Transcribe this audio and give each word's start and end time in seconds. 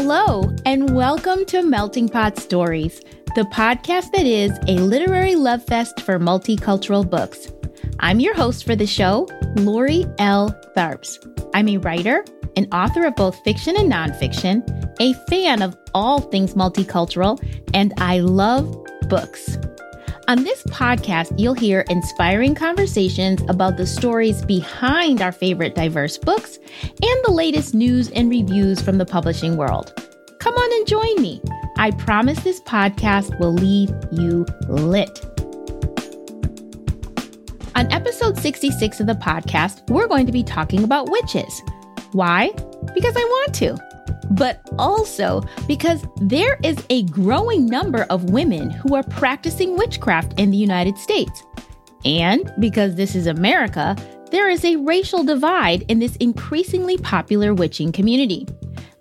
Hello, 0.00 0.48
and 0.64 0.94
welcome 0.94 1.44
to 1.46 1.60
Melting 1.60 2.08
Pot 2.08 2.38
Stories, 2.38 3.00
the 3.34 3.42
podcast 3.52 4.12
that 4.12 4.26
is 4.26 4.52
a 4.68 4.78
literary 4.80 5.34
love 5.34 5.64
fest 5.64 6.02
for 6.02 6.20
multicultural 6.20 7.10
books. 7.10 7.50
I'm 7.98 8.20
your 8.20 8.32
host 8.32 8.64
for 8.64 8.76
the 8.76 8.86
show, 8.86 9.26
Lori 9.56 10.06
L. 10.20 10.50
Tharps. 10.76 11.18
I'm 11.52 11.68
a 11.68 11.78
writer, 11.78 12.24
an 12.56 12.72
author 12.72 13.06
of 13.06 13.16
both 13.16 13.42
fiction 13.42 13.74
and 13.76 13.92
nonfiction, 13.92 14.62
a 15.00 15.14
fan 15.28 15.62
of 15.62 15.76
all 15.94 16.20
things 16.20 16.54
multicultural, 16.54 17.42
and 17.74 17.92
I 17.98 18.20
love 18.20 18.72
books. 19.08 19.58
On 20.28 20.44
this 20.44 20.62
podcast, 20.64 21.32
you'll 21.38 21.54
hear 21.54 21.86
inspiring 21.88 22.54
conversations 22.54 23.40
about 23.48 23.78
the 23.78 23.86
stories 23.86 24.44
behind 24.44 25.22
our 25.22 25.32
favorite 25.32 25.74
diverse 25.74 26.18
books 26.18 26.58
and 26.82 27.24
the 27.24 27.30
latest 27.30 27.72
news 27.72 28.10
and 28.10 28.28
reviews 28.28 28.78
from 28.78 28.98
the 28.98 29.06
publishing 29.06 29.56
world. 29.56 29.90
Come 30.38 30.54
on 30.54 30.72
and 30.74 30.86
join 30.86 31.22
me. 31.22 31.40
I 31.78 31.92
promise 31.92 32.40
this 32.40 32.60
podcast 32.60 33.40
will 33.40 33.54
leave 33.54 33.88
you 34.12 34.44
lit. 34.68 35.18
On 37.74 37.90
episode 37.90 38.36
66 38.36 39.00
of 39.00 39.06
the 39.06 39.14
podcast, 39.14 39.88
we're 39.88 40.08
going 40.08 40.26
to 40.26 40.32
be 40.32 40.42
talking 40.42 40.84
about 40.84 41.10
witches. 41.10 41.62
Why? 42.12 42.50
Because 42.94 43.16
I 43.16 43.24
want 43.24 43.54
to 43.54 43.87
but 44.30 44.68
also 44.78 45.42
because 45.66 46.04
there 46.16 46.58
is 46.62 46.84
a 46.90 47.04
growing 47.04 47.66
number 47.66 48.04
of 48.10 48.30
women 48.30 48.70
who 48.70 48.94
are 48.94 49.02
practicing 49.04 49.76
witchcraft 49.76 50.38
in 50.38 50.50
the 50.50 50.56
United 50.56 50.98
States. 50.98 51.42
And 52.04 52.52
because 52.58 52.94
this 52.94 53.14
is 53.14 53.26
America, 53.26 53.96
there 54.30 54.48
is 54.48 54.64
a 54.64 54.76
racial 54.76 55.24
divide 55.24 55.82
in 55.88 55.98
this 55.98 56.16
increasingly 56.16 56.98
popular 56.98 57.54
witching 57.54 57.92
community. 57.92 58.46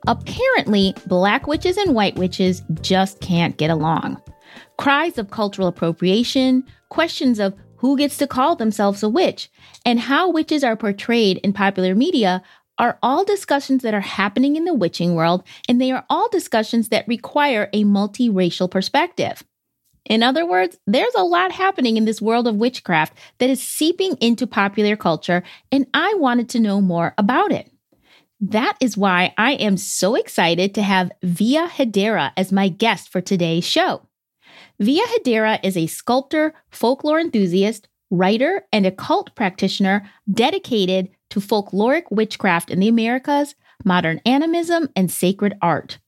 Apparently, 0.07 0.95
black 1.05 1.47
witches 1.47 1.77
and 1.77 1.93
white 1.93 2.15
witches 2.15 2.63
just 2.81 3.19
can't 3.19 3.57
get 3.57 3.69
along. 3.69 4.21
Cries 4.77 5.17
of 5.17 5.31
cultural 5.31 5.67
appropriation, 5.67 6.63
questions 6.89 7.39
of 7.39 7.53
who 7.75 7.97
gets 7.97 8.17
to 8.17 8.25
call 8.25 8.55
themselves 8.55 9.03
a 9.03 9.09
witch, 9.09 9.49
and 9.85 9.99
how 9.99 10.31
witches 10.31 10.63
are 10.63 10.75
portrayed 10.75 11.37
in 11.43 11.53
popular 11.53 11.93
media 11.93 12.41
are 12.79 12.97
all 13.01 13.25
discussions 13.25 13.83
that 13.83 13.93
are 13.93 14.01
happening 14.01 14.55
in 14.55 14.65
the 14.65 14.73
witching 14.73 15.15
world, 15.15 15.43
and 15.67 15.81
they 15.81 15.91
are 15.91 16.05
all 16.09 16.29
discussions 16.29 16.89
that 16.89 17.07
require 17.07 17.69
a 17.73 17.83
multiracial 17.83 18.69
perspective. 18.69 19.43
In 20.05 20.23
other 20.23 20.45
words, 20.45 20.77
there's 20.87 21.15
a 21.15 21.23
lot 21.23 21.51
happening 21.51 21.97
in 21.97 22.05
this 22.05 22.21
world 22.21 22.47
of 22.47 22.55
witchcraft 22.55 23.17
that 23.39 23.49
is 23.49 23.61
seeping 23.61 24.15
into 24.21 24.47
popular 24.47 24.95
culture, 24.95 25.43
and 25.71 25.85
I 25.93 26.13
wanted 26.15 26.49
to 26.49 26.59
know 26.59 26.79
more 26.79 27.13
about 27.17 27.51
it. 27.51 27.69
That 28.39 28.77
is 28.79 28.95
why 28.95 29.33
I 29.37 29.53
am 29.53 29.77
so 29.77 30.15
excited 30.15 30.75
to 30.75 30.83
have 30.83 31.11
Via 31.23 31.67
Hedera 31.67 32.31
as 32.37 32.51
my 32.51 32.69
guest 32.69 33.09
for 33.09 33.19
today's 33.19 33.65
show. 33.65 34.03
Via 34.79 35.03
Hedera 35.07 35.59
is 35.63 35.75
a 35.75 35.87
sculptor, 35.87 36.53
folklore 36.69 37.19
enthusiast, 37.19 37.87
writer, 38.11 38.65
and 38.71 38.85
occult 38.85 39.35
practitioner 39.35 40.07
dedicated 40.31 41.09
to 41.29 41.39
folkloric 41.39 42.03
witchcraft 42.09 42.69
in 42.69 42.79
the 42.79 42.87
Americas, 42.87 43.55
modern 43.83 44.21
animism, 44.25 44.89
and 44.95 45.11
sacred 45.11 45.57
art. 45.61 45.99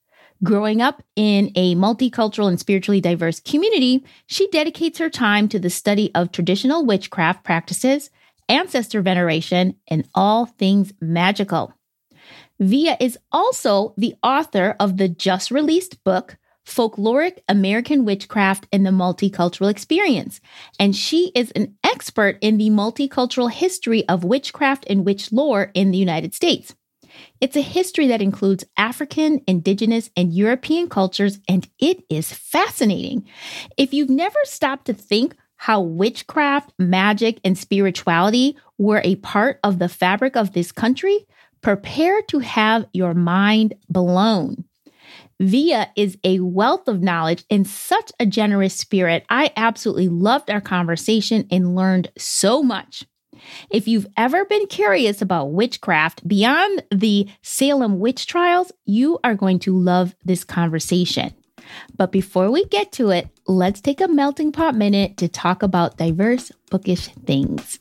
Growing 0.42 0.82
up 0.82 1.04
in 1.16 1.52
a 1.56 1.76
multicultural 1.76 2.48
and 2.48 2.60
spiritually 2.60 3.02
diverse 3.02 3.42
community, 3.42 4.06
she 4.26 4.48
dedicates 4.48 4.98
her 5.00 5.10
time 5.10 5.50
to 5.50 5.60
the 5.60 5.70
study 5.70 6.12
of 6.16 6.32
traditional 6.32 6.86
witchcraft 6.86 7.44
practices, 7.44 8.10
ancestor 8.48 9.02
veneration, 9.02 9.76
and 9.90 10.08
all 10.16 10.46
things 10.46 10.94
magical. 11.02 11.74
Via 12.60 12.98
is 13.00 13.18
also 13.32 13.94
the 13.98 14.16
author 14.24 14.76
of 14.80 14.98
the 14.98 15.10
just 15.10 15.52
released 15.52 16.04
book, 16.04 16.38
folkloric 16.70 17.40
American 17.48 18.06
witchcraft 18.06 18.68
and 18.72 18.86
the 18.86 18.92
multicultural 18.92 19.70
experience. 19.70 20.40
And 20.80 20.96
she 20.96 21.32
is 21.36 21.52
an 21.52 21.76
expert 21.84 22.38
in 22.42 22.58
the 22.58 22.70
multicultural 22.70 23.52
history 23.52 24.08
of 24.08 24.24
witchcraft 24.24 24.86
and 24.90 25.06
witch 25.06 25.32
lore 25.32 25.72
in 25.74 25.92
the 25.92 25.98
United 25.98 26.34
States. 26.34 26.76
It's 27.42 27.58
a 27.58 27.62
history 27.62 28.08
that 28.08 28.22
includes 28.22 28.64
African, 28.78 29.42
Indigenous, 29.48 30.10
and 30.16 30.34
European 30.34 30.88
cultures, 30.90 31.40
and 31.48 31.68
it 31.80 32.04
is 32.10 32.32
fascinating. 32.32 33.28
If 33.78 33.94
you've 33.94 34.10
never 34.10 34.40
stopped 34.44 34.86
to 34.86 34.94
think 34.94 35.36
how 35.56 35.82
witchcraft, 35.82 36.72
magic, 36.80 37.40
and 37.44 37.58
spirituality 37.58 38.58
were 38.78 39.02
a 39.04 39.16
part 39.18 39.60
of 39.64 39.80
the 39.80 39.90
fabric 39.90 40.38
of 40.38 40.54
this 40.54 40.72
country, 40.72 41.26
prepare 41.62 42.22
to 42.30 42.40
have 42.40 42.86
your 42.94 43.14
mind 43.14 43.74
blown. 43.90 44.64
Via 45.42 45.90
is 45.96 46.18
a 46.26 46.42
wealth 46.42 46.90
of 46.90 47.02
knowledge 47.02 47.46
and 47.50 47.66
such 47.66 48.12
a 48.20 48.26
generous 48.26 48.74
spirit. 48.74 49.26
I 49.30 49.54
absolutely 49.56 50.10
loved 50.10 50.50
our 50.50 50.60
conversation 50.60 51.48
and 51.50 51.76
learned 51.76 52.12
so 52.18 52.62
much. 52.62 53.06
If 53.72 53.88
you've 53.88 54.08
ever 54.18 54.44
been 54.44 54.68
curious 54.68 55.22
about 55.22 55.54
witchcraft 55.54 56.28
beyond 56.28 56.84
the 56.92 57.30
Salem 57.42 58.00
witch 58.00 58.28
trials, 58.28 58.74
you 58.84 59.18
are 59.24 59.36
going 59.36 59.60
to 59.60 59.78
love 59.78 60.14
this 60.26 60.44
conversation. 60.44 61.34
But 61.96 62.12
before 62.12 62.52
we 62.52 62.66
get 62.66 62.92
to 62.94 63.12
it, 63.12 63.30
let's 63.48 63.80
take 63.80 64.02
a 64.02 64.10
melting 64.10 64.52
pot 64.52 64.76
minute 64.76 65.16
to 65.18 65.30
talk 65.30 65.64
about 65.64 65.98
diverse 65.98 66.52
bookish 66.70 67.08
things. 67.26 67.80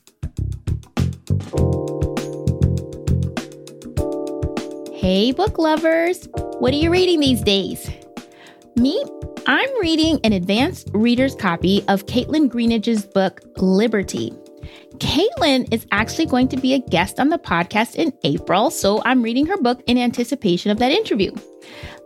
Hey, 4.99 5.31
book 5.31 5.59
lovers! 5.59 6.29
What 6.59 6.75
are 6.75 6.77
you 6.77 6.91
reading 6.91 7.21
these 7.21 7.41
days? 7.41 7.89
Me, 8.75 9.01
I'm 9.47 9.81
reading 9.81 10.19
an 10.25 10.33
advanced 10.33 10.91
reader's 10.93 11.37
copy 11.37 11.85
of 11.87 12.07
Kaitlyn 12.07 12.49
Greenidge's 12.49 13.07
book, 13.07 13.41
Libertie. 13.59 14.37
Kaitlyn 14.99 15.73
is 15.73 15.87
actually 15.93 16.27
going 16.27 16.49
to 16.49 16.57
be 16.57 16.75
a 16.75 16.81
guest 16.81 17.21
on 17.21 17.29
the 17.29 17.39
podcast 17.39 17.95
in 17.95 18.13
April, 18.25 18.73
so 18.73 19.01
I'm 19.05 19.23
reading 19.23 19.47
her 19.47 19.57
book 19.59 19.81
in 19.87 19.99
anticipation 19.99 20.73
of 20.73 20.79
that 20.79 20.91
interview. 20.91 21.31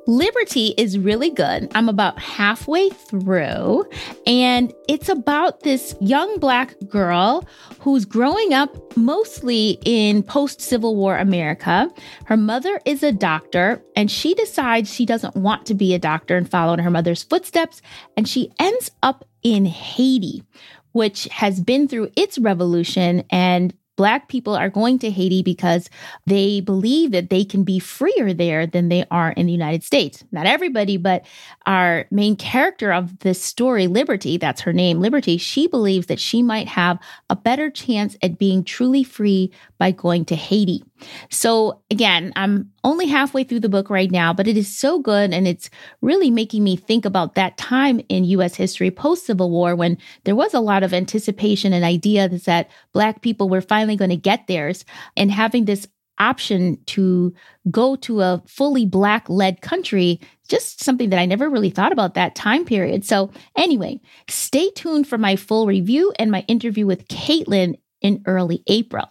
Libertie 0.08 0.74
is 0.76 0.98
really 0.98 1.30
good. 1.30 1.70
I'm 1.76 1.88
about 1.88 2.18
halfway 2.18 2.88
through, 2.88 3.84
and 4.26 4.72
it's 4.88 5.08
about 5.08 5.60
this 5.60 5.94
young 6.00 6.38
black 6.38 6.74
girl 6.88 7.46
who's 7.78 8.04
growing 8.04 8.52
up 8.52 8.76
mostly 8.96 9.78
in 9.84 10.24
post 10.24 10.60
Civil 10.60 10.96
War 10.96 11.16
America. 11.16 11.88
Her 12.24 12.36
mother 12.36 12.80
is 12.84 13.04
a 13.04 13.12
doctor, 13.12 13.80
and 13.94 14.10
she 14.10 14.34
decides 14.34 14.92
she 14.92 15.06
doesn't 15.06 15.36
want 15.36 15.66
to 15.66 15.74
be 15.74 15.94
a 15.94 16.00
doctor 16.00 16.36
and 16.36 16.50
follow 16.50 16.72
in 16.72 16.80
her 16.80 16.90
mother's 16.90 17.22
footsteps, 17.22 17.80
and 18.16 18.28
she 18.28 18.52
ends 18.58 18.90
up 19.04 19.24
in 19.44 19.66
Haiti, 19.66 20.42
which 20.90 21.24
has 21.26 21.60
been 21.60 21.86
through 21.86 22.10
its 22.16 22.38
revolution 22.38 23.22
and 23.30 23.72
Black 24.02 24.26
people 24.26 24.56
are 24.56 24.68
going 24.68 24.98
to 24.98 25.12
Haiti 25.12 25.44
because 25.44 25.88
they 26.26 26.60
believe 26.60 27.12
that 27.12 27.30
they 27.30 27.44
can 27.44 27.62
be 27.62 27.78
freer 27.78 28.34
there 28.34 28.66
than 28.66 28.88
they 28.88 29.04
are 29.12 29.30
in 29.30 29.46
the 29.46 29.52
United 29.52 29.84
States. 29.84 30.24
Not 30.32 30.44
everybody, 30.44 30.96
but 30.96 31.24
our 31.66 32.06
main 32.10 32.34
character 32.34 32.92
of 32.92 33.16
this 33.20 33.40
story, 33.40 33.86
Libertie, 33.86 34.40
that's 34.40 34.62
her 34.62 34.72
name, 34.72 34.98
Libertie, 34.98 35.40
she 35.40 35.68
believes 35.68 36.08
that 36.08 36.18
she 36.18 36.42
might 36.42 36.66
have 36.66 36.98
a 37.30 37.36
better 37.36 37.70
chance 37.70 38.16
at 38.24 38.38
being 38.38 38.64
truly 38.64 39.04
free 39.04 39.52
by 39.78 39.92
going 39.92 40.24
to 40.24 40.34
Haiti. 40.34 40.82
So, 41.30 41.82
again, 41.90 42.32
I'm 42.36 42.70
only 42.84 43.06
halfway 43.06 43.44
through 43.44 43.60
the 43.60 43.68
book 43.68 43.90
right 43.90 44.10
now, 44.10 44.32
but 44.32 44.46
it 44.46 44.56
is 44.56 44.74
so 44.74 44.98
good. 44.98 45.32
And 45.32 45.46
it's 45.46 45.70
really 46.00 46.30
making 46.30 46.64
me 46.64 46.76
think 46.76 47.04
about 47.04 47.34
that 47.34 47.56
time 47.56 48.00
in 48.08 48.24
US 48.24 48.54
history 48.54 48.90
post 48.90 49.26
Civil 49.26 49.50
War 49.50 49.76
when 49.76 49.98
there 50.24 50.36
was 50.36 50.54
a 50.54 50.60
lot 50.60 50.82
of 50.82 50.92
anticipation 50.92 51.72
and 51.72 51.84
ideas 51.84 52.44
that 52.44 52.70
Black 52.92 53.22
people 53.22 53.48
were 53.48 53.60
finally 53.60 53.96
going 53.96 54.10
to 54.10 54.16
get 54.16 54.46
theirs 54.46 54.84
and 55.16 55.30
having 55.30 55.64
this 55.64 55.86
option 56.18 56.78
to 56.86 57.34
go 57.70 57.96
to 57.96 58.20
a 58.20 58.42
fully 58.46 58.86
black 58.86 59.28
led 59.28 59.60
country 59.60 60.20
just 60.48 60.82
something 60.82 61.10
that 61.10 61.18
I 61.18 61.26
never 61.26 61.48
really 61.48 61.70
thought 61.70 61.92
about 61.92 62.14
that 62.14 62.34
time 62.34 62.64
period. 62.64 63.04
So, 63.04 63.30
anyway, 63.56 64.00
stay 64.28 64.70
tuned 64.70 65.08
for 65.08 65.18
my 65.18 65.36
full 65.36 65.66
review 65.66 66.12
and 66.18 66.30
my 66.30 66.44
interview 66.46 66.86
with 66.86 67.08
Kaitlyn 67.08 67.74
in 68.02 68.22
early 68.26 68.62
April. 68.66 69.08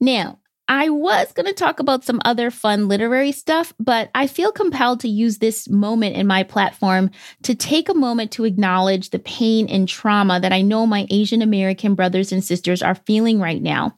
Now, 0.00 0.38
I 0.70 0.90
was 0.90 1.32
going 1.32 1.46
to 1.46 1.54
talk 1.54 1.80
about 1.80 2.04
some 2.04 2.20
other 2.26 2.50
fun 2.50 2.88
literary 2.88 3.32
stuff, 3.32 3.72
but 3.78 4.10
I 4.14 4.26
feel 4.26 4.52
compelled 4.52 5.00
to 5.00 5.08
use 5.08 5.38
this 5.38 5.68
moment 5.68 6.16
in 6.16 6.26
my 6.26 6.42
platform 6.42 7.10
to 7.44 7.54
take 7.54 7.88
a 7.88 7.94
moment 7.94 8.32
to 8.32 8.44
acknowledge 8.44 9.10
the 9.10 9.18
pain 9.18 9.66
and 9.68 9.88
trauma 9.88 10.38
that 10.40 10.52
I 10.52 10.60
know 10.60 10.86
my 10.86 11.06
Asian 11.08 11.40
American 11.40 11.94
brothers 11.94 12.32
and 12.32 12.44
sisters 12.44 12.82
are 12.82 12.94
feeling 12.94 13.40
right 13.40 13.62
now. 13.62 13.94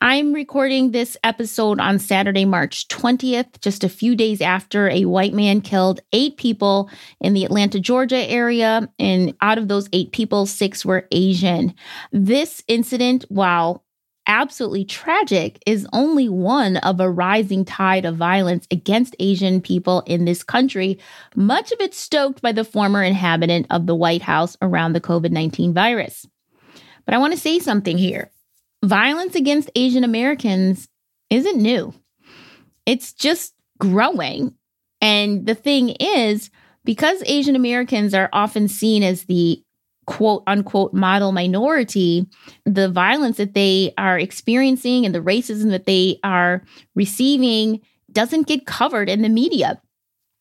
I'm 0.00 0.32
recording 0.32 0.90
this 0.90 1.18
episode 1.22 1.80
on 1.80 1.98
Saturday, 1.98 2.46
March 2.46 2.88
20th, 2.88 3.60
just 3.60 3.84
a 3.84 3.88
few 3.88 4.16
days 4.16 4.40
after 4.40 4.88
a 4.88 5.04
white 5.04 5.34
man 5.34 5.60
killed 5.60 6.00
eight 6.12 6.38
people 6.38 6.90
in 7.20 7.34
the 7.34 7.44
Atlanta, 7.44 7.78
Georgia 7.78 8.30
area. 8.30 8.88
And 8.98 9.34
out 9.42 9.58
of 9.58 9.68
those 9.68 9.88
eight 9.92 10.12
people, 10.12 10.46
six 10.46 10.82
were 10.82 11.06
Asian. 11.12 11.74
This 12.10 12.62
incident, 12.68 13.26
while 13.28 13.84
absolutely 14.26 14.84
tragic 14.84 15.62
is 15.66 15.86
only 15.92 16.28
one 16.28 16.76
of 16.78 17.00
a 17.00 17.10
rising 17.10 17.64
tide 17.64 18.04
of 18.04 18.16
violence 18.16 18.66
against 18.70 19.16
Asian 19.18 19.60
people 19.60 20.02
in 20.06 20.24
this 20.24 20.42
country, 20.42 20.98
much 21.34 21.72
of 21.72 21.80
it 21.80 21.94
stoked 21.94 22.42
by 22.42 22.52
the 22.52 22.64
former 22.64 23.02
inhabitant 23.02 23.66
of 23.70 23.86
the 23.86 23.94
White 23.94 24.22
House 24.22 24.56
around 24.62 24.92
the 24.92 25.00
COVID 25.00 25.30
19 25.30 25.72
virus. 25.72 26.26
But 27.04 27.14
I 27.14 27.18
want 27.18 27.32
to 27.32 27.40
say 27.40 27.58
something 27.58 27.98
here 27.98 28.30
violence 28.84 29.34
against 29.34 29.70
Asian 29.74 30.04
Americans 30.04 30.88
isn't 31.30 31.60
new, 31.60 31.94
it's 32.84 33.12
just 33.12 33.54
growing. 33.78 34.54
And 35.02 35.46
the 35.46 35.54
thing 35.54 35.90
is, 35.90 36.50
because 36.84 37.22
Asian 37.26 37.54
Americans 37.54 38.14
are 38.14 38.30
often 38.32 38.68
seen 38.68 39.02
as 39.02 39.24
the 39.24 39.62
quote 40.06 40.42
unquote 40.46 40.94
model 40.94 41.32
minority, 41.32 42.26
the 42.64 42.88
violence 42.88 43.36
that 43.36 43.54
they 43.54 43.92
are 43.98 44.18
experiencing 44.18 45.04
and 45.04 45.14
the 45.14 45.20
racism 45.20 45.70
that 45.70 45.86
they 45.86 46.18
are 46.22 46.62
receiving 46.94 47.80
doesn't 48.12 48.46
get 48.46 48.66
covered 48.66 49.08
in 49.08 49.22
the 49.22 49.28
media. 49.28 49.80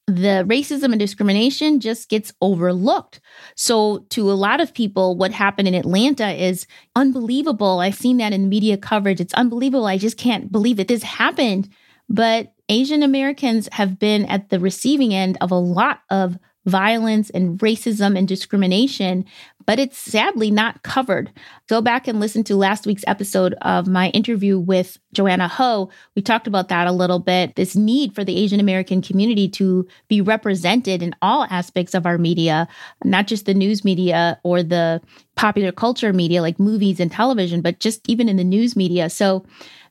The 0.08 0.46
racism 0.48 0.92
and 0.92 1.00
discrimination 1.00 1.80
just 1.80 2.10
gets 2.10 2.32
overlooked. 2.40 3.20
So, 3.56 4.06
to 4.12 4.32
a 4.32 4.34
lot 4.34 4.62
of 4.62 4.74
people, 4.74 5.18
what 5.18 5.32
happened 5.32 5.68
in 5.68 5.74
Atlanta 5.74 6.32
is 6.32 6.68
unbelievable. 6.96 7.80
I've 7.80 7.96
seen 7.96 8.18
that 8.18 8.32
in 8.32 8.48
media 8.48 8.78
coverage. 8.78 9.20
It's 9.20 9.34
unbelievable. 9.34 9.88
I 9.88 9.98
just 9.98 10.18
can't 10.18 10.52
believe 10.52 10.78
that 10.78 10.90
this 10.90 11.02
happened. 11.02 11.70
But 12.08 12.54
Asian 12.70 13.02
Americans 13.02 13.68
have 13.72 13.98
been 13.98 14.26
at 14.26 14.50
the 14.50 14.60
receiving 14.60 15.12
end 15.12 15.40
of 15.42 15.50
a 15.50 15.56
lot 15.56 16.02
of 16.12 16.38
violence 16.66 17.30
and 17.30 17.60
racism 17.60 18.18
and 18.18 18.28
discrimination, 18.28 19.26
but 19.66 19.80
it's 19.80 19.98
sadly 19.98 20.52
not 20.52 20.84
covered. 20.84 21.32
Go 21.68 21.82
back 21.82 22.08
and 22.08 22.20
listen 22.20 22.44
to 22.46 22.56
last 22.56 22.86
week's 22.86 23.04
episode 23.08 23.54
of 23.62 23.88
my 23.88 24.10
interview 24.10 24.60
with 24.60 24.98
Joanna 25.14 25.48
Ho. 25.48 25.90
We 26.16 26.22
talked 26.22 26.48
about 26.48 26.70
that 26.70 26.88
a 26.88 26.92
little 26.92 27.20
bit 27.20 27.56
this 27.56 27.76
need 27.76 28.14
for 28.14 28.24
the 28.24 28.38
Asian 28.38 28.60
American 28.60 29.02
community 29.02 29.48
to 29.50 29.88
be 30.08 30.22
represented 30.22 31.02
in 31.02 31.16
all 31.22 31.48
aspects 31.50 31.94
of 31.94 32.06
our 32.06 32.18
media, 32.18 32.68
not 33.04 33.28
just 33.28 33.46
the 33.46 33.54
news 33.54 33.84
media 33.84 34.40
or 34.44 34.62
the 34.62 35.02
popular 35.36 35.72
culture 35.72 36.14
media 36.14 36.42
like 36.42 36.60
movies 36.60 37.00
and 37.00 37.12
television, 37.12 37.62
but 37.62 37.80
just 37.80 38.08
even 38.10 38.30
in 38.30 38.38
the 38.38 38.44
news 38.44 38.76
media. 38.76 39.10
So, 39.10 39.46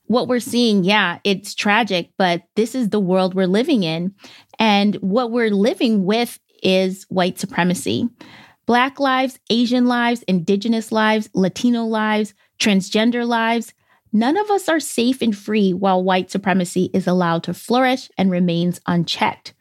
what 0.07 0.29
we're 0.29 0.41
seeing, 0.41 0.85
yeah, 0.85 1.19
it's 1.25 1.55
tragic, 1.55 2.11
but 2.19 2.43
this 2.57 2.75
is 2.75 2.91
the 2.91 3.01
world 3.01 3.35
we're 3.35 3.47
living 3.47 3.85
in. 3.85 4.15
And 4.59 4.97
what 4.97 5.31
we're 5.31 5.51
living 5.51 6.05
with 6.05 6.39
is 6.63 7.05
white 7.09 7.39
supremacy. 7.39 8.09
Black 8.67 8.99
lives, 8.99 9.39
Asian 9.51 9.87
lives, 9.87 10.23
Indigenous 10.23 10.91
lives, 10.91 11.29
Latino 11.35 11.85
lives, 11.85 12.35
transgender 12.59 13.27
lives, 13.27 13.75
none 14.13 14.37
of 14.37 14.51
us 14.51 14.69
are 14.69 14.81
safe 14.81 15.21
and 15.21 15.37
free 15.37 15.73
while 15.73 16.03
white 16.03 16.31
supremacy 16.31 16.91
is 16.95 17.07
allowed 17.07 17.43
to 17.45 17.55
flourish 17.55 18.11
and 18.17 18.31
remains 18.31 18.81
unchecked. 18.87 19.55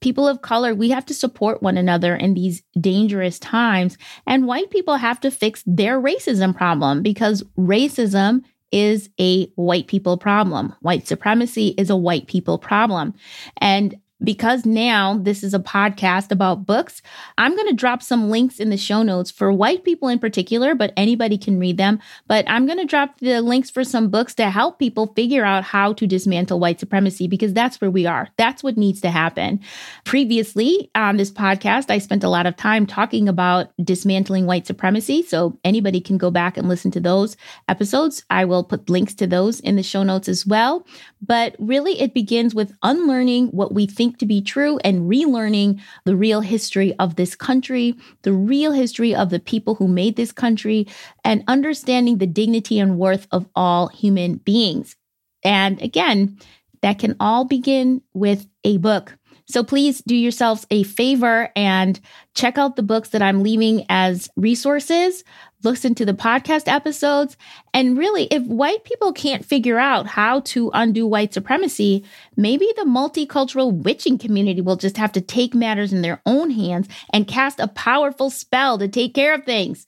People 0.00 0.26
of 0.26 0.42
color, 0.42 0.74
we 0.74 0.90
have 0.90 1.06
to 1.06 1.14
support 1.14 1.62
one 1.62 1.78
another 1.78 2.16
in 2.16 2.34
these 2.34 2.62
dangerous 2.80 3.38
times, 3.38 3.96
and 4.26 4.46
white 4.46 4.70
people 4.70 4.96
have 4.96 5.20
to 5.20 5.30
fix 5.30 5.62
their 5.64 6.00
racism 6.00 6.54
problem 6.54 7.02
because 7.02 7.44
racism 7.56 8.42
is 8.72 9.10
a 9.20 9.46
white 9.54 9.86
people 9.86 10.16
problem. 10.16 10.74
White 10.80 11.06
supremacy 11.06 11.68
is 11.78 11.90
a 11.90 11.96
white 11.96 12.26
people 12.26 12.58
problem. 12.58 13.14
And 13.58 13.94
because 14.24 14.64
now 14.64 15.18
this 15.18 15.42
is 15.42 15.54
a 15.54 15.58
podcast 15.58 16.30
about 16.30 16.66
books, 16.66 17.02
I'm 17.38 17.56
going 17.56 17.68
to 17.68 17.74
drop 17.74 18.02
some 18.02 18.30
links 18.30 18.60
in 18.60 18.70
the 18.70 18.76
show 18.76 19.02
notes 19.02 19.30
for 19.30 19.52
white 19.52 19.84
people 19.84 20.08
in 20.08 20.18
particular, 20.18 20.74
but 20.74 20.92
anybody 20.96 21.38
can 21.38 21.58
read 21.58 21.76
them. 21.76 22.00
But 22.26 22.44
I'm 22.48 22.66
going 22.66 22.78
to 22.78 22.84
drop 22.84 23.18
the 23.18 23.40
links 23.40 23.70
for 23.70 23.84
some 23.84 24.08
books 24.08 24.34
to 24.36 24.50
help 24.50 24.78
people 24.78 25.12
figure 25.14 25.44
out 25.44 25.64
how 25.64 25.92
to 25.94 26.06
dismantle 26.06 26.60
white 26.60 26.80
supremacy 26.80 27.26
because 27.26 27.52
that's 27.52 27.80
where 27.80 27.90
we 27.90 28.06
are. 28.06 28.28
That's 28.36 28.62
what 28.62 28.76
needs 28.76 29.00
to 29.02 29.10
happen. 29.10 29.60
Previously 30.04 30.90
on 30.94 31.16
this 31.16 31.30
podcast, 31.30 31.90
I 31.90 31.98
spent 31.98 32.24
a 32.24 32.28
lot 32.28 32.46
of 32.46 32.56
time 32.56 32.86
talking 32.86 33.28
about 33.28 33.72
dismantling 33.82 34.46
white 34.46 34.66
supremacy. 34.66 35.22
So 35.22 35.58
anybody 35.64 36.00
can 36.00 36.18
go 36.18 36.30
back 36.30 36.56
and 36.56 36.68
listen 36.68 36.90
to 36.92 37.00
those 37.00 37.36
episodes. 37.68 38.24
I 38.30 38.44
will 38.44 38.64
put 38.64 38.88
links 38.88 39.14
to 39.14 39.26
those 39.26 39.60
in 39.60 39.76
the 39.76 39.82
show 39.82 40.02
notes 40.02 40.28
as 40.28 40.46
well. 40.46 40.86
But 41.20 41.56
really, 41.58 42.00
it 42.00 42.14
begins 42.14 42.54
with 42.54 42.72
unlearning 42.82 43.48
what 43.48 43.72
we 43.72 43.86
think 43.86 44.11
to 44.18 44.26
be 44.26 44.40
true 44.40 44.78
and 44.84 45.10
relearning 45.10 45.80
the 46.04 46.16
real 46.16 46.40
history 46.40 46.94
of 46.98 47.16
this 47.16 47.34
country, 47.34 47.94
the 48.22 48.32
real 48.32 48.72
history 48.72 49.14
of 49.14 49.30
the 49.30 49.40
people 49.40 49.74
who 49.74 49.88
made 49.88 50.16
this 50.16 50.32
country, 50.32 50.86
and 51.24 51.44
understanding 51.48 52.18
the 52.18 52.26
dignity 52.26 52.78
and 52.78 52.98
worth 52.98 53.26
of 53.30 53.46
all 53.54 53.88
human 53.88 54.36
beings. 54.36 54.96
And 55.44 55.80
again, 55.82 56.38
that 56.82 56.98
can 56.98 57.16
all 57.20 57.44
begin 57.44 58.02
with 58.12 58.46
a 58.64 58.76
book. 58.78 59.16
So 59.46 59.64
please 59.64 60.00
do 60.02 60.14
yourselves 60.14 60.66
a 60.70 60.82
favor 60.84 61.50
and 61.56 62.00
check 62.34 62.58
out 62.58 62.76
the 62.76 62.82
books 62.82 63.10
that 63.10 63.22
I'm 63.22 63.42
leaving 63.42 63.84
as 63.88 64.28
resources 64.36 65.24
listen 65.64 65.94
to 65.96 66.04
the 66.04 66.12
podcast 66.12 66.66
episodes. 66.66 67.36
And 67.74 67.96
really, 67.96 68.24
if 68.24 68.42
white 68.44 68.84
people 68.84 69.12
can't 69.12 69.44
figure 69.44 69.78
out 69.78 70.06
how 70.06 70.40
to 70.40 70.70
undo 70.74 71.06
white 71.06 71.34
supremacy, 71.34 72.04
maybe 72.36 72.68
the 72.76 72.84
multicultural 72.84 73.72
witching 73.72 74.18
community 74.18 74.60
will 74.60 74.76
just 74.76 74.96
have 74.96 75.12
to 75.12 75.20
take 75.20 75.54
matters 75.54 75.92
in 75.92 76.02
their 76.02 76.20
own 76.26 76.50
hands 76.50 76.88
and 77.12 77.28
cast 77.28 77.60
a 77.60 77.68
powerful 77.68 78.30
spell 78.30 78.78
to 78.78 78.88
take 78.88 79.14
care 79.14 79.34
of 79.34 79.44
things. 79.44 79.86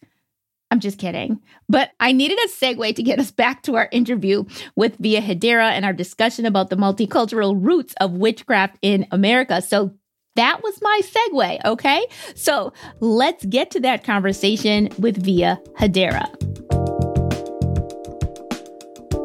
I'm 0.71 0.81
just 0.81 0.99
kidding. 0.99 1.41
But 1.69 1.91
I 2.01 2.13
needed 2.13 2.39
a 2.45 2.49
segue 2.49 2.97
to 2.97 3.03
get 3.03 3.21
us 3.21 3.31
back 3.31 3.63
to 3.63 3.77
our 3.77 3.89
interview 3.93 4.45
with 4.75 4.97
Via 4.97 5.23
Hedera 5.23 5.71
and 5.71 5.85
our 5.85 5.93
discussion 5.93 6.47
about 6.47 6.69
the 6.71 6.77
multicultural 6.77 7.57
roots 7.57 7.95
of 8.01 8.13
witchcraft 8.13 8.79
in 8.83 9.07
America. 9.13 9.63
So 9.63 9.95
that 10.37 10.63
was 10.63 10.81
my 10.83 11.01
segue, 11.05 11.65
okay? 11.65 12.07
So 12.35 12.73
let's 13.01 13.45
get 13.45 13.71
to 13.73 13.81
that 13.81 14.03
conversation 14.05 14.89
with 14.99 15.23
Via 15.23 15.61
Hedera. 15.79 16.29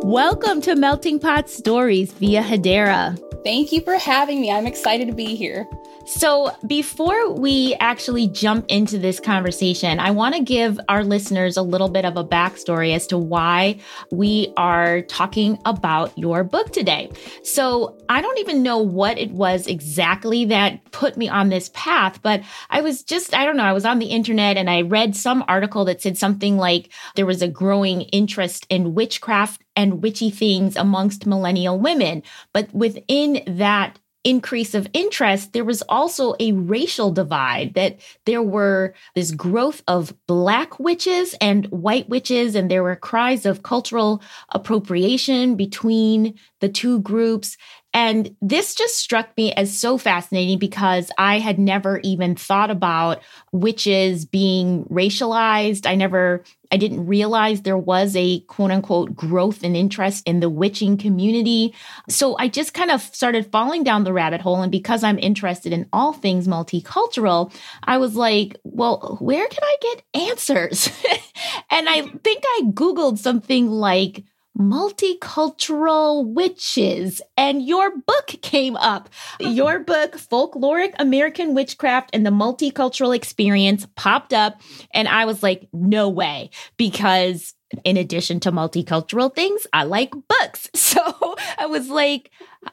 Welcome 0.04 0.62
to 0.62 0.76
Melting 0.76 1.20
Pot 1.20 1.50
Stories 1.50 2.14
Via 2.14 2.44
Hedera. 2.44 3.20
Thank 3.44 3.72
you 3.72 3.82
for 3.82 3.96
having 3.96 4.42
me. 4.42 4.52
I'm 4.52 4.68
excited 4.68 5.08
to 5.08 5.14
be 5.14 5.36
here. 5.36 5.68
So, 6.10 6.50
before 6.66 7.34
we 7.34 7.76
actually 7.80 8.30
jump 8.30 8.66
into 8.68 8.98
this 8.98 9.20
conversation, 9.20 10.00
I 10.00 10.10
want 10.10 10.34
to 10.34 10.42
give 10.42 10.80
our 10.90 11.04
listeners 11.04 11.56
a 11.56 11.62
little 11.62 11.88
bit 11.88 12.04
of 12.04 12.18
a 12.18 12.24
backstory 12.24 12.96
as 12.96 13.06
to 13.08 13.18
why 13.20 13.78
we 14.12 14.52
are 14.58 15.04
talking 15.04 15.60
about 15.66 16.18
your 16.18 16.44
book 16.44 16.74
today. 16.74 17.12
So, 17.44 17.96
I 18.10 18.22
don't 18.22 18.40
even 18.40 18.64
know 18.64 18.80
what 18.80 19.20
it 19.20 19.30
was 19.30 19.68
exactly 19.68 20.46
that 20.46 20.92
put 20.92 21.16
me 21.16 21.30
on 21.30 21.50
this 21.50 21.70
path, 21.76 22.24
but 22.24 22.42
I 22.72 22.82
was 22.82 23.04
just, 23.04 23.36
I 23.36 23.46
don't 23.46 23.56
know, 23.56 23.64
I 23.64 23.74
was 23.74 23.86
on 23.86 24.00
the 24.00 24.08
internet 24.08 24.58
and 24.58 24.68
I 24.68 24.82
read 24.82 25.16
some 25.16 25.46
article 25.48 25.86
that 25.86 26.02
said 26.02 26.18
something 26.18 26.58
like 26.58 26.92
there 27.18 27.28
was 27.28 27.44
a 27.44 27.48
growing 27.48 28.02
interest 28.02 28.66
in 28.68 28.96
witchcraft 28.96 29.62
and 29.76 30.02
witchy 30.02 30.32
things 30.32 30.76
amongst 30.76 31.28
millennial 31.28 31.80
women. 31.80 32.24
But 32.52 32.74
within 32.74 33.44
that 33.46 34.00
increase 34.24 34.74
of 34.74 34.88
interest, 34.94 35.54
there 35.54 35.64
was 35.64 35.82
also 35.84 36.36
a 36.40 36.52
racial 36.52 37.12
divide 37.12 37.74
that 37.76 38.00
there 38.26 38.44
were 38.44 38.94
this 39.16 39.32
growth 39.32 39.82
of 39.88 40.14
black 40.28 40.80
witches 40.80 41.36
and 41.40 41.66
white 41.68 42.10
witches, 42.10 42.56
and 42.56 42.70
there 42.70 42.84
were 42.84 42.96
cries 42.96 43.46
of 43.46 43.64
cultural 43.64 44.22
appropriation 44.50 45.56
between 45.56 46.38
the 46.60 46.70
two 46.70 47.00
groups. 47.00 47.58
And 47.94 48.36
this 48.40 48.76
just 48.76 48.98
struck 48.98 49.36
me 49.36 49.52
as 49.54 49.76
so 49.76 49.98
fascinating 49.98 50.60
because 50.60 51.10
I 51.18 51.40
had 51.40 51.58
never 51.58 52.00
even 52.04 52.36
thought 52.36 52.70
about 52.70 53.24
witches 53.52 54.26
being 54.26 54.86
racialized. 54.86 55.90
I 55.90 55.96
never, 55.96 56.44
I 56.72 56.78
didn't 56.78 57.08
realize 57.08 57.62
there 57.62 57.78
was 57.78 58.16
a 58.16 58.42
quote 58.42 58.70
unquote 58.70 59.16
growth 59.16 59.64
and 59.64 59.76
interest 59.76 60.28
in 60.28 60.40
the 60.40 60.52
witching 60.52 60.98
community. 60.98 61.74
So 62.08 62.38
I 62.38 62.48
just 62.48 62.76
kind 62.76 62.92
of 62.92 63.02
started 63.02 63.52
falling 63.52 63.84
down 63.84 64.04
the 64.04 64.14
rabbit 64.14 64.42
hole. 64.42 64.62
And 64.62 64.72
because 64.72 65.04
I'm 65.04 65.18
interested 65.18 65.74
in 65.74 65.90
all 65.92 66.14
things 66.14 66.48
multicultural, 66.48 67.52
I 67.84 67.98
was 67.98 68.16
like, 68.16 68.56
well, 68.64 69.18
where 69.20 69.48
can 69.48 69.64
I 69.64 69.76
get 69.82 70.30
answers? 70.30 70.90
and 71.72 71.90
I 71.90 72.04
think 72.24 72.44
I 72.46 72.62
Googled 72.66 73.18
something 73.18 73.68
like, 73.68 74.24
multicultural 74.60 76.28
witches. 76.34 77.22
And 77.38 77.66
your 77.66 77.98
book 77.98 78.28
came 78.42 78.76
up. 78.76 79.10
Your 79.40 79.80
book 79.80 80.14
folkloric 80.18 80.94
american 81.00 81.54
witchcraft 81.54 82.10
and 82.14 82.26
the 82.26 82.30
multicultural 82.30 83.16
experience 83.16 83.88
popped 83.96 84.34
up. 84.34 84.62
And 84.94 85.08
i 85.08 85.26
was 85.26 85.42
like 85.42 85.68
no 85.74 86.10
way. 86.10 86.50
Because 86.78 87.54
in 87.84 87.98
addition 87.98 88.40
to 88.42 88.52
multicultural 88.52 89.34
things 89.34 89.66
i 89.74 89.84
like 89.84 90.12
books. 90.12 90.70
So 90.90 91.36
i 91.58 91.66
was 91.68 91.90
like 91.90 92.32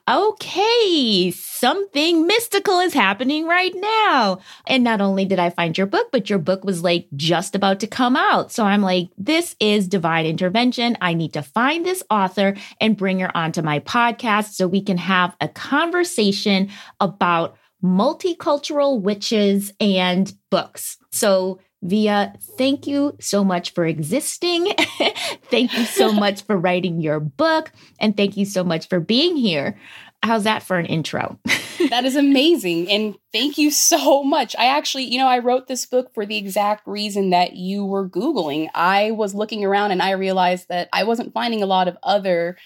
okay, 0.09 1.31
something 1.35 2.26
mystical 2.26 2.81
is 2.81 2.93
happening 2.93 3.47
right 3.47 3.73
now. 3.75 4.38
And 4.66 4.83
not 4.83 5.00
only 5.00 5.25
did 5.25 5.38
I 5.38 5.50
find 5.50 5.76
your 5.76 5.87
book, 5.87 6.09
but 6.12 6.28
your 6.28 6.38
book 6.38 6.64
was 6.64 6.83
like 6.83 7.07
just 7.14 7.55
about 7.55 7.81
to 7.81 7.87
come 7.87 8.16
out. 8.16 8.52
So 8.52 8.64
I'm 8.64 8.83
like, 8.83 9.09
this 9.16 9.55
is 9.61 9.88
divine 9.88 10.26
intervention. 10.26 10.97
I 11.00 11.14
need 11.14 11.33
to 11.35 11.43
find 11.43 11.85
this 11.85 12.02
author 12.11 12.57
and 12.81 12.97
bring 12.97 13.21
her 13.21 13.37
onto 13.37 13.62
my 13.62 13.81
podcast 13.81 14.55
so 14.55 14.66
we 14.66 14.83
can 14.83 14.99
have 14.99 15.37
a 15.40 15.49
conversation 15.49 16.69
about 17.00 17.57
multicultural 17.83 19.00
witches 19.00 19.73
and 19.81 20.33
books. 20.50 20.97
So 21.12 21.61
Via, 21.87 22.35
thank 22.59 22.88
you 22.88 23.16
so 23.21 23.45
much 23.45 23.73
for 23.73 23.87
existing. 23.87 24.73
thank 25.50 25.73
you 25.78 25.85
so 25.85 26.12
much 26.25 26.43
for 26.43 26.59
writing 26.59 27.00
your 27.00 27.21
book. 27.21 27.71
And 28.00 28.16
thank 28.16 28.37
you 28.37 28.45
so 28.45 28.64
much 28.64 28.88
for 28.88 28.99
being 28.99 29.37
here. 29.37 29.78
How's 30.23 30.43
that 30.45 30.64
for 30.64 30.78
an 30.78 30.87
intro? 30.87 31.38
that 31.90 32.05
is 32.05 32.16
amazing. 32.16 32.90
And 32.90 33.14
thank 33.33 33.57
you 33.57 33.71
so 33.71 34.25
much. 34.25 34.57
I 34.59 34.66
actually, 34.66 35.05
you 35.05 35.19
know, 35.19 35.28
I 35.28 35.38
wrote 35.38 35.69
this 35.69 35.87
book 35.87 36.12
for 36.12 36.26
the 36.26 36.37
exact 36.37 36.85
reason 36.88 37.31
that 37.31 37.55
you 37.55 37.85
were 37.85 38.09
Googling. 38.09 38.69
I 38.75 39.12
was 39.12 39.35
looking 39.35 39.64
around 39.64 39.93
and 39.93 40.02
I 40.02 40.11
realized 40.12 40.69
that 40.69 40.88
I 40.93 41.05
wasn't 41.05 41.35
finding 41.35 41.62
a 41.62 41.66
lot 41.66 41.87
of 41.87 41.97
other 42.02 42.57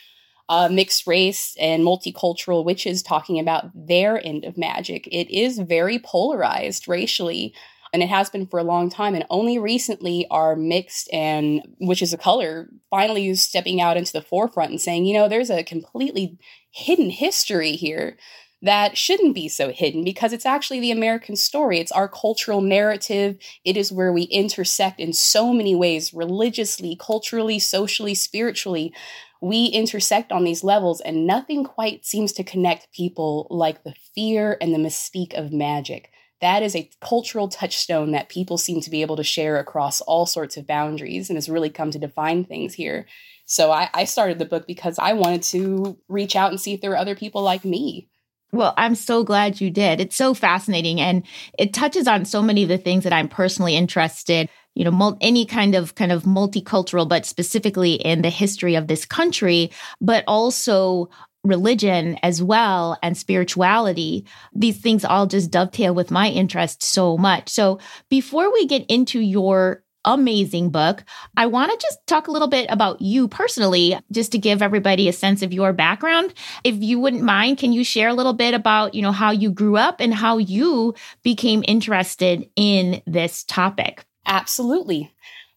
uh, 0.48 0.70
mixed 0.70 1.06
race 1.06 1.54
and 1.60 1.82
multicultural 1.82 2.64
witches 2.64 3.02
talking 3.02 3.38
about 3.38 3.70
their 3.74 4.24
end 4.24 4.44
of 4.44 4.56
magic. 4.56 5.06
It 5.08 5.30
is 5.30 5.58
very 5.58 5.98
polarized 5.98 6.88
racially 6.88 7.54
and 7.92 8.02
it 8.02 8.08
has 8.08 8.30
been 8.30 8.46
for 8.46 8.58
a 8.58 8.64
long 8.64 8.90
time. 8.90 9.14
And 9.14 9.24
only 9.30 9.58
recently 9.58 10.26
are 10.30 10.56
mixed 10.56 11.08
and 11.12 11.62
which 11.78 12.02
is 12.02 12.12
a 12.12 12.18
color 12.18 12.68
finally 12.88 13.34
stepping 13.34 13.80
out 13.80 13.96
into 13.96 14.12
the 14.12 14.22
forefront 14.22 14.70
and 14.70 14.80
saying, 14.80 15.04
you 15.04 15.14
know, 15.14 15.28
there's 15.28 15.50
a 15.50 15.64
completely 15.64 16.38
hidden 16.70 17.10
history 17.10 17.72
here 17.72 18.16
that 18.62 18.96
shouldn't 18.96 19.34
be 19.34 19.48
so 19.48 19.70
hidden 19.70 20.04
because 20.04 20.32
it's 20.32 20.44
actually 20.44 20.80
the 20.80 20.90
American 20.90 21.34
story. 21.34 21.78
It's 21.78 21.92
our 21.92 22.08
cultural 22.08 22.60
narrative. 22.60 23.38
It 23.64 23.76
is 23.76 23.90
where 23.90 24.12
we 24.12 24.22
intersect 24.24 25.00
in 25.00 25.12
so 25.12 25.52
many 25.52 25.74
ways 25.74 26.12
religiously, 26.12 26.96
culturally, 27.00 27.58
socially, 27.58 28.14
spiritually. 28.14 28.92
We 29.40 29.66
intersect 29.66 30.32
on 30.32 30.44
these 30.44 30.62
levels, 30.62 31.00
and 31.00 31.26
nothing 31.26 31.64
quite 31.64 32.04
seems 32.04 32.32
to 32.34 32.44
connect 32.44 32.92
people 32.92 33.46
like 33.48 33.84
the 33.84 33.94
fear 34.14 34.58
and 34.60 34.74
the 34.74 34.78
mystique 34.78 35.32
of 35.32 35.50
magic 35.50 36.10
that 36.40 36.62
is 36.62 36.74
a 36.74 36.90
cultural 37.00 37.48
touchstone 37.48 38.12
that 38.12 38.28
people 38.28 38.58
seem 38.58 38.80
to 38.80 38.90
be 38.90 39.02
able 39.02 39.16
to 39.16 39.24
share 39.24 39.58
across 39.58 40.00
all 40.00 40.26
sorts 40.26 40.56
of 40.56 40.66
boundaries 40.66 41.28
and 41.28 41.36
has 41.36 41.48
really 41.48 41.70
come 41.70 41.90
to 41.90 41.98
define 41.98 42.44
things 42.44 42.74
here. 42.74 43.06
So 43.44 43.70
I, 43.70 43.90
I 43.92 44.04
started 44.04 44.38
the 44.38 44.44
book 44.44 44.66
because 44.66 44.98
I 44.98 45.12
wanted 45.12 45.42
to 45.44 45.98
reach 46.08 46.36
out 46.36 46.50
and 46.50 46.60
see 46.60 46.72
if 46.72 46.80
there 46.80 46.90
were 46.90 46.96
other 46.96 47.16
people 47.16 47.42
like 47.42 47.64
me. 47.64 48.08
Well, 48.52 48.74
I'm 48.76 48.94
so 48.94 49.22
glad 49.22 49.60
you 49.60 49.70
did. 49.70 50.00
It's 50.00 50.16
so 50.16 50.34
fascinating 50.34 51.00
and 51.00 51.24
it 51.58 51.72
touches 51.72 52.08
on 52.08 52.24
so 52.24 52.42
many 52.42 52.62
of 52.62 52.68
the 52.68 52.78
things 52.78 53.04
that 53.04 53.12
I'm 53.12 53.28
personally 53.28 53.76
interested 53.76 54.48
you 54.74 54.84
know 54.84 55.16
any 55.20 55.44
kind 55.44 55.74
of 55.74 55.94
kind 55.94 56.12
of 56.12 56.22
multicultural 56.22 57.08
but 57.08 57.26
specifically 57.26 57.94
in 57.94 58.22
the 58.22 58.30
history 58.30 58.74
of 58.74 58.86
this 58.86 59.04
country 59.04 59.70
but 60.00 60.24
also 60.26 61.10
religion 61.44 62.18
as 62.22 62.42
well 62.42 62.98
and 63.02 63.16
spirituality, 63.16 64.26
these 64.54 64.78
things 64.78 65.04
all 65.04 65.26
just 65.26 65.50
dovetail 65.50 65.94
with 65.94 66.10
my 66.10 66.28
interest 66.28 66.82
so 66.82 67.16
much. 67.16 67.48
So 67.48 67.78
before 68.08 68.52
we 68.52 68.66
get 68.66 68.84
into 68.88 69.20
your 69.20 69.82
amazing 70.04 70.70
book. 70.70 71.04
I 71.36 71.46
want 71.46 71.70
to 71.72 71.86
just 71.86 71.98
talk 72.06 72.28
a 72.28 72.30
little 72.30 72.48
bit 72.48 72.66
about 72.70 73.00
you 73.02 73.28
personally, 73.28 73.98
just 74.10 74.32
to 74.32 74.38
give 74.38 74.62
everybody 74.62 75.08
a 75.08 75.12
sense 75.12 75.42
of 75.42 75.52
your 75.52 75.72
background. 75.72 76.32
If 76.64 76.76
you 76.76 76.98
wouldn't 76.98 77.22
mind, 77.22 77.58
can 77.58 77.72
you 77.72 77.84
share 77.84 78.08
a 78.08 78.14
little 78.14 78.32
bit 78.32 78.54
about, 78.54 78.94
you 78.94 79.02
know, 79.02 79.12
how 79.12 79.30
you 79.30 79.50
grew 79.50 79.76
up 79.76 80.00
and 80.00 80.14
how 80.14 80.38
you 80.38 80.94
became 81.22 81.62
interested 81.66 82.48
in 82.56 83.02
this 83.06 83.44
topic? 83.44 84.04
Absolutely. 84.26 85.12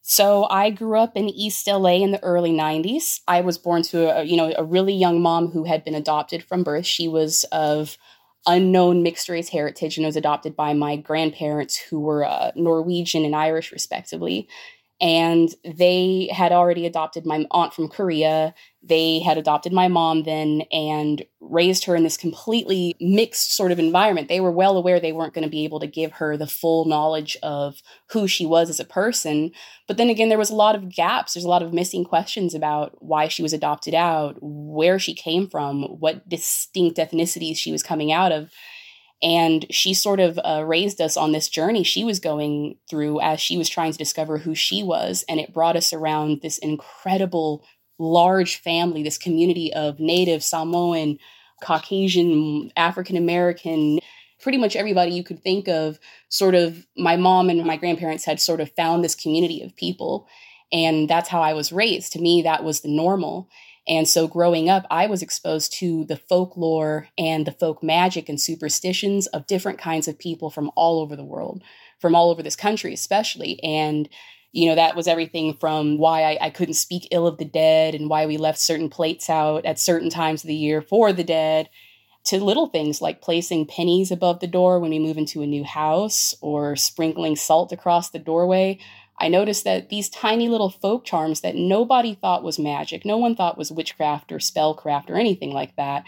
So 0.05 0.47
I 0.49 0.69
grew 0.69 0.99
up 0.99 1.15
in 1.15 1.29
East 1.29 1.65
LA 1.65 2.03
in 2.03 2.11
the 2.11 2.21
early 2.23 2.51
90s. 2.51 3.21
I 3.25 3.39
was 3.39 3.57
born 3.57 3.83
to 3.83 4.19
a, 4.19 4.23
you 4.23 4.35
know, 4.35 4.53
a 4.57 4.63
really 4.63 4.93
young 4.93 5.21
mom 5.21 5.47
who 5.47 5.63
had 5.63 5.83
been 5.85 5.95
adopted 5.95 6.43
from 6.43 6.63
birth. 6.63 6.85
She 6.85 7.07
was 7.07 7.45
of 7.53 7.97
unknown 8.45 9.01
mixed 9.01 9.29
race 9.29 9.47
heritage 9.47 9.97
and 9.97 10.05
was 10.05 10.17
adopted 10.17 10.57
by 10.57 10.73
my 10.73 10.97
grandparents 10.97 11.77
who 11.77 12.01
were 12.01 12.25
uh, 12.25 12.51
Norwegian 12.55 13.23
and 13.23 13.33
Irish 13.33 13.71
respectively 13.71 14.49
and 15.03 15.53
they 15.65 16.29
had 16.31 16.53
already 16.53 16.85
adopted 16.85 17.25
my 17.25 17.45
aunt 17.51 17.73
from 17.73 17.89
Korea. 17.89 18.55
They 18.85 19.19
had 19.19 19.37
adopted 19.37 19.71
my 19.71 19.87
mom 19.87 20.23
then 20.23 20.63
and 20.71 21.23
raised 21.39 21.85
her 21.85 21.95
in 21.95 22.03
this 22.03 22.17
completely 22.17 22.95
mixed 22.99 23.55
sort 23.55 23.71
of 23.71 23.79
environment. 23.79 24.27
They 24.27 24.41
were 24.41 24.51
well 24.51 24.75
aware 24.75 24.99
they 24.99 25.13
weren't 25.13 25.33
going 25.33 25.45
to 25.45 25.49
be 25.49 25.63
able 25.63 25.79
to 25.79 25.87
give 25.87 26.13
her 26.13 26.35
the 26.35 26.47
full 26.47 26.83
knowledge 26.83 27.37
of 27.41 27.81
who 28.09 28.27
she 28.27 28.45
was 28.45 28.69
as 28.69 28.81
a 28.81 28.85
person. 28.85 29.51
But 29.87 29.95
then 29.95 30.09
again, 30.09 30.27
there 30.27 30.37
was 30.37 30.49
a 30.49 30.55
lot 30.55 30.75
of 30.75 30.93
gaps. 30.93 31.33
There's 31.33 31.45
a 31.45 31.49
lot 31.49 31.63
of 31.63 31.73
missing 31.73 32.03
questions 32.03 32.53
about 32.53 33.01
why 33.01 33.29
she 33.29 33.41
was 33.41 33.53
adopted 33.53 33.93
out, 33.93 34.37
where 34.41 34.99
she 34.99 35.13
came 35.13 35.49
from, 35.49 35.83
what 35.83 36.27
distinct 36.27 36.97
ethnicities 36.97 37.57
she 37.57 37.71
was 37.71 37.83
coming 37.83 38.11
out 38.11 38.33
of. 38.33 38.51
And 39.21 39.65
she 39.69 39.93
sort 39.93 40.19
of 40.19 40.37
uh, 40.43 40.65
raised 40.65 40.99
us 40.99 41.15
on 41.15 41.31
this 41.31 41.47
journey 41.47 41.83
she 41.83 42.03
was 42.03 42.19
going 42.19 42.75
through 42.89 43.21
as 43.21 43.39
she 43.39 43.57
was 43.57 43.69
trying 43.69 43.93
to 43.93 43.97
discover 43.97 44.39
who 44.39 44.53
she 44.53 44.83
was. 44.83 45.23
And 45.29 45.39
it 45.39 45.53
brought 45.53 45.77
us 45.77 45.93
around 45.93 46.41
this 46.41 46.57
incredible, 46.57 47.63
large 48.03 48.57
family, 48.57 49.03
this 49.03 49.17
community 49.17 49.73
of 49.73 49.99
Native, 49.99 50.43
Samoan, 50.43 51.17
Caucasian, 51.61 52.71
African 52.75 53.15
American, 53.15 53.99
pretty 54.41 54.57
much 54.57 54.75
everybody 54.75 55.11
you 55.11 55.23
could 55.23 55.41
think 55.41 55.67
of. 55.67 55.97
Sort 56.29 56.55
of, 56.55 56.85
my 56.97 57.15
mom 57.15 57.49
and 57.49 57.63
my 57.63 57.77
grandparents 57.77 58.25
had 58.25 58.39
sort 58.39 58.59
of 58.59 58.71
found 58.75 59.03
this 59.03 59.15
community 59.15 59.61
of 59.61 59.75
people. 59.75 60.27
And 60.71 61.09
that's 61.09 61.29
how 61.29 61.41
I 61.41 61.53
was 61.53 61.71
raised. 61.71 62.11
To 62.13 62.19
me, 62.19 62.41
that 62.41 62.63
was 62.63 62.81
the 62.81 62.89
normal. 62.89 63.47
And 63.87 64.07
so 64.07 64.27
growing 64.27 64.69
up, 64.69 64.85
I 64.89 65.07
was 65.07 65.21
exposed 65.21 65.73
to 65.79 66.05
the 66.05 66.17
folklore 66.17 67.09
and 67.17 67.45
the 67.45 67.51
folk 67.51 67.83
magic 67.83 68.27
and 68.29 68.39
superstitions 68.39 69.27
of 69.27 69.47
different 69.47 69.77
kinds 69.77 70.07
of 70.07 70.17
people 70.19 70.49
from 70.49 70.71
all 70.75 71.01
over 71.01 71.15
the 71.15 71.23
world, 71.23 71.61
from 71.99 72.15
all 72.15 72.31
over 72.31 72.41
this 72.41 72.55
country, 72.55 72.93
especially. 72.93 73.61
And, 73.63 74.09
you 74.53 74.69
know, 74.69 74.75
that 74.75 74.95
was 74.95 75.07
everything 75.07 75.55
from 75.59 75.97
why 75.97 76.23
I, 76.23 76.37
I 76.45 76.49
couldn't 76.49 76.75
speak 76.75 77.09
ill 77.11 77.27
of 77.27 77.37
the 77.37 77.45
dead 77.45 77.95
and 77.95 78.09
why 78.09 78.25
we 78.25 78.37
left 78.37 78.59
certain 78.59 78.89
plates 78.89 79.29
out 79.29 79.65
at 79.65 79.79
certain 79.79 80.09
times 80.09 80.43
of 80.43 80.47
the 80.47 80.55
year 80.55 80.81
for 80.81 81.11
the 81.11 81.23
dead 81.23 81.69
to 82.25 82.41
little 82.41 82.67
things 82.67 83.01
like 83.01 83.21
placing 83.21 83.67
pennies 83.67 84.09
above 84.09 84.39
the 84.39 84.47
door 84.47 84.79
when 84.79 84.91
we 84.91 84.99
move 84.99 85.17
into 85.17 85.41
a 85.41 85.47
new 85.47 85.65
house 85.65 86.33
or 86.39 86.77
sprinkling 86.77 87.35
salt 87.35 87.73
across 87.73 88.11
the 88.11 88.19
doorway 88.19 88.79
I 89.19 89.27
noticed 89.27 89.63
that 89.63 89.89
these 89.89 90.09
tiny 90.09 90.49
little 90.49 90.69
folk 90.69 91.05
charms 91.05 91.41
that 91.41 91.55
nobody 91.55 92.15
thought 92.15 92.43
was 92.43 92.59
magic, 92.59 93.05
no 93.05 93.17
one 93.17 93.35
thought 93.35 93.57
was 93.57 93.71
witchcraft 93.71 94.31
or 94.31 94.37
spellcraft 94.37 95.09
or 95.09 95.15
anything 95.15 95.51
like 95.51 95.75
that, 95.75 96.03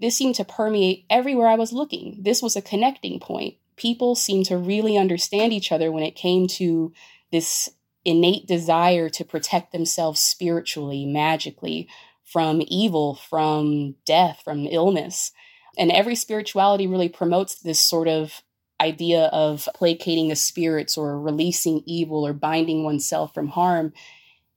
this 0.00 0.16
seemed 0.16 0.34
to 0.36 0.44
permeate 0.44 1.04
everywhere 1.08 1.48
I 1.48 1.54
was 1.54 1.72
looking. 1.72 2.18
This 2.20 2.42
was 2.42 2.56
a 2.56 2.62
connecting 2.62 3.18
point. 3.18 3.56
People 3.76 4.14
seemed 4.14 4.46
to 4.46 4.56
really 4.56 4.96
understand 4.96 5.52
each 5.52 5.72
other 5.72 5.90
when 5.90 6.04
it 6.04 6.14
came 6.14 6.46
to 6.48 6.92
this 7.34 7.68
innate 8.04 8.46
desire 8.46 9.08
to 9.08 9.24
protect 9.24 9.72
themselves 9.72 10.20
spiritually, 10.20 11.04
magically, 11.04 11.88
from 12.24 12.62
evil, 12.68 13.16
from 13.16 13.96
death, 14.06 14.40
from 14.44 14.66
illness. 14.66 15.32
And 15.76 15.90
every 15.90 16.14
spirituality 16.14 16.86
really 16.86 17.08
promotes 17.08 17.56
this 17.56 17.80
sort 17.80 18.06
of 18.06 18.42
idea 18.80 19.24
of 19.32 19.68
placating 19.74 20.28
the 20.28 20.36
spirits 20.36 20.96
or 20.96 21.20
releasing 21.20 21.82
evil 21.86 22.24
or 22.24 22.32
binding 22.32 22.84
oneself 22.84 23.34
from 23.34 23.48
harm. 23.48 23.92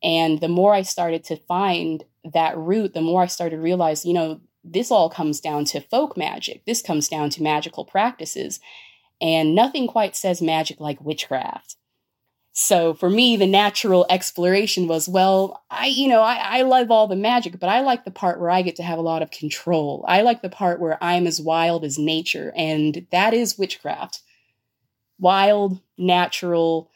And 0.04 0.40
the 0.40 0.48
more 0.48 0.76
I 0.76 0.84
started 0.84 1.24
to 1.26 1.36
find 1.36 2.04
that 2.32 2.56
root, 2.56 2.94
the 2.94 3.02
more 3.02 3.24
I 3.24 3.28
started 3.28 3.56
to 3.56 3.62
realize, 3.62 4.06
you 4.06 4.14
know, 4.14 4.40
this 4.64 4.92
all 4.92 5.10
comes 5.10 5.40
down 5.40 5.66
to 5.66 5.82
folk 5.82 6.16
magic. 6.16 6.64
This 6.66 6.84
comes 6.84 7.08
down 7.08 7.32
to 7.32 7.42
magical 7.42 7.86
practices. 7.86 8.60
And 9.20 9.56
nothing 9.56 9.88
quite 9.88 10.16
says 10.16 10.44
magic 10.44 10.80
like 10.80 11.02
witchcraft. 11.02 11.76
So 12.60 12.96
for 12.96 13.08
me, 13.08 13.38
the 13.38 13.46
natural 13.46 14.08
exploration 14.10 14.88
was, 14.88 15.08
well, 15.08 15.64
I, 15.70 15.86
you 15.86 16.08
know, 16.08 16.24
I, 16.24 16.38
I 16.58 16.62
love 16.64 16.90
all 16.90 17.08
the 17.08 17.16
magic, 17.16 17.60
but 17.60 17.70
I 17.70 17.82
like 17.82 18.04
the 18.04 18.10
part 18.10 18.40
where 18.40 18.50
I 18.50 18.64
get 18.64 18.78
to 18.78 18.84
have 18.84 18.98
a 18.98 19.04
lot 19.04 19.22
of 19.22 19.30
control. 19.30 20.04
I 20.08 20.24
like 20.24 20.42
the 20.42 20.50
part 20.50 20.80
where 20.80 20.98
I'm 21.00 21.28
as 21.28 21.40
wild 21.40 21.86
as 21.86 22.00
nature, 22.00 22.52
and 22.58 23.06
that 23.12 23.36
is 23.36 23.60
witchcraft. 23.60 24.24
Wild, 25.20 25.80
natural, 26.00 26.90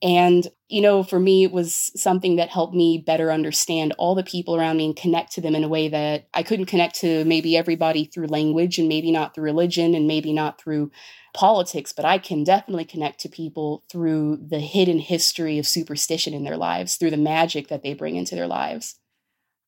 and, 0.00 0.46
you 0.70 0.80
know, 0.80 1.02
for 1.02 1.18
me, 1.18 1.42
it 1.42 1.50
was 1.50 1.90
something 1.96 2.36
that 2.36 2.48
helped 2.48 2.74
me 2.74 3.02
better 3.04 3.32
understand 3.32 3.92
all 3.98 4.14
the 4.14 4.22
people 4.22 4.54
around 4.54 4.76
me 4.76 4.86
and 4.86 4.96
connect 4.96 5.32
to 5.32 5.40
them 5.40 5.56
in 5.56 5.64
a 5.64 5.68
way 5.68 5.88
that 5.88 6.28
I 6.32 6.44
couldn't 6.44 6.66
connect 6.66 6.94
to 7.00 7.24
maybe 7.24 7.56
everybody 7.56 8.04
through 8.04 8.28
language 8.28 8.78
and 8.78 8.88
maybe 8.88 9.10
not 9.10 9.34
through 9.34 9.44
religion 9.44 9.96
and 9.96 10.06
maybe 10.06 10.32
not 10.32 10.60
through 10.60 10.92
politics, 11.34 11.92
but 11.92 12.04
I 12.04 12.18
can 12.18 12.44
definitely 12.44 12.84
connect 12.84 13.18
to 13.20 13.28
people 13.28 13.82
through 13.90 14.38
the 14.48 14.60
hidden 14.60 15.00
history 15.00 15.58
of 15.58 15.66
superstition 15.66 16.34
in 16.34 16.44
their 16.44 16.56
lives, 16.56 16.96
through 16.96 17.10
the 17.10 17.16
magic 17.16 17.66
that 17.68 17.82
they 17.82 17.94
bring 17.94 18.14
into 18.14 18.36
their 18.36 18.46
lives. 18.46 18.96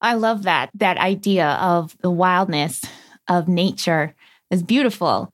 I 0.00 0.14
love 0.14 0.44
that, 0.44 0.71
that 0.75 0.99
idea 0.99 1.49
of 1.49 1.97
the 2.00 2.11
wildness 2.11 2.82
of 3.28 3.49
nature. 3.49 4.14
is 4.50 4.62
beautiful. 4.62 5.32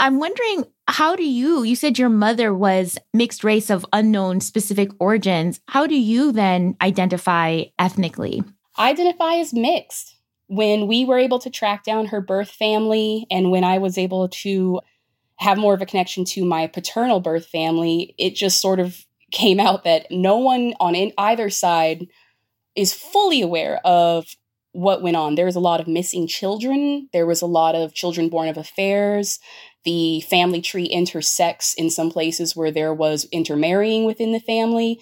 I'm 0.00 0.18
wondering 0.18 0.64
how 0.88 1.14
do 1.14 1.24
you 1.24 1.62
you 1.62 1.76
said 1.76 1.98
your 1.98 2.08
mother 2.08 2.52
was 2.52 2.98
mixed 3.12 3.44
race 3.44 3.70
of 3.70 3.86
unknown 3.92 4.40
specific 4.40 4.90
origins 4.98 5.60
how 5.68 5.86
do 5.86 5.94
you 5.94 6.32
then 6.32 6.76
identify 6.80 7.62
ethnically 7.78 8.42
i 8.76 8.90
identify 8.90 9.34
as 9.34 9.52
mixed 9.52 10.16
when 10.46 10.86
we 10.86 11.04
were 11.04 11.18
able 11.18 11.38
to 11.38 11.50
track 11.50 11.84
down 11.84 12.06
her 12.06 12.20
birth 12.20 12.50
family 12.50 13.26
and 13.30 13.50
when 13.50 13.64
i 13.64 13.78
was 13.78 13.98
able 13.98 14.28
to 14.28 14.80
have 15.36 15.58
more 15.58 15.74
of 15.74 15.82
a 15.82 15.86
connection 15.86 16.24
to 16.24 16.44
my 16.44 16.66
paternal 16.66 17.20
birth 17.20 17.46
family 17.46 18.14
it 18.18 18.34
just 18.34 18.60
sort 18.60 18.80
of 18.80 19.04
came 19.30 19.60
out 19.60 19.84
that 19.84 20.06
no 20.10 20.38
one 20.38 20.72
on 20.80 20.96
either 21.18 21.50
side 21.50 22.06
is 22.74 22.94
fully 22.94 23.42
aware 23.42 23.78
of 23.84 24.26
what 24.72 25.02
went 25.02 25.16
on. 25.16 25.34
There 25.34 25.46
was 25.46 25.56
a 25.56 25.60
lot 25.60 25.80
of 25.80 25.88
missing 25.88 26.28
children. 26.28 27.08
There 27.12 27.26
was 27.26 27.42
a 27.42 27.46
lot 27.46 27.74
of 27.74 27.94
children 27.94 28.28
born 28.28 28.48
of 28.48 28.56
affairs. 28.56 29.40
The 29.84 30.20
family 30.22 30.60
tree 30.60 30.84
intersects 30.84 31.74
in 31.74 31.90
some 31.90 32.10
places 32.10 32.56
where 32.56 32.70
there 32.70 32.92
was 32.92 33.26
intermarrying 33.32 34.04
within 34.04 34.32
the 34.32 34.40
family. 34.40 35.00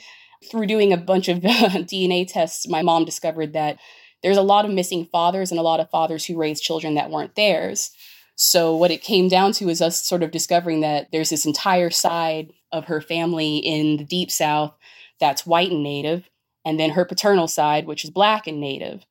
Through 0.51 0.67
doing 0.67 0.93
a 0.93 0.99
bunch 0.99 1.29
of 1.29 1.39
DNA 1.41 2.27
tests, 2.31 2.69
my 2.69 2.83
mom 2.83 3.05
discovered 3.05 3.55
that 3.55 3.79
there's 4.23 4.37
a 4.37 4.43
lot 4.43 4.65
of 4.65 4.71
missing 4.71 5.07
fathers 5.07 5.51
and 5.51 5.59
a 5.59 5.63
lot 5.63 5.81
of 5.81 5.91
fathers 5.91 6.25
who 6.25 6.39
raised 6.39 6.63
children 6.63 6.95
that 6.95 7.11
weren't 7.11 7.35
theirs. 7.35 7.91
So, 8.37 8.77
what 8.77 8.91
it 8.91 9.03
came 9.03 9.29
down 9.29 9.53
to 9.53 9.69
is 9.69 9.81
us 9.81 10.07
sort 10.07 10.23
of 10.23 10.31
discovering 10.31 10.81
that 10.81 11.09
there's 11.11 11.31
this 11.31 11.47
entire 11.47 11.91
side 11.91 12.53
of 12.71 12.85
her 12.87 13.01
family 13.01 13.57
in 13.57 13.97
the 13.97 14.05
deep 14.05 14.31
south 14.31 14.75
that's 15.19 15.47
white 15.47 15.71
and 15.71 15.83
native, 15.83 16.29
and 16.65 16.79
then 16.79 16.91
her 16.91 17.05
paternal 17.07 17.49
side, 17.49 17.87
which 17.87 18.05
is 18.05 18.11
black 18.11 18.47
and 18.47 18.61
native. 18.61 19.07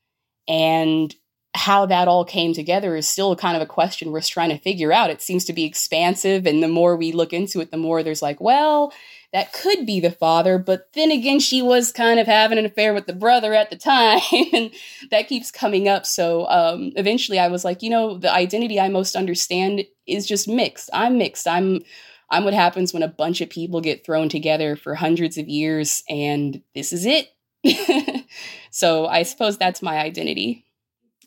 And 0.48 1.16
how 1.56 1.86
that 1.86 2.10
all 2.10 2.26
came 2.26 2.54
together 2.54 2.96
is 2.98 3.08
still 3.08 3.34
kind 3.36 3.56
of 3.56 3.62
a 3.62 3.66
question 3.66 4.12
we're 4.12 4.22
trying 4.22 4.50
to 4.50 4.58
figure 4.58 4.92
out. 4.92 5.10
It 5.10 5.22
seems 5.22 5.46
to 5.46 5.54
be 5.54 5.64
expansive. 5.64 6.46
And 6.46 6.62
the 6.62 6.68
more 6.68 6.98
we 6.98 7.14
look 7.14 7.32
into 7.32 7.62
it, 7.62 7.72
the 7.72 7.78
more 7.78 8.04
there's 8.04 8.22
like, 8.22 8.42
well, 8.42 8.94
that 9.32 9.54
could 9.54 9.86
be 9.86 10.02
the 10.02 10.12
father. 10.12 10.58
But 10.58 10.90
then 10.94 11.12
again, 11.12 11.40
she 11.40 11.62
was 11.62 11.94
kind 11.94 12.20
of 12.20 12.28
having 12.28 12.58
an 12.58 12.66
affair 12.66 12.94
with 12.94 13.08
the 13.08 13.14
brother 13.14 13.54
at 13.54 13.70
the 13.70 13.76
time. 13.78 14.20
and 14.54 14.72
that 15.12 15.30
keeps 15.30 15.50
coming 15.50 15.88
up. 15.88 16.06
So 16.06 16.46
um, 16.48 16.92
eventually 16.98 17.40
I 17.40 17.48
was 17.48 17.64
like, 17.64 17.82
you 17.82 17.90
know, 17.90 18.18
the 18.18 18.34
identity 18.34 18.78
I 18.80 18.90
most 18.90 19.16
understand 19.16 19.86
is 20.06 20.28
just 20.28 20.48
mixed. 20.48 20.90
I'm 20.94 21.18
mixed. 21.18 21.48
I'm. 21.48 21.82
I'm 22.28 22.44
what 22.44 22.56
happens 22.56 22.92
when 22.92 23.04
a 23.04 23.08
bunch 23.08 23.40
of 23.42 23.52
people 23.52 23.82
get 23.82 24.04
thrown 24.04 24.30
together 24.30 24.76
for 24.76 24.96
hundreds 24.96 25.38
of 25.38 25.48
years, 25.48 26.04
and 26.10 26.60
this 26.74 26.92
is 26.92 27.06
it. 27.06 27.30
so 28.72 29.06
I 29.06 29.22
suppose 29.22 29.60
that's 29.60 29.84
my 29.84 30.00
identity. 30.00 30.65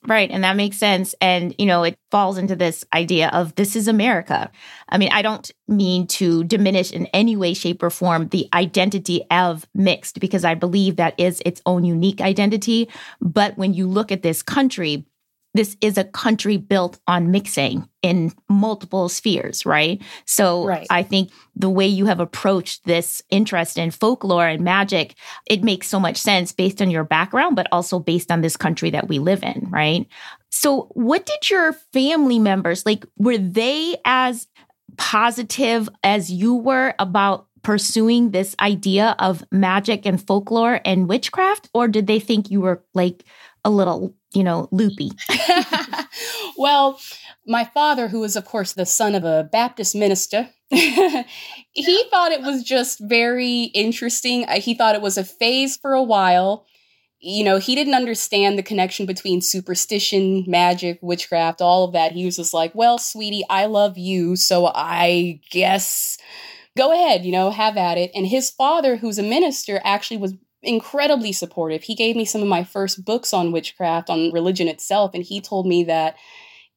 Right. 0.06 0.30
And 0.30 0.44
that 0.44 0.56
makes 0.56 0.78
sense. 0.78 1.14
And, 1.20 1.54
you 1.58 1.66
know, 1.66 1.82
it 1.82 1.98
falls 2.10 2.38
into 2.38 2.54
this 2.54 2.84
idea 2.94 3.28
of 3.30 3.54
this 3.56 3.74
is 3.74 3.88
America. 3.88 4.50
I 4.88 4.96
mean, 4.96 5.10
I 5.12 5.22
don't 5.22 5.50
mean 5.66 6.06
to 6.08 6.44
diminish 6.44 6.92
in 6.92 7.06
any 7.06 7.36
way, 7.36 7.52
shape, 7.52 7.82
or 7.82 7.90
form 7.90 8.28
the 8.28 8.48
identity 8.54 9.22
of 9.30 9.66
mixed 9.74 10.20
because 10.20 10.44
I 10.44 10.54
believe 10.54 10.96
that 10.96 11.18
is 11.18 11.42
its 11.44 11.60
own 11.66 11.84
unique 11.84 12.20
identity. 12.20 12.88
But 13.20 13.58
when 13.58 13.74
you 13.74 13.88
look 13.88 14.12
at 14.12 14.22
this 14.22 14.42
country, 14.42 15.04
this 15.54 15.76
is 15.80 15.98
a 15.98 16.04
country 16.04 16.56
built 16.56 17.00
on 17.06 17.30
mixing 17.30 17.88
in 18.02 18.32
multiple 18.48 19.08
spheres, 19.08 19.64
right? 19.66 20.00
So 20.24 20.64
right. 20.64 20.86
I 20.90 21.02
think 21.02 21.30
the 21.56 21.70
way 21.70 21.86
you 21.86 22.06
have 22.06 22.20
approached 22.20 22.84
this 22.84 23.22
interest 23.30 23.78
in 23.78 23.90
folklore 23.90 24.46
and 24.46 24.62
magic, 24.62 25.14
it 25.46 25.64
makes 25.64 25.88
so 25.88 25.98
much 25.98 26.16
sense 26.16 26.52
based 26.52 26.80
on 26.80 26.90
your 26.90 27.04
background, 27.04 27.56
but 27.56 27.66
also 27.72 27.98
based 27.98 28.30
on 28.30 28.40
this 28.40 28.56
country 28.56 28.90
that 28.90 29.08
we 29.08 29.18
live 29.18 29.42
in, 29.42 29.66
right? 29.70 30.06
So 30.50 30.88
what 30.92 31.26
did 31.26 31.50
your 31.50 31.72
family 31.92 32.38
members 32.38 32.86
like? 32.86 33.04
Were 33.16 33.38
they 33.38 33.96
as 34.04 34.46
positive 34.96 35.88
as 36.02 36.30
you 36.30 36.54
were 36.54 36.94
about 36.98 37.46
pursuing 37.62 38.30
this 38.30 38.54
idea 38.60 39.14
of 39.18 39.44
magic 39.50 40.06
and 40.06 40.24
folklore 40.24 40.80
and 40.84 41.08
witchcraft? 41.08 41.68
Or 41.74 41.88
did 41.88 42.06
they 42.06 42.20
think 42.20 42.50
you 42.50 42.60
were 42.60 42.84
like 42.94 43.24
a 43.64 43.70
little 43.70 44.14
you 44.34 44.44
know, 44.44 44.68
loopy. 44.70 45.10
well, 46.58 47.00
my 47.46 47.64
father, 47.64 48.08
who 48.08 48.20
was, 48.20 48.36
of 48.36 48.44
course, 48.44 48.72
the 48.72 48.86
son 48.86 49.14
of 49.14 49.24
a 49.24 49.48
Baptist 49.50 49.94
minister, 49.94 50.48
he 50.70 52.04
thought 52.10 52.32
it 52.32 52.42
was 52.42 52.62
just 52.62 53.00
very 53.00 53.64
interesting. 53.74 54.44
Uh, 54.44 54.60
he 54.60 54.74
thought 54.74 54.94
it 54.94 55.00
was 55.00 55.16
a 55.16 55.24
phase 55.24 55.76
for 55.76 55.94
a 55.94 56.02
while. 56.02 56.66
You 57.20 57.42
know, 57.42 57.58
he 57.58 57.74
didn't 57.74 57.94
understand 57.94 58.58
the 58.58 58.62
connection 58.62 59.06
between 59.06 59.40
superstition, 59.40 60.44
magic, 60.46 60.98
witchcraft, 61.02 61.60
all 61.60 61.84
of 61.84 61.94
that. 61.94 62.12
He 62.12 62.24
was 62.24 62.36
just 62.36 62.54
like, 62.54 62.74
well, 62.74 62.98
sweetie, 62.98 63.44
I 63.50 63.66
love 63.66 63.98
you. 63.98 64.36
So 64.36 64.70
I 64.72 65.40
guess 65.50 66.18
go 66.76 66.92
ahead, 66.92 67.24
you 67.24 67.32
know, 67.32 67.50
have 67.50 67.76
at 67.76 67.98
it. 67.98 68.12
And 68.14 68.26
his 68.26 68.50
father, 68.50 68.96
who's 68.96 69.18
a 69.18 69.22
minister, 69.22 69.80
actually 69.82 70.18
was 70.18 70.34
incredibly 70.68 71.32
supportive. 71.32 71.82
He 71.82 71.94
gave 71.94 72.14
me 72.14 72.24
some 72.24 72.42
of 72.42 72.48
my 72.48 72.62
first 72.62 73.04
books 73.04 73.32
on 73.32 73.50
witchcraft, 73.50 74.10
on 74.10 74.30
religion 74.32 74.68
itself, 74.68 75.12
and 75.14 75.24
he 75.24 75.40
told 75.40 75.66
me 75.66 75.84
that 75.84 76.16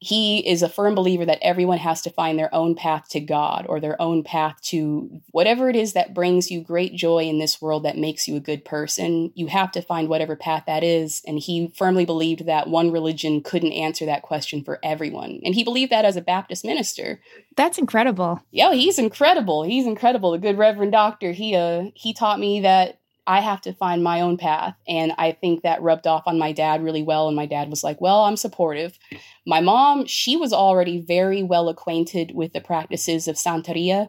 he 0.02 0.40
is 0.40 0.64
a 0.64 0.68
firm 0.68 0.96
believer 0.96 1.24
that 1.24 1.38
everyone 1.42 1.78
has 1.78 2.02
to 2.02 2.10
find 2.10 2.36
their 2.36 2.52
own 2.52 2.74
path 2.74 3.08
to 3.10 3.20
God 3.20 3.66
or 3.68 3.78
their 3.78 4.00
own 4.02 4.24
path 4.24 4.60
to 4.62 5.20
whatever 5.30 5.68
it 5.68 5.76
is 5.76 5.92
that 5.92 6.12
brings 6.12 6.50
you 6.50 6.60
great 6.60 6.96
joy 6.96 7.22
in 7.22 7.38
this 7.38 7.62
world 7.62 7.84
that 7.84 7.96
makes 7.96 8.26
you 8.26 8.34
a 8.34 8.40
good 8.40 8.64
person. 8.64 9.30
You 9.36 9.46
have 9.46 9.70
to 9.72 9.80
find 9.80 10.08
whatever 10.08 10.34
path 10.34 10.64
that 10.66 10.82
is. 10.82 11.22
And 11.24 11.38
he 11.38 11.72
firmly 11.76 12.04
believed 12.04 12.46
that 12.46 12.66
one 12.66 12.90
religion 12.90 13.44
couldn't 13.44 13.70
answer 13.70 14.04
that 14.06 14.22
question 14.22 14.64
for 14.64 14.80
everyone. 14.82 15.40
And 15.44 15.54
he 15.54 15.62
believed 15.62 15.92
that 15.92 16.04
as 16.04 16.16
a 16.16 16.20
Baptist 16.20 16.64
minister. 16.64 17.20
That's 17.56 17.78
incredible. 17.78 18.42
Yeah, 18.50 18.72
he's 18.72 18.98
incredible. 18.98 19.62
He's 19.62 19.86
incredible. 19.86 20.32
The 20.32 20.38
good 20.38 20.58
Reverend 20.58 20.90
Doctor. 20.90 21.30
He 21.30 21.54
uh 21.54 21.90
he 21.94 22.12
taught 22.12 22.40
me 22.40 22.62
that 22.62 22.98
I 23.26 23.40
have 23.40 23.60
to 23.62 23.72
find 23.72 24.02
my 24.02 24.20
own 24.20 24.36
path. 24.36 24.74
And 24.88 25.12
I 25.16 25.32
think 25.32 25.62
that 25.62 25.82
rubbed 25.82 26.06
off 26.06 26.24
on 26.26 26.38
my 26.38 26.52
dad 26.52 26.82
really 26.82 27.02
well. 27.02 27.28
And 27.28 27.36
my 27.36 27.46
dad 27.46 27.70
was 27.70 27.84
like, 27.84 28.00
Well, 28.00 28.22
I'm 28.22 28.36
supportive. 28.36 28.98
My 29.46 29.60
mom, 29.60 30.06
she 30.06 30.36
was 30.36 30.52
already 30.52 31.00
very 31.00 31.42
well 31.42 31.68
acquainted 31.68 32.32
with 32.34 32.52
the 32.52 32.60
practices 32.60 33.28
of 33.28 33.36
Santeria 33.36 34.08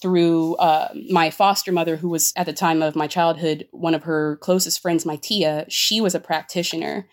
through 0.00 0.54
uh, 0.56 0.88
my 1.10 1.30
foster 1.30 1.72
mother, 1.72 1.96
who 1.96 2.08
was 2.08 2.32
at 2.36 2.46
the 2.46 2.52
time 2.52 2.82
of 2.82 2.96
my 2.96 3.06
childhood 3.06 3.66
one 3.70 3.94
of 3.94 4.02
her 4.04 4.36
closest 4.36 4.80
friends, 4.80 5.06
my 5.06 5.16
tia. 5.16 5.66
She 5.68 6.00
was 6.00 6.14
a 6.14 6.20
practitioner. 6.20 7.06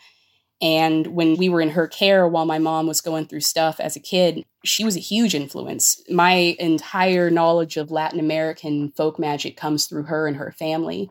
And 0.61 1.07
when 1.07 1.37
we 1.37 1.49
were 1.49 1.61
in 1.61 1.71
her 1.71 1.87
care 1.87 2.27
while 2.27 2.45
my 2.45 2.59
mom 2.59 2.85
was 2.85 3.01
going 3.01 3.25
through 3.25 3.39
stuff 3.41 3.79
as 3.79 3.95
a 3.95 3.99
kid, 3.99 4.45
she 4.63 4.83
was 4.83 4.95
a 4.95 4.99
huge 4.99 5.33
influence. 5.33 6.03
My 6.09 6.55
entire 6.59 7.31
knowledge 7.31 7.77
of 7.77 7.89
Latin 7.89 8.19
American 8.19 8.91
folk 8.91 9.17
magic 9.17 9.57
comes 9.57 9.87
through 9.87 10.03
her 10.03 10.27
and 10.27 10.37
her 10.37 10.51
family. 10.51 11.09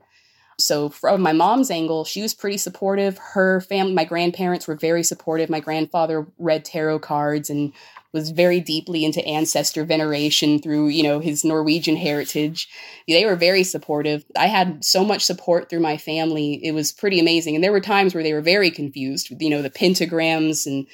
So 0.61 0.89
from 0.89 1.23
my 1.23 1.33
mom's 1.33 1.71
angle, 1.71 2.05
she 2.05 2.23
was 2.23 2.35
pretty 2.35 2.59
supportive. 2.59 3.19
Her 3.19 3.61
family, 3.61 3.95
my 3.95 4.05
grandparents 4.05 4.67
were 4.67 4.77
very 4.77 5.03
supportive. 5.03 5.51
My 5.51 5.61
grandfather 5.61 6.27
read 6.39 6.65
tarot 6.65 7.01
cards 7.01 7.51
and 7.51 7.73
was 8.13 8.31
very 8.31 8.61
deeply 8.61 9.05
into 9.05 9.25
ancestor 9.25 9.85
veneration 9.85 10.59
through, 10.61 10.89
you 10.89 11.03
know, 11.03 11.21
his 11.21 11.45
Norwegian 11.45 11.97
heritage. 11.97 12.69
They 13.07 13.25
were 13.25 13.37
very 13.37 13.63
supportive. 13.63 14.25
I 14.37 14.47
had 14.47 14.85
so 14.85 15.05
much 15.05 15.23
support 15.23 15.69
through 15.69 15.81
my 15.81 15.97
family. 15.97 16.61
It 16.65 16.73
was 16.73 16.93
pretty 16.93 17.21
amazing. 17.21 17.55
And 17.55 17.63
there 17.63 17.73
were 17.73 17.81
times 17.81 18.15
where 18.15 18.25
they 18.25 18.33
were 18.33 18.41
very 18.41 18.71
confused 18.71 19.31
with, 19.31 19.41
you 19.41 19.51
know, 19.51 19.63
the 19.63 19.71
pentagrams 19.71 20.67
and, 20.67 20.87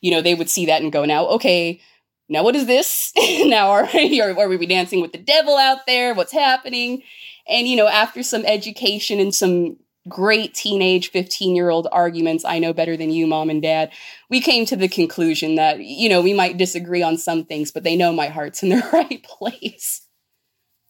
you 0.00 0.10
know, 0.10 0.20
they 0.20 0.34
would 0.34 0.50
see 0.50 0.66
that 0.66 0.82
and 0.82 0.92
go, 0.92 1.04
now, 1.04 1.26
okay, 1.26 1.80
now 2.28 2.42
what 2.42 2.56
is 2.56 2.66
this? 2.66 3.12
now 3.44 3.70
are, 3.70 3.84
are 3.84 4.48
we 4.48 4.66
dancing 4.66 5.00
with 5.00 5.12
the 5.12 5.18
devil 5.18 5.56
out 5.56 5.86
there? 5.86 6.14
What's 6.14 6.32
happening? 6.32 7.02
And, 7.48 7.68
you 7.68 7.76
know, 7.76 7.88
after 7.88 8.22
some 8.22 8.44
education 8.46 9.20
and 9.20 9.34
some 9.34 9.76
great 10.08 10.54
teenage 10.54 11.10
15 11.10 11.56
year 11.56 11.70
old 11.70 11.88
arguments, 11.92 12.44
I 12.44 12.58
know 12.58 12.72
better 12.72 12.96
than 12.96 13.10
you, 13.10 13.26
mom 13.26 13.50
and 13.50 13.62
dad, 13.62 13.92
we 14.30 14.40
came 14.40 14.66
to 14.66 14.76
the 14.76 14.88
conclusion 14.88 15.56
that, 15.56 15.80
you 15.80 16.08
know, 16.08 16.20
we 16.20 16.34
might 16.34 16.58
disagree 16.58 17.02
on 17.02 17.16
some 17.16 17.44
things, 17.44 17.70
but 17.70 17.84
they 17.84 17.96
know 17.96 18.12
my 18.12 18.28
heart's 18.28 18.62
in 18.62 18.70
the 18.70 18.88
right 18.92 19.22
place. 19.22 20.02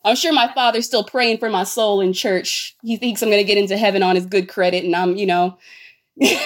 I'm 0.05 0.17
sure 0.17 0.33
my 0.33 0.53
father's 0.53 0.87
still 0.87 1.05
praying 1.05 1.39
for 1.39 1.49
my 1.49 1.65
soul 1.65 2.01
in 2.01 2.13
church. 2.13 2.77
He 2.83 2.97
thinks 2.97 3.23
I'm 3.23 3.31
going 3.31 3.41
to 3.41 3.45
get 3.45 3.59
into 3.59 3.77
heaven 3.77 4.03
on 4.03 4.17
his 4.17 4.27
good 4.27 4.49
credit, 4.49 4.85
and 4.85 4.95
I'm, 4.95 5.17
you 5.17 5.27
know. 5.27 5.59
well, 6.21 6.43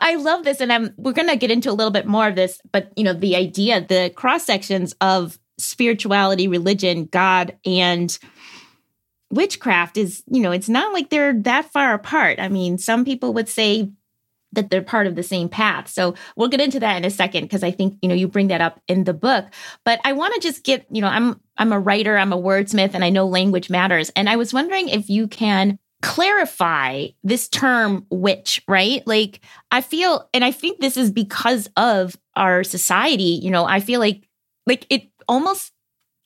I 0.00 0.16
love 0.16 0.44
this, 0.44 0.60
and 0.60 0.72
I'm. 0.72 0.94
We're 0.96 1.12
going 1.12 1.28
to 1.28 1.36
get 1.36 1.50
into 1.50 1.70
a 1.70 1.72
little 1.72 1.90
bit 1.90 2.06
more 2.06 2.28
of 2.28 2.34
this, 2.34 2.60
but 2.72 2.90
you 2.96 3.04
know, 3.04 3.12
the 3.12 3.36
idea, 3.36 3.86
the 3.86 4.10
cross 4.16 4.46
sections 4.46 4.94
of 5.02 5.38
spirituality, 5.60 6.48
religion, 6.48 7.06
God, 7.06 7.56
and 7.64 8.18
witchcraft 9.30 9.96
is, 9.96 10.22
you 10.30 10.40
know, 10.40 10.52
it's 10.52 10.68
not 10.68 10.92
like 10.92 11.10
they're 11.10 11.34
that 11.42 11.70
far 11.72 11.94
apart. 11.94 12.40
I 12.40 12.48
mean, 12.48 12.78
some 12.78 13.04
people 13.04 13.32
would 13.34 13.48
say 13.48 13.90
that 14.52 14.70
they're 14.70 14.82
part 14.82 15.06
of 15.06 15.14
the 15.14 15.22
same 15.22 15.48
path. 15.48 15.88
So 15.88 16.14
we'll 16.34 16.48
get 16.48 16.60
into 16.60 16.80
that 16.80 16.96
in 16.96 17.04
a 17.04 17.10
second 17.10 17.44
because 17.44 17.62
I 17.62 17.70
think, 17.70 17.96
you 18.02 18.08
know, 18.08 18.14
you 18.14 18.26
bring 18.26 18.48
that 18.48 18.60
up 18.60 18.80
in 18.88 19.04
the 19.04 19.14
book. 19.14 19.46
But 19.84 20.00
I 20.04 20.12
want 20.12 20.34
to 20.34 20.40
just 20.40 20.64
get, 20.64 20.86
you 20.90 21.00
know, 21.00 21.08
I'm 21.08 21.40
I'm 21.56 21.72
a 21.72 21.78
writer, 21.78 22.16
I'm 22.16 22.32
a 22.32 22.38
wordsmith 22.38 22.94
and 22.94 23.04
I 23.04 23.10
know 23.10 23.28
language 23.28 23.70
matters. 23.70 24.10
And 24.16 24.28
I 24.28 24.36
was 24.36 24.52
wondering 24.52 24.88
if 24.88 25.08
you 25.08 25.28
can 25.28 25.78
clarify 26.02 27.08
this 27.22 27.48
term 27.48 28.06
witch, 28.10 28.62
right? 28.66 29.06
Like, 29.06 29.40
I 29.70 29.82
feel, 29.82 30.28
and 30.32 30.44
I 30.44 30.50
think 30.50 30.80
this 30.80 30.96
is 30.96 31.10
because 31.10 31.68
of 31.76 32.16
our 32.36 32.64
society, 32.64 33.38
you 33.42 33.50
know, 33.50 33.66
I 33.66 33.80
feel 33.80 34.00
like, 34.00 34.26
like 34.66 34.86
it 34.88 35.09
almost 35.30 35.72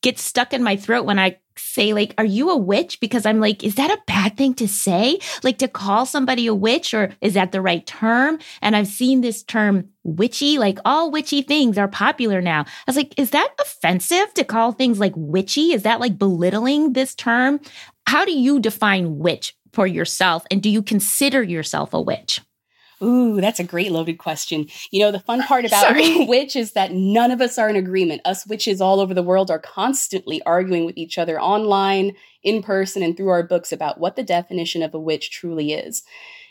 gets 0.03 0.23
stuck 0.23 0.53
in 0.53 0.63
my 0.63 0.77
throat 0.77 1.05
when 1.05 1.19
I 1.19 1.39
say 1.57 1.93
like 1.93 2.15
are 2.19 2.25
you 2.25 2.51
a 2.51 2.57
witch? 2.57 2.99
Because 3.01 3.25
i'm 3.25 3.39
like 3.39 3.63
is 3.63 3.77
that 3.77 3.91
a 3.91 4.03
bad 4.07 4.37
thing 4.37 4.55
to 4.55 4.67
say? 4.67 5.19
Like 5.43 5.59
to 5.59 5.69
call 5.69 6.05
somebody 6.05 6.47
a 6.47 6.55
witch 6.55 6.93
or 6.95 7.11
is 7.21 7.35
that 7.35 7.53
the 7.53 7.61
right 7.61 7.87
term? 7.87 8.39
And 8.61 8.75
i've 8.75 8.89
seen 8.89 9.21
this 9.21 9.43
term 9.43 9.89
witchy 10.03 10.59
like 10.59 10.79
all 10.85 11.11
witchy 11.11 11.43
things 11.43 11.79
are 11.79 11.89
popular 11.89 12.41
now. 12.41 12.63
I 12.63 12.85
was 12.89 12.97
like 12.97 13.15
is 13.19 13.31
that 13.31 13.55
offensive 13.61 14.35
to 14.35 14.45
call 14.45 14.73
things 14.73 14.99
like 14.99 15.15
witchy? 15.17 15.73
Is 15.73 15.85
that 15.85 16.01
like 16.01 16.19
belittling 16.19 16.93
this 16.93 17.15
term? 17.15 17.61
How 18.07 18.25
do 18.25 18.33
you 18.33 18.59
define 18.59 19.19
witch 19.19 19.57
for 19.73 19.87
yourself 19.87 20.45
and 20.51 20.63
do 20.63 20.71
you 20.71 20.83
consider 20.83 21.43
yourself 21.43 21.95
a 21.95 22.01
witch 22.01 22.41
Ooh, 23.03 23.41
that's 23.41 23.61
a 23.61 23.65
great 23.65 23.93
loaded 23.93 24.19
question. 24.19 24.67
You 24.91 25.01
know, 25.01 25.11
the 25.11 25.21
fun 25.21 25.43
part 25.43 25.65
about 25.67 25.95
witch 26.29 26.57
is 26.57 26.73
that 26.73 26.93
none 26.93 27.31
of 27.31 27.41
us 27.41 27.59
are 27.59 27.69
in 27.69 27.77
agreement. 27.77 28.23
Us 28.25 28.47
witches 28.47 28.81
all 28.81 29.01
over 29.01 29.15
the 29.15 29.23
world 29.23 29.51
are 29.51 29.59
constantly 29.59 30.43
arguing 30.43 30.85
with 30.85 30.97
each 30.97 31.19
other 31.19 31.41
online, 31.41 32.15
in 32.43 32.63
person, 32.63 33.03
and 33.03 33.17
through 33.17 33.29
our 33.29 33.43
books 33.43 33.73
about 33.73 33.99
what 33.99 34.17
the 34.17 34.23
definition 34.23 34.83
of 34.83 34.95
a 34.95 35.01
witch 35.01 35.31
truly 35.31 35.73
is. 35.73 36.03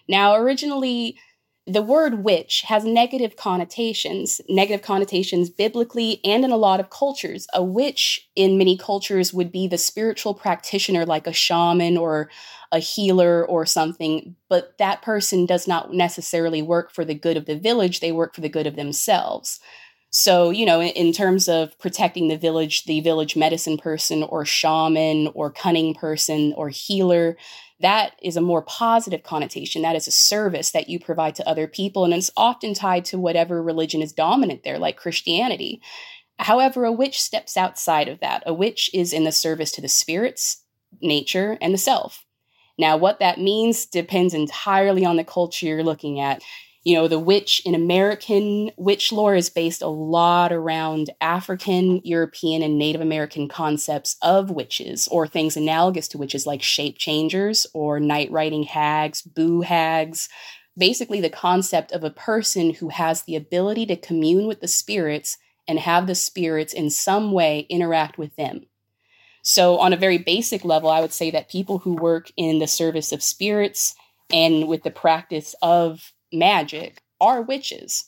Now, 0.08 0.36
originally, 0.36 1.18
the 1.66 1.82
word 1.82 2.24
witch 2.26 2.64
has 2.68 2.84
negative 2.84 3.38
connotations, 3.38 4.42
negative 4.50 4.86
connotations 4.86 5.50
biblically 5.50 6.20
and 6.26 6.44
in 6.44 6.52
a 6.52 6.58
lot 6.58 6.82
of 6.82 6.90
cultures. 6.90 7.48
A 7.54 7.64
witch 7.64 8.28
in 8.36 8.58
many 8.58 8.78
cultures 8.78 9.34
would 9.34 9.52
be 9.52 9.68
the 9.68 9.78
spiritual 9.78 10.34
practitioner, 10.34 11.06
like 11.06 11.26
a 11.26 11.32
shaman 11.34 11.98
or 11.98 12.30
a 12.74 12.80
healer 12.80 13.46
or 13.46 13.66
something, 13.66 14.36
but 14.50 14.78
that 14.78 15.02
person 15.02 15.46
does 15.46 15.68
not 15.68 15.94
necessarily 15.94 16.62
work 16.62 16.92
for 16.92 17.06
the 17.06 17.14
good 17.14 17.38
of 17.38 17.46
the 17.46 17.58
village, 17.58 18.00
they 18.00 18.12
work 18.12 18.36
for 18.36 18.42
the 18.42 18.50
good 18.50 18.68
of 18.68 18.76
themselves. 18.76 19.60
So, 20.10 20.52
you 20.52 20.66
know, 20.66 20.80
in, 20.80 21.12
terms 21.12 21.48
of 21.48 21.78
protecting 21.80 22.28
the 22.28 22.38
village, 22.38 22.84
the 22.86 23.02
village 23.02 23.36
medicine 23.36 23.78
person 23.78 24.22
or 24.22 24.46
shaman 24.46 25.30
or 25.34 25.50
cunning 25.50 25.96
person 25.96 26.54
or 26.56 26.70
healer, 26.70 27.36
that 27.84 28.16
is 28.22 28.38
a 28.38 28.42
more 28.42 28.62
positive 28.62 29.24
connotation. 29.24 29.82
That 29.82 29.96
is 29.96 30.08
a 30.08 30.12
service 30.12 30.72
that 30.72 30.90
you 30.90 31.00
provide 31.00 31.36
to 31.36 31.48
other 31.48 31.68
people. 31.68 32.06
And 32.06 32.14
it's 32.14 32.32
often 32.36 32.74
tied 32.74 33.06
to 33.06 33.20
whatever 33.20 33.62
religion 33.62 34.02
is 34.02 34.14
dominant 34.14 34.64
there, 34.64 34.80
like 34.80 34.98
Christianity. 34.98 35.82
However, 36.40 36.86
a 36.86 36.92
witch 36.92 37.22
steps 37.22 37.58
outside 37.58 38.08
of 38.08 38.22
that. 38.22 38.42
A 38.46 38.54
witch 38.54 38.90
is 38.94 39.14
in 39.14 39.26
the 39.26 39.32
service 39.34 39.72
to 39.74 39.82
the 39.82 39.90
spirits, 39.90 40.64
nature, 41.02 41.58
and 41.62 41.74
the 41.74 41.78
self. 41.78 42.26
Now, 42.80 42.98
what 42.98 43.20
that 43.20 43.38
means 43.38 43.86
depends 43.86 44.34
entirely 44.34 45.06
on 45.06 45.18
the 45.18 45.24
culture 45.24 45.66
you're 45.66 45.84
looking 45.84 46.20
at. 46.20 46.42
You 46.84 46.96
know, 46.96 47.08
the 47.08 47.20
witch 47.20 47.62
in 47.66 47.76
American 47.76 48.72
witch 48.76 49.14
lore 49.14 49.36
is 49.36 49.50
based 49.50 49.82
a 49.82 49.88
lot 49.88 50.52
around 50.52 51.12
African, 51.22 52.02
European, 52.04 52.62
and 52.62 52.78
Native 52.78 53.00
American 53.00 53.48
concepts 53.48 54.18
of 54.22 54.52
witches, 54.52 55.08
or 55.08 55.26
things 55.26 55.56
analogous 55.56 56.10
to 56.10 56.18
witches 56.18 56.46
like 56.46 56.62
shape 56.62 56.98
changers 56.98 57.66
or 57.74 58.02
night 58.02 58.30
riding 58.32 58.64
hags, 58.64 59.22
boo 59.22 59.62
hags. 59.62 60.28
Basically, 60.78 61.22
the 61.22 61.30
concept 61.30 61.94
of 61.94 62.04
a 62.04 62.10
person 62.10 62.74
who 62.74 62.90
has 62.90 63.22
the 63.22 63.38
ability 63.38 63.86
to 63.86 63.96
commune 63.96 64.46
with 64.46 64.60
the 64.60 64.68
spirits 64.68 65.38
and 65.68 65.80
have 65.80 66.06
the 66.06 66.16
spirits 66.16 66.74
in 66.74 66.90
some 66.90 67.32
way 67.32 67.62
interact 67.70 68.18
with 68.18 68.36
them. 68.36 68.66
So, 69.42 69.78
on 69.78 69.94
a 69.94 69.98
very 69.98 70.18
basic 70.18 70.66
level, 70.66 70.90
I 70.90 71.00
would 71.00 71.14
say 71.14 71.32
that 71.32 71.50
people 71.50 71.80
who 71.80 71.94
work 71.94 72.30
in 72.36 72.60
the 72.60 72.68
service 72.68 73.14
of 73.14 73.24
spirits 73.24 73.96
and 74.32 74.68
with 74.68 74.84
the 74.84 74.92
practice 74.92 75.54
of 75.62 76.13
magic 76.34 77.02
are 77.22 77.42
witches. 77.42 78.06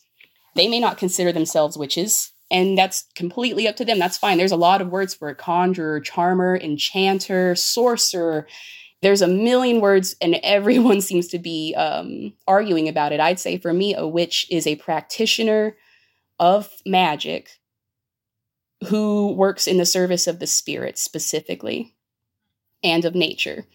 They 0.56 0.68
may 0.68 0.80
not 0.80 0.98
consider 0.98 1.32
themselves 1.32 1.78
witches, 1.78 2.32
and 2.50 2.78
that's 2.78 3.06
completely 3.16 3.68
up 3.68 3.76
to 3.78 3.86
them. 3.86 4.00
That's 4.00 4.18
fine. 4.18 4.38
There's 4.38 4.52
a 4.52 4.58
lot 4.58 4.82
of 4.82 4.90
words 4.90 5.14
for 5.14 5.30
a 5.30 5.36
conjurer, 5.36 6.00
charmer, 6.00 6.58
enchanter, 6.58 7.56
sorcerer. 7.56 8.48
There's 9.02 9.22
a 9.22 9.28
million 9.28 9.82
words, 9.82 10.16
and 10.22 10.36
everyone 10.44 11.02
seems 11.02 11.28
to 11.30 11.40
be 11.40 11.74
um, 11.76 12.34
arguing 12.48 12.88
about 12.88 13.12
it. 13.12 13.20
I'd 13.20 13.40
say 13.40 13.58
for 13.58 13.74
me, 13.74 13.96
a 13.96 14.08
witch 14.08 14.48
is 14.50 14.66
a 14.66 14.76
practitioner 14.78 15.76
of 16.40 16.70
magic 16.86 17.50
who 18.88 19.34
works 19.34 19.68
in 19.68 19.78
the 19.78 19.86
service 19.86 20.28
of 20.28 20.40
the 20.40 20.48
spirit 20.48 20.98
specifically 20.98 21.96
and 22.84 23.06
of 23.06 23.16
nature. 23.16 23.66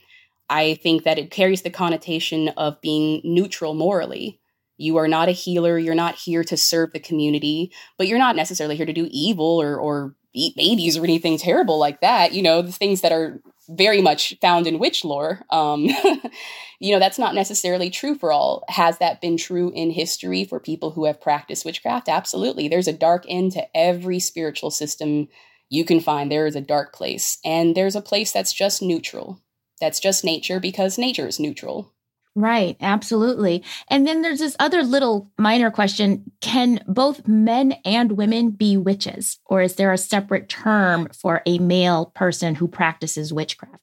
I 0.50 0.74
think 0.74 1.04
that 1.04 1.18
it 1.18 1.30
carries 1.30 1.62
the 1.62 1.70
connotation 1.70 2.48
of 2.50 2.80
being 2.80 3.20
neutral 3.24 3.72
morally. 3.72 4.40
You 4.76 4.96
are 4.96 5.08
not 5.08 5.28
a 5.28 5.32
healer, 5.32 5.78
you're 5.78 5.94
not 5.94 6.16
here 6.16 6.42
to 6.44 6.56
serve 6.56 6.92
the 6.92 7.00
community, 7.00 7.72
but 7.96 8.08
you're 8.08 8.18
not 8.18 8.36
necessarily 8.36 8.76
here 8.76 8.86
to 8.86 8.92
do 8.92 9.08
evil 9.10 9.60
or, 9.60 9.78
or 9.78 10.16
eat 10.34 10.56
babies 10.56 10.96
or 10.96 11.04
anything 11.04 11.38
terrible 11.38 11.78
like 11.78 12.00
that. 12.00 12.32
You 12.32 12.42
know, 12.42 12.62
the 12.62 12.72
things 12.72 13.00
that 13.02 13.12
are 13.12 13.40
very 13.68 14.02
much 14.02 14.36
found 14.40 14.66
in 14.66 14.78
witch 14.78 15.04
lore. 15.04 15.42
Um, 15.50 15.84
you 16.80 16.92
know, 16.92 16.98
that's 16.98 17.18
not 17.18 17.34
necessarily 17.34 17.90
true 17.90 18.16
for 18.16 18.32
all. 18.32 18.64
Has 18.68 18.98
that 18.98 19.20
been 19.20 19.36
true 19.36 19.70
in 19.74 19.90
history 19.90 20.44
for 20.44 20.58
people 20.58 20.90
who 20.90 21.04
have 21.04 21.20
practiced 21.20 21.64
witchcraft? 21.64 22.08
Absolutely. 22.08 22.68
There's 22.68 22.88
a 22.88 22.92
dark 22.92 23.24
end 23.28 23.52
to 23.52 23.76
every 23.76 24.18
spiritual 24.18 24.70
system 24.70 25.28
you 25.68 25.84
can 25.84 26.00
find. 26.00 26.30
There 26.30 26.46
is 26.46 26.56
a 26.56 26.60
dark 26.60 26.92
place, 26.92 27.38
and 27.44 27.76
there's 27.76 27.94
a 27.94 28.02
place 28.02 28.32
that's 28.32 28.52
just 28.52 28.82
neutral. 28.82 29.40
That's 29.80 30.00
just 30.00 30.24
nature 30.24 30.60
because 30.60 30.98
nature 30.98 31.26
is 31.26 31.40
neutral. 31.40 31.92
Right, 32.36 32.76
absolutely. 32.80 33.64
And 33.88 34.06
then 34.06 34.22
there's 34.22 34.38
this 34.38 34.56
other 34.60 34.84
little 34.84 35.30
minor 35.36 35.70
question 35.70 36.30
Can 36.40 36.82
both 36.86 37.26
men 37.26 37.72
and 37.84 38.12
women 38.12 38.50
be 38.50 38.76
witches? 38.76 39.40
Or 39.46 39.62
is 39.62 39.74
there 39.74 39.92
a 39.92 39.98
separate 39.98 40.48
term 40.48 41.08
for 41.12 41.42
a 41.44 41.58
male 41.58 42.06
person 42.14 42.54
who 42.54 42.68
practices 42.68 43.32
witchcraft? 43.32 43.82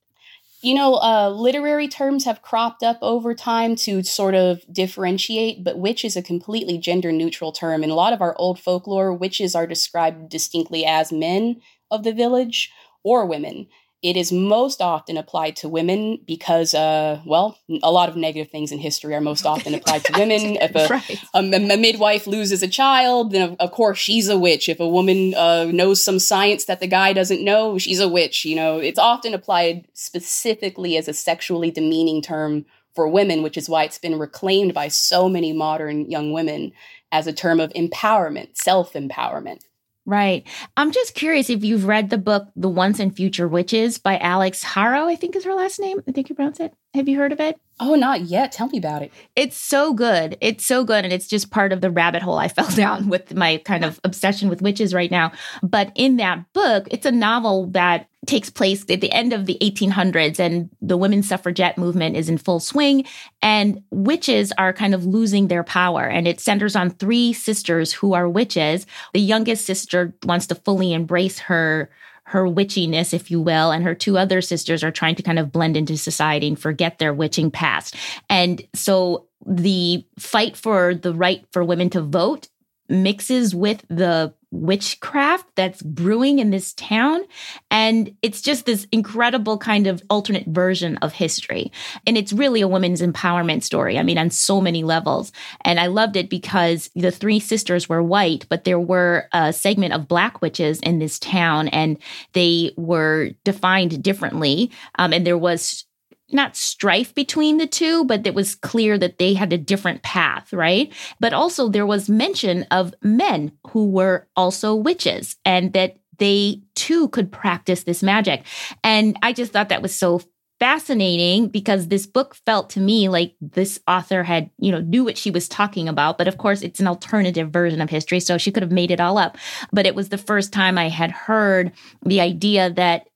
You 0.62 0.74
know, 0.74 0.96
uh, 0.96 1.30
literary 1.30 1.88
terms 1.88 2.26
have 2.26 2.42
cropped 2.42 2.82
up 2.82 2.98
over 3.02 3.36
time 3.36 3.76
to 3.78 4.02
sort 4.02 4.34
of 4.34 4.62
differentiate, 4.72 5.64
but 5.64 5.78
witch 5.78 6.04
is 6.04 6.18
a 6.18 6.22
completely 6.24 6.80
gender 6.80 7.12
neutral 7.12 7.52
term. 7.52 7.84
In 7.84 7.92
a 7.92 7.96
lot 7.96 8.12
of 8.12 8.22
our 8.22 8.36
old 8.40 8.60
folklore, 8.60 9.14
witches 9.14 9.56
are 9.56 9.68
described 9.68 10.30
distinctly 10.30 10.84
as 10.84 11.12
men 11.12 11.62
of 11.92 12.04
the 12.04 12.14
village 12.14 12.72
or 13.04 13.26
women. 13.26 13.68
It 14.04 14.16
is 14.16 14.32
most 14.32 14.80
often 14.80 15.18
applied 15.18 15.56
to 15.58 15.70
women 15.70 16.20
because, 16.28 16.76
uh, 16.76 17.20
well, 17.26 17.58
a 17.82 17.92
lot 17.92 18.10
of 18.10 18.16
negative 18.16 18.52
things 18.52 18.72
in 18.72 18.78
history 18.78 19.16
are 19.16 19.22
most 19.22 19.46
often 19.46 19.74
applied 19.76 20.04
to 20.06 20.14
women. 20.20 20.58
If 20.62 20.76
a, 20.76 20.88
right. 20.88 21.24
a, 21.34 21.40
a, 21.40 21.78
midwife 21.78 22.28
loses 22.28 22.62
a 22.62 22.68
child, 22.68 23.32
then 23.32 23.56
of, 23.60 23.72
course 23.72 23.98
she's 23.98 24.30
a 24.30 24.38
witch. 24.38 24.70
If 24.70 24.80
a 24.80 24.88
woman 24.88 25.34
uh, 25.34 25.66
knows 25.66 26.04
some 26.04 26.20
science 26.20 26.66
that 26.66 26.80
the 26.80 26.88
guy 26.88 27.12
doesn't 27.14 27.44
know, 27.44 27.80
she's 27.80 28.00
a 28.00 28.08
witch. 28.08 28.46
You 28.46 28.56
know, 28.56 28.78
it's 28.78 29.00
often 29.00 29.34
applied 29.34 29.88
specifically 29.94 30.96
as 30.96 31.08
a 31.08 31.14
sexually 31.14 31.72
demeaning 31.72 32.22
term 32.22 32.66
for 32.94 33.08
women, 33.08 33.42
which 33.44 33.58
is 33.58 33.70
why 33.70 33.84
it's 33.84 34.00
been 34.00 34.20
reclaimed 34.20 34.74
by 34.74 34.88
so 34.88 35.28
many 35.28 35.54
modern 35.54 36.10
young 36.10 36.34
women 36.34 36.72
as 37.12 37.28
a 37.28 37.34
term 37.34 37.60
of 37.60 37.72
empowerment, 37.74 38.58
self 38.58 38.94
empowerment. 38.94 39.62
Right. 40.08 40.48
I'm 40.78 40.94
just 40.94 41.16
curious 41.16 41.50
if 41.50 41.66
you've 41.66 41.84
read 41.84 42.10
the 42.10 42.18
book 42.18 42.48
The 42.56 42.70
Once 42.70 42.98
and 42.98 43.14
Future 43.14 43.46
Witches 43.46 43.98
by 43.98 44.18
Alix 44.20 44.64
Harrow, 44.64 45.06
I 45.06 45.18
think 45.18 45.36
is 45.36 45.44
her 45.44 45.54
last 45.54 45.82
name. 45.82 46.02
I 46.08 46.14
think 46.14 46.30
you 46.30 46.36
pronounce 46.36 46.62
it. 46.62 46.74
Have 46.94 47.10
you 47.10 47.18
heard 47.18 47.34
of 47.34 47.42
it? 47.42 47.60
Oh, 47.82 47.96
not 47.96 48.22
yet. 48.22 48.54
Tell 48.54 48.70
me 48.70 48.78
about 48.78 49.02
it. 49.02 49.12
It's 49.36 49.58
so 49.58 49.94
good. 49.94 50.38
It's 50.40 50.66
so 50.66 50.86
good. 50.86 51.04
And 51.04 51.12
it's 51.12 51.28
just 51.28 51.52
part 51.52 51.74
of 51.74 51.82
the 51.82 51.92
rabbit 51.92 52.22
hole 52.22 52.38
I 52.38 52.48
fell 52.48 52.70
down 52.70 53.10
with 53.10 53.36
my 53.36 53.58
kind 53.58 53.84
of 53.84 54.00
obsession 54.06 54.48
with 54.48 54.62
witches 54.62 54.94
right 54.94 55.12
now. 55.12 55.34
But 55.62 55.92
in 55.94 56.16
that 56.18 56.54
book, 56.54 56.88
it's 56.90 57.06
a 57.06 57.12
novel 57.12 57.68
that 57.72 58.08
takes 58.28 58.50
place 58.50 58.86
at 58.90 59.02
the 59.02 59.12
end 59.12 59.34
of 59.34 59.46
the 59.46 59.58
1800s 59.62 60.40
and 60.40 60.70
the 60.82 60.98
women's 60.98 61.28
suffragette 61.28 61.78
movement 61.78 62.16
is 62.16 62.30
in 62.30 62.38
full 62.38 62.60
swing 62.60 63.06
and 63.42 63.82
witches 63.92 64.52
are 64.58 64.74
kind 64.74 64.94
of 64.94 65.06
losing 65.06 65.48
their 65.48 65.64
power 65.64 66.04
and 66.04 66.28
it 66.28 66.40
centers 66.40 66.76
on 66.76 66.90
three 66.90 67.34
sisters 67.34 67.94
who 67.94 68.14
are 68.14 68.30
witches 68.30 68.86
the 69.14 69.22
youngest 69.22 69.66
sister 69.66 70.14
wants 70.24 70.48
to 70.48 70.56
fully 70.56 70.94
embrace 70.94 71.40
her 71.40 71.90
her 72.28 72.44
witchiness, 72.44 73.14
if 73.14 73.32
you 73.32 73.40
will, 73.40 73.72
and 73.72 73.86
her 73.86 73.96
two 73.96 74.18
other 74.18 74.42
sisters 74.42 74.84
are 74.84 74.92
trying 74.92 75.16
to 75.16 75.24
kind 75.24 75.40
of 75.40 75.50
blend 75.50 75.78
into 75.78 75.96
society 75.96 76.50
and 76.50 76.60
forget 76.60 77.00
their 77.00 77.14
witching 77.14 77.50
past. 77.50 77.96
And 78.30 78.62
so 78.76 79.28
the 79.46 80.06
fight 80.20 80.58
for 80.58 80.94
the 80.94 81.14
right 81.14 81.46
for 81.54 81.64
women 81.64 81.90
to 81.92 82.02
vote 82.02 82.50
mixes 82.90 83.54
with 83.54 83.86
the 83.90 84.34
witchcraft 84.52 85.46
that's 85.56 85.82
brewing 85.82 86.40
in 86.40 86.52
this 86.52 86.74
town. 86.74 87.22
And 87.70 88.16
it's 88.22 88.42
just 88.42 88.66
this 88.66 88.88
incredible 88.92 89.58
kind 89.58 89.88
of 89.88 90.02
alternate 90.10 90.48
version 90.48 90.98
of 90.98 91.12
history. 91.12 91.72
And 92.06 92.18
it's 92.18 92.32
really 92.32 92.62
a 92.62 92.68
women's 92.68 93.02
empowerment 93.02 93.64
story. 93.64 94.00
I 94.00 94.04
mean, 94.04 94.18
on 94.18 94.30
so 94.30 94.62
many 94.62 94.84
levels. 94.84 95.32
And 95.62 95.80
I 95.80 95.88
loved 95.88 96.16
it 96.16 96.30
because 96.30 96.90
the 96.96 97.12
three 97.12 97.40
sisters 97.40 97.90
were 97.90 98.02
white, 98.02 98.46
but 98.50 98.64
there 98.64 98.80
were 98.80 99.28
a 99.34 99.52
segment 99.52 99.94
of 99.94 100.08
black 100.08 100.42
witches 100.42 100.80
in 100.80 101.00
this 101.00 101.20
town 101.20 101.68
and 101.70 101.98
they 102.34 102.72
were 102.78 103.32
defined 103.44 104.02
differently. 104.02 104.72
Um, 104.98 105.12
and 105.12 105.28
there 105.28 105.38
was 105.38 105.87
not 106.32 106.56
strife 106.56 107.14
between 107.16 107.58
the 107.58 107.68
two, 107.68 108.04
but 108.06 108.28
it 108.28 108.34
was 108.34 108.56
clear 108.56 108.98
that 108.98 109.18
they 109.18 109.34
had 109.34 109.54
a 109.54 109.58
different 109.58 110.04
path, 110.04 110.52
right? 110.52 110.94
But 111.20 111.34
also 111.34 111.70
there 111.70 111.86
was 111.86 112.10
mention 112.10 112.64
of 112.72 112.94
men 113.02 113.52
who 113.70 113.90
were 113.90 114.28
also 114.36 114.76
witches 114.76 115.38
and 115.46 115.74
that 115.74 115.98
they 116.20 116.62
too 116.76 117.10
could 117.10 117.32
practice 117.32 117.84
this 117.84 118.04
magic. 118.04 118.44
And 118.84 119.18
I 119.22 119.34
just 119.34 119.54
thought 119.54 119.70
that 119.70 119.82
was 119.82 119.96
so 119.96 120.22
fascinating 120.60 121.50
because 121.50 121.88
this 121.88 122.08
book 122.08 122.36
felt 122.46 122.72
to 122.72 122.80
me 122.80 123.10
like 123.10 123.36
this 123.40 123.80
author 123.88 124.24
had, 124.24 124.50
you 124.58 124.72
know, 124.72 124.82
knew 124.82 125.04
what 125.04 125.18
she 125.18 125.30
was 125.30 125.48
talking 125.48 125.88
about. 125.88 126.18
But 126.18 126.28
of 126.28 126.38
course, 126.38 126.62
it's 126.64 126.80
an 126.80 126.88
alternative 126.88 127.52
version 127.52 127.82
of 127.82 127.90
history. 127.90 128.20
So 128.20 128.38
she 128.38 128.52
could 128.52 128.64
have 128.64 128.72
made 128.72 128.92
it 128.92 129.00
all 129.00 129.18
up. 129.18 129.38
But 129.72 129.86
it 129.86 129.96
was 129.96 130.10
the 130.10 130.18
first 130.18 130.52
time 130.52 130.78
I 130.78 130.90
had 130.90 131.12
heard 131.12 131.72
the 132.04 132.22
idea 132.22 132.72
that 132.72 133.08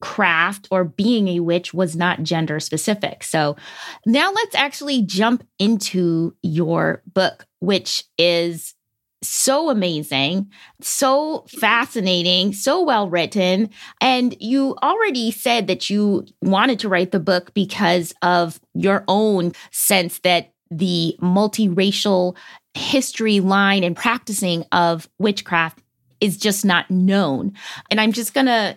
witchcraft 0.00 0.68
or 0.70 0.84
being 0.84 1.28
a 1.28 1.40
witch 1.40 1.74
was 1.74 1.96
not 1.96 2.22
gender 2.22 2.60
specific. 2.60 3.22
So 3.22 3.56
now 4.06 4.32
let's 4.32 4.54
actually 4.54 5.02
jump 5.02 5.46
into 5.58 6.34
your 6.42 7.02
book, 7.06 7.46
which 7.60 8.04
is 8.16 8.74
so 9.20 9.68
amazing, 9.68 10.50
so 10.80 11.44
fascinating, 11.48 12.52
so 12.52 12.82
well 12.82 13.10
written. 13.10 13.70
And 14.00 14.36
you 14.38 14.76
already 14.80 15.32
said 15.32 15.66
that 15.66 15.90
you 15.90 16.24
wanted 16.40 16.78
to 16.80 16.88
write 16.88 17.10
the 17.10 17.18
book 17.18 17.52
because 17.52 18.14
of 18.22 18.60
your 18.74 19.04
own 19.08 19.52
sense 19.72 20.20
that 20.20 20.52
the 20.70 21.16
multiracial 21.20 22.36
history 22.74 23.40
line 23.40 23.82
and 23.82 23.96
practicing 23.96 24.64
of 24.70 25.08
witchcraft 25.18 25.82
is 26.20 26.36
just 26.36 26.64
not 26.64 26.88
known. 26.88 27.52
And 27.90 28.00
I'm 28.00 28.12
just 28.12 28.34
going 28.34 28.46
to 28.46 28.76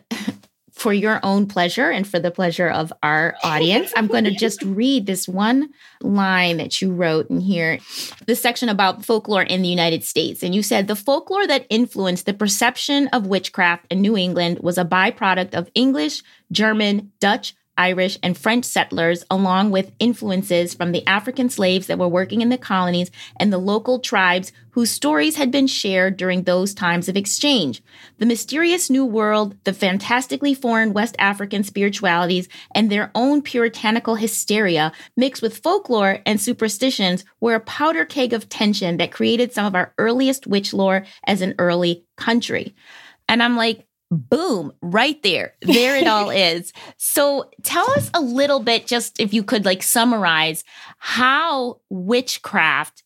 for 0.82 0.92
your 0.92 1.20
own 1.22 1.46
pleasure 1.46 1.92
and 1.92 2.08
for 2.08 2.18
the 2.20 2.32
pleasure 2.32 2.68
of 2.68 2.92
our 3.04 3.36
audience, 3.44 3.94
I'm 3.96 4.08
going 4.08 4.24
to 4.24 4.32
just 4.32 4.64
read 4.64 5.06
this 5.06 5.28
one 5.28 5.70
line 6.02 6.58
that 6.58 6.82
you 6.82 6.92
wrote 6.92 7.30
in 7.30 7.40
here, 7.40 7.78
the 8.26 8.36
section 8.36 8.68
about 8.68 9.06
folklore 9.06 9.44
in 9.44 9.62
the 9.62 9.70
United 9.70 10.04
States. 10.04 10.42
And 10.42 10.56
you 10.56 10.64
said 10.64 10.88
the 10.88 10.96
folklore 10.96 11.46
that 11.46 11.68
influenced 11.70 12.26
the 12.26 12.34
perception 12.34 13.08
of 13.10 13.28
witchcraft 13.28 13.86
in 13.92 14.02
New 14.02 14.18
England 14.18 14.60
was 14.62 14.80
a 14.80 14.84
byproduct 14.84 15.54
of 15.54 15.70
English, 15.76 16.24
German, 16.52 17.12
Dutch, 17.20 17.54
Irish, 17.78 18.18
and 18.22 18.38
French 18.38 18.66
settlers, 18.66 19.24
along 19.30 19.72
with 19.72 19.92
influences 20.00 20.74
from 20.74 20.92
the 20.92 21.06
African 21.08 21.50
slaves 21.50 21.88
that 21.88 21.98
were 21.98 22.08
working 22.08 22.42
in 22.42 22.50
the 22.50 22.58
colonies 22.58 23.12
and 23.38 23.52
the 23.52 23.58
local 23.58 24.00
tribes 24.00 24.52
whose 24.72 24.92
stories 24.92 25.36
had 25.36 25.52
been 25.52 25.68
shared 25.68 26.18
during 26.18 26.44
those 26.44 26.74
times 26.74 27.10
of 27.10 27.18
exchange. 27.18 27.82
The 28.20 28.26
mysterious 28.26 28.90
New 28.90 29.06
World, 29.06 29.56
the 29.64 29.74
fantastically 29.74 30.54
foreign 30.54 30.94
West 30.94 31.16
African 31.20 31.64
spiritualities, 31.64 32.48
and 32.74 32.90
their 32.90 33.12
own 33.14 33.42
puritanical 33.42 34.16
hysteria 34.16 34.92
mixed 35.18 35.42
with 35.42 35.58
folklore 35.58 36.20
and 36.26 36.40
superstitions 36.40 37.26
were 37.40 37.56
a 37.56 37.60
powder 37.60 38.06
keg 38.06 38.34
of 38.34 38.48
tension 38.48 38.98
that 38.98 39.12
created 39.12 39.54
some 39.54 39.66
of 39.66 39.76
our 39.76 39.94
earliest 39.98 40.48
witch 40.48 40.74
lore 40.74 41.06
as 41.26 41.42
an 41.42 41.56
early 41.60 42.06
country. 42.16 42.76
And 43.28 43.42
I'm 43.42 43.56
like, 43.56 43.88
boom 44.12 44.74
right 44.82 45.22
there. 45.24 45.54
There 45.62 45.96
it 45.96 46.06
all 46.06 46.30
is. 46.30 46.74
So 46.98 47.50
tell 47.64 47.90
us 47.92 48.12
a 48.14 48.22
little 48.22 48.60
bit 48.60 48.86
just 48.86 49.20
if 49.20 49.34
you 49.34 49.44
could 49.44 49.66
like 49.66 49.82
summarize 49.82 50.64
how 50.98 51.80
witchcraft 51.90 53.04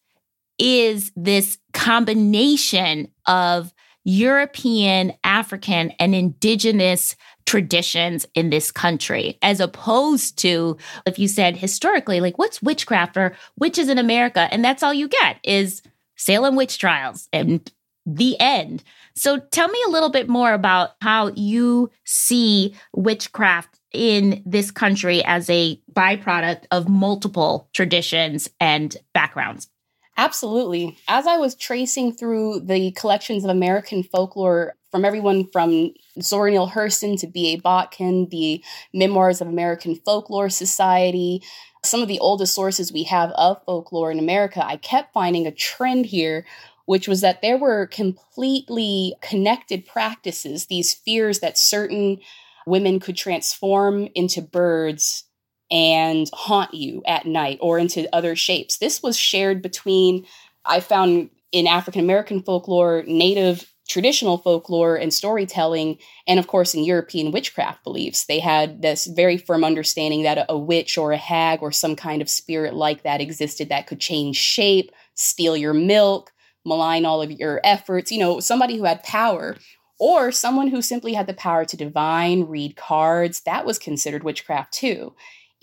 is 0.57 1.11
this 1.15 1.57
combination 1.73 3.09
of 3.25 3.73
european 4.05 5.11
african 5.23 5.91
and 5.99 6.13
indigenous 6.13 7.15
traditions 7.45 8.25
in 8.35 8.49
this 8.51 8.71
country 8.71 9.37
as 9.41 9.59
opposed 9.59 10.37
to 10.37 10.77
if 11.05 11.19
you 11.19 11.27
said 11.27 11.57
historically 11.57 12.19
like 12.19 12.37
what's 12.37 12.61
witchcraft 12.61 13.17
or 13.17 13.35
witches 13.59 13.89
in 13.89 13.97
america? 13.97 14.47
And 14.51 14.63
that's 14.63 14.83
all 14.83 14.93
you 14.93 15.07
get 15.07 15.39
is 15.43 15.81
salem 16.15 16.55
witch 16.55 16.77
trials 16.77 17.27
and 17.33 17.69
the 18.05 18.39
end 18.39 18.83
so 19.15 19.39
tell 19.39 19.67
me 19.67 19.79
a 19.87 19.91
little 19.91 20.09
bit 20.09 20.27
more 20.27 20.53
about 20.53 20.91
how 21.01 21.31
you 21.35 21.89
see 22.03 22.75
witchcraft 22.93 23.79
in 23.93 24.43
this 24.45 24.71
country 24.71 25.23
as 25.23 25.49
a 25.49 25.79
byproduct 25.93 26.65
of 26.71 26.89
multiple 26.89 27.69
traditions 27.73 28.49
and 28.59 28.97
backgrounds. 29.13 29.69
Absolutely. 30.17 30.97
As 31.07 31.27
I 31.27 31.37
was 31.37 31.55
tracing 31.55 32.13
through 32.13 32.61
the 32.61 32.91
collections 32.91 33.43
of 33.43 33.49
American 33.49 34.03
folklore 34.03 34.75
from 34.91 35.03
everyone 35.03 35.47
from 35.51 35.93
Zora 36.21 36.51
Neale 36.51 36.69
Hurston 36.69 37.19
to 37.19 37.27
B.A. 37.27 37.59
Botkin, 37.59 38.29
the 38.29 38.63
Memoirs 38.93 39.41
of 39.41 39.49
American 39.49 39.95
Folklore 39.95 40.49
Society, 40.49 41.41
some 41.83 42.01
of 42.01 42.07
the 42.07 42.19
oldest 42.19 42.55
sources 42.55 42.93
we 42.93 43.03
have 43.03 43.31
of 43.31 43.61
folklore 43.65 44.09
in 44.09 44.19
America, 44.19 44.65
I 44.65 44.77
kept 44.77 45.13
finding 45.13 45.47
a 45.47 45.51
trend 45.51 46.05
here 46.05 46.45
which 46.85 47.07
was 47.07 47.21
that 47.21 47.41
there 47.41 47.57
were 47.57 47.87
completely 47.87 49.15
connected 49.21 49.85
practices, 49.85 50.65
these 50.67 50.93
fears 50.93 51.39
that 51.39 51.57
certain 51.57 52.17
women 52.65 52.99
could 52.99 53.17
transform 53.17 54.07
into 54.15 54.41
birds 54.41 55.23
and 55.71 56.29
haunt 56.33 56.73
you 56.73 57.01
at 57.07 57.25
night 57.25 57.57
or 57.61 57.79
into 57.79 58.07
other 58.13 58.35
shapes. 58.35 58.77
This 58.77 59.01
was 59.01 59.17
shared 59.17 59.61
between, 59.61 60.25
I 60.63 60.79
found 60.79 61.29
in 61.51 61.67
African 61.67 62.01
American 62.01 62.43
folklore, 62.43 63.03
Native 63.07 63.71
traditional 63.87 64.37
folklore 64.39 64.95
and 64.95 65.13
storytelling, 65.13 65.97
and 66.27 66.39
of 66.39 66.47
course 66.47 66.73
in 66.73 66.83
European 66.83 67.31
witchcraft 67.31 67.83
beliefs. 67.83 68.25
They 68.25 68.39
had 68.39 68.81
this 68.81 69.05
very 69.05 69.37
firm 69.37 69.63
understanding 69.63 70.23
that 70.23 70.39
a, 70.39 70.53
a 70.53 70.57
witch 70.57 70.97
or 70.97 71.11
a 71.11 71.17
hag 71.17 71.59
or 71.61 71.71
some 71.71 71.95
kind 71.95 72.21
of 72.21 72.29
spirit 72.29 72.73
like 72.73 73.03
that 73.03 73.21
existed 73.21 73.69
that 73.69 73.87
could 73.87 73.99
change 73.99 74.37
shape, 74.37 74.91
steal 75.13 75.55
your 75.55 75.73
milk, 75.73 76.31
malign 76.65 77.05
all 77.05 77.21
of 77.21 77.31
your 77.31 77.61
efforts, 77.63 78.11
you 78.11 78.19
know, 78.19 78.39
somebody 78.39 78.77
who 78.77 78.83
had 78.83 79.03
power 79.03 79.55
or 79.99 80.31
someone 80.31 80.67
who 80.67 80.81
simply 80.81 81.13
had 81.13 81.27
the 81.27 81.33
power 81.33 81.63
to 81.65 81.77
divine, 81.77 82.43
read 82.43 82.75
cards, 82.75 83.41
that 83.41 83.65
was 83.65 83.79
considered 83.79 84.23
witchcraft 84.23 84.73
too. 84.73 85.13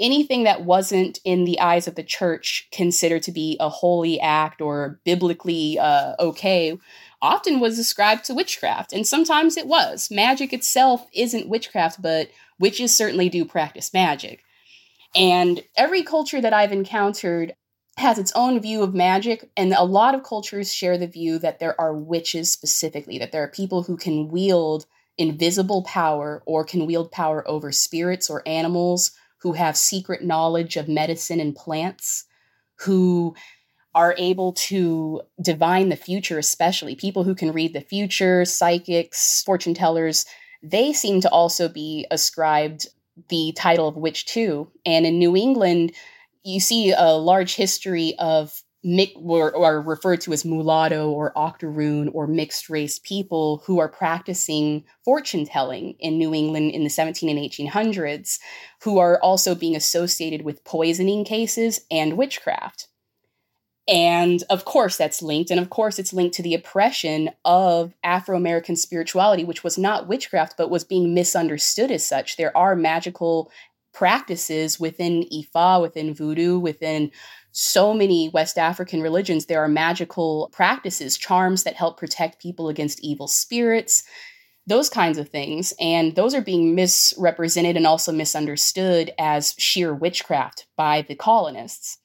Anything 0.01 0.45
that 0.45 0.65
wasn't 0.65 1.21
in 1.25 1.45
the 1.45 1.61
eyes 1.61 1.87
of 1.87 1.97
the 1.97 2.03
church 2.03 2.67
considered 2.73 3.23
to 3.25 3.33
be 3.33 3.57
a 3.61 3.69
holy 3.69 4.19
act 4.19 4.61
or 4.61 5.01
biblically 5.05 5.79
uh, 5.79 6.15
okay 6.19 6.79
often 7.21 7.61
was 7.61 7.79
ascribed 7.79 8.25
to 8.25 8.35
witchcraft. 8.35 8.93
And 8.93 9.07
sometimes 9.07 9.57
it 9.57 9.67
was. 9.67 10.11
Magic 10.11 10.53
itself 10.53 11.07
isn't 11.15 11.49
witchcraft, 11.49 12.03
but 12.03 12.31
witches 12.59 12.97
certainly 12.97 13.29
do 13.29 13.45
practice 13.45 13.93
magic. 13.93 14.43
And 15.15 15.62
every 15.77 16.03
culture 16.03 16.41
that 16.41 16.55
I've 16.55 16.73
encountered 16.73 17.55
has 18.03 18.19
its 18.19 18.33
own 18.35 18.61
view 18.61 18.83
of 18.83 18.95
magic, 18.95 19.51
and 19.57 19.73
a 19.73 19.85
lot 19.85 20.15
of 20.15 20.23
cultures 20.23 20.75
share 20.75 20.99
the 20.99 21.07
view 21.07 21.38
that 21.38 21.59
there 21.59 21.81
are 21.81 21.97
witches 21.97 22.53
specifically, 22.53 23.19
that 23.19 23.33
there 23.33 23.43
are 23.43 23.49
people 23.49 23.85
who 23.85 23.97
can 23.97 24.29
wield 24.29 24.85
invisible 25.17 25.83
power 25.85 26.43
or 26.45 26.65
can 26.65 26.87
wield 26.87 27.11
power 27.11 27.47
over 27.49 27.73
spirits 27.73 28.29
or 28.29 28.47
animals, 28.47 29.12
who 29.38 29.53
have 29.55 29.77
secret 29.77 30.23
knowledge 30.23 30.77
of 30.77 30.88
medicine 30.88 31.41
and 31.41 31.57
plants, 31.57 32.25
who 32.81 33.35
are 33.95 34.15
able 34.19 34.53
to 34.53 35.21
divine 35.41 35.88
the 35.88 35.97
future, 35.97 36.38
especially 36.38 36.95
people 36.95 37.25
who 37.25 37.35
can 37.35 37.53
read 37.53 37.73
the 37.73 37.81
future, 37.81 38.45
psychics, 38.45 39.43
fortune 39.45 39.75
tellers. 39.75 40.25
They 40.62 40.93
seem 40.93 41.21
to 41.21 41.31
also 41.31 41.69
be 41.69 42.07
ascribed 42.11 42.87
the 43.29 43.53
title 43.57 43.88
of 43.88 43.97
witch 43.97 44.27
too. 44.27 44.71
And 44.87 45.05
in 45.05 45.19
New 45.19 45.37
England, 45.37 45.93
you 46.45 46.61
see 46.61 46.93
a 46.93 47.13
large 47.13 47.55
history 47.55 48.15
of 48.19 48.63
mi- 48.85 49.15
or, 49.17 49.55
or 49.55 49.81
referred 49.81 50.21
to 50.23 50.33
as 50.33 50.45
mulatto 50.45 51.11
or 51.11 51.37
octoroon 51.37 52.09
or 52.09 52.27
mixed 52.27 52.69
race 52.69 52.99
people 52.99 53.63
who 53.67 53.79
are 53.79 53.89
practicing 53.89 54.85
fortune 55.05 55.45
telling 55.45 55.95
in 56.01 56.19
New 56.19 56.35
England 56.35 56.73
in 56.73 56.85
the 56.85 56.91
17 56.91 57.29
and 57.29 57.39
1800s, 57.39 58.39
who 58.83 58.99
are 58.99 59.21
also 59.21 59.55
being 59.55 59.77
associated 59.77 60.43
with 60.43 60.65
poisoning 60.65 61.25
cases 61.25 61.81
and 61.91 62.17
witchcraft. 62.17 62.89
And 63.89 64.45
of 64.49 64.65
course, 64.65 64.97
that's 64.97 65.23
linked. 65.23 65.51
And 65.51 65.59
of 65.59 65.71
course, 65.71 65.99
it's 65.99 66.13
linked 66.13 66.37
to 66.37 66.43
the 66.43 66.55
oppression 66.55 67.31
of 67.45 67.95
Afro 68.05 68.37
American 68.37 68.77
spirituality, 68.77 69.43
which 69.43 69.65
was 69.65 69.77
not 69.77 70.07
witchcraft, 70.07 70.55
but 70.57 70.71
was 70.71 70.85
being 70.85 71.15
misunderstood 71.15 71.91
as 71.91 72.07
such. 72.07 72.37
There 72.37 72.57
are 72.57 72.77
magical 72.77 73.51
practices 73.93 74.81
within 74.81 75.25
Ifa, 75.33 75.81
within 75.81 76.15
voodoo, 76.15 76.59
within 76.59 77.11
so 77.53 77.93
many 77.93 78.31
West 78.31 78.59
African 78.59 79.03
religions, 79.03 79.47
there 79.47 79.63
are 79.63 79.69
magical 79.69 80.49
practices, 80.53 81.19
charms 81.19 81.65
that 81.65 81.75
help 81.75 81.99
protect 81.99 82.41
people 82.41 82.69
against 82.69 83.01
evil 83.01 83.29
spirits, 83.29 84.05
those 84.67 84.89
kinds 84.89 85.19
of 85.19 85.29
things. 85.29 85.75
And 85.79 86.15
those 86.15 86.35
are 86.35 86.41
being 86.41 86.75
misrepresented 86.75 87.77
and 87.77 87.87
also 87.87 88.13
misunderstood 88.13 89.13
as 89.19 89.55
sheer 89.59 89.95
witchcraft 89.95 90.67
by 90.77 91.03
the 91.03 91.15
colonists. 91.15 91.99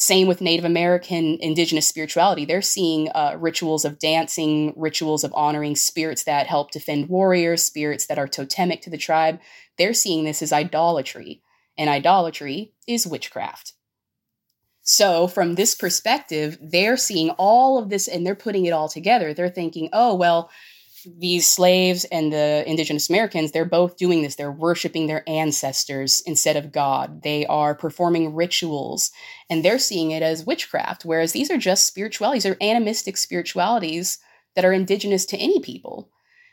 Same 0.00 0.28
with 0.28 0.40
Native 0.40 0.64
American 0.64 1.38
indigenous 1.40 1.86
spirituality. 1.86 2.44
They're 2.44 2.62
seeing 2.62 3.08
uh, 3.10 3.36
rituals 3.38 3.84
of 3.84 3.98
dancing, 3.98 4.72
rituals 4.76 5.24
of 5.24 5.32
honoring 5.34 5.74
spirits 5.74 6.24
that 6.24 6.46
help 6.46 6.70
defend 6.70 7.08
warriors, 7.08 7.62
spirits 7.62 8.06
that 8.06 8.18
are 8.18 8.28
totemic 8.28 8.80
to 8.82 8.90
the 8.90 8.96
tribe 8.96 9.40
they're 9.78 9.94
seeing 9.94 10.24
this 10.24 10.42
as 10.42 10.52
idolatry. 10.52 11.40
and 11.80 11.88
idolatry 11.88 12.72
is 12.88 13.06
witchcraft. 13.06 13.72
So, 14.82 15.28
from 15.28 15.54
this 15.54 15.76
perspective, 15.76 16.58
they're 16.60 16.96
seeing 16.96 17.30
all 17.38 17.78
of 17.78 17.88
this 17.88 18.08
and 18.08 18.26
they're 18.26 18.34
putting 18.34 18.66
it 18.66 18.72
all 18.72 18.88
together. 18.88 19.32
They're 19.32 19.48
thinking, 19.48 19.88
oh, 19.92 20.16
well, 20.16 20.50
these 21.04 21.46
slaves 21.46 22.04
and 22.06 22.32
the 22.32 22.64
indigenous 22.66 23.08
Americans, 23.08 23.52
they're 23.52 23.64
both 23.64 23.96
doing 23.96 24.22
this. 24.22 24.36
They're 24.36 24.50
worshiping 24.50 25.06
their 25.06 25.28
ancestors 25.28 26.22
instead 26.26 26.56
of 26.56 26.72
God. 26.72 27.22
They 27.22 27.46
are 27.46 27.74
performing 27.74 28.34
rituals 28.34 29.10
and 29.50 29.64
they're 29.64 29.78
seeing 29.78 30.10
it 30.10 30.22
as 30.22 30.46
witchcraft, 30.46 31.04
whereas 31.04 31.32
these 31.32 31.50
are 31.50 31.58
just 31.58 31.86
spiritualities, 31.86 32.42
they're 32.42 32.62
animistic 32.62 33.16
spiritualities 33.16 34.18
that 34.54 34.64
are 34.64 34.72
indigenous 34.72 35.24
to 35.26 35.36
any 35.36 35.60
people. 35.60 36.10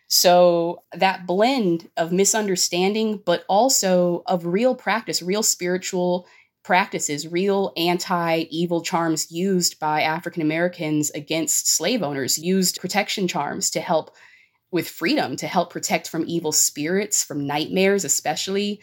So 0.08 0.84
that 0.94 1.26
blend 1.26 1.90
of 1.98 2.12
misunderstanding, 2.12 3.22
but 3.26 3.44
also 3.50 4.24
of 4.28 4.46
real 4.46 4.76
practice, 4.76 5.22
real 5.22 5.44
spiritual 5.44 6.28
practices, 6.64 7.28
real 7.28 7.74
anti 7.78 8.42
evil 8.50 8.82
charms 8.82 9.32
used 9.32 9.80
by 9.80 10.02
African 10.02 10.42
Americans 10.42 11.12
against 11.12 11.68
slave 11.68 12.04
owners, 12.04 12.38
used 12.38 12.80
protection 12.80 13.28
charms 13.28 13.70
to 13.72 13.80
help 13.80 14.16
with 14.72 14.90
freedom, 14.90 15.36
to 15.38 15.48
help 15.48 15.72
protect 15.72 16.10
from 16.10 16.26
evil 16.28 16.52
spirits, 16.52 17.24
from 17.24 17.48
nightmares, 17.48 18.04
especially. 18.04 18.82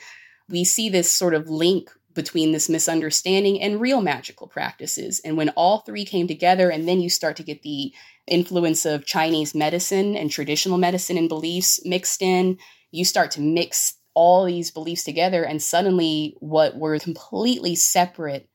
We 0.49 0.65
see 0.65 0.89
this 0.89 1.11
sort 1.11 1.35
of 1.35 1.49
link 1.49 1.91
between 2.15 2.53
this 2.53 2.69
misunderstanding 2.69 3.61
and 3.61 3.81
real 3.81 4.01
magical 4.01 4.47
practices. 4.47 5.21
And 5.25 5.37
when 5.37 5.51
all 5.51 5.79
three 5.79 6.05
came 6.05 6.29
together, 6.29 6.71
and 6.71 6.87
then 6.87 7.01
you 7.01 7.09
start 7.09 7.37
to 7.37 7.43
get 7.43 7.63
the 7.63 7.93
influence 8.27 8.85
of 8.85 9.07
Chinese 9.07 9.55
medicine 9.55 10.17
and 10.17 10.31
traditional 10.31 10.79
medicine 10.79 11.17
and 11.17 11.29
beliefs 11.29 11.81
mixed 11.85 12.23
in, 12.23 12.59
you 12.91 13.05
start 13.05 13.31
to 13.33 13.41
mix 13.41 13.95
all 14.15 14.45
these 14.45 14.71
beliefs 14.71 15.05
together 15.05 15.43
and 15.43 15.63
suddenly 15.63 16.37
what 16.41 16.77
were 16.77 16.99
completely 16.99 17.75
separate 17.75 18.49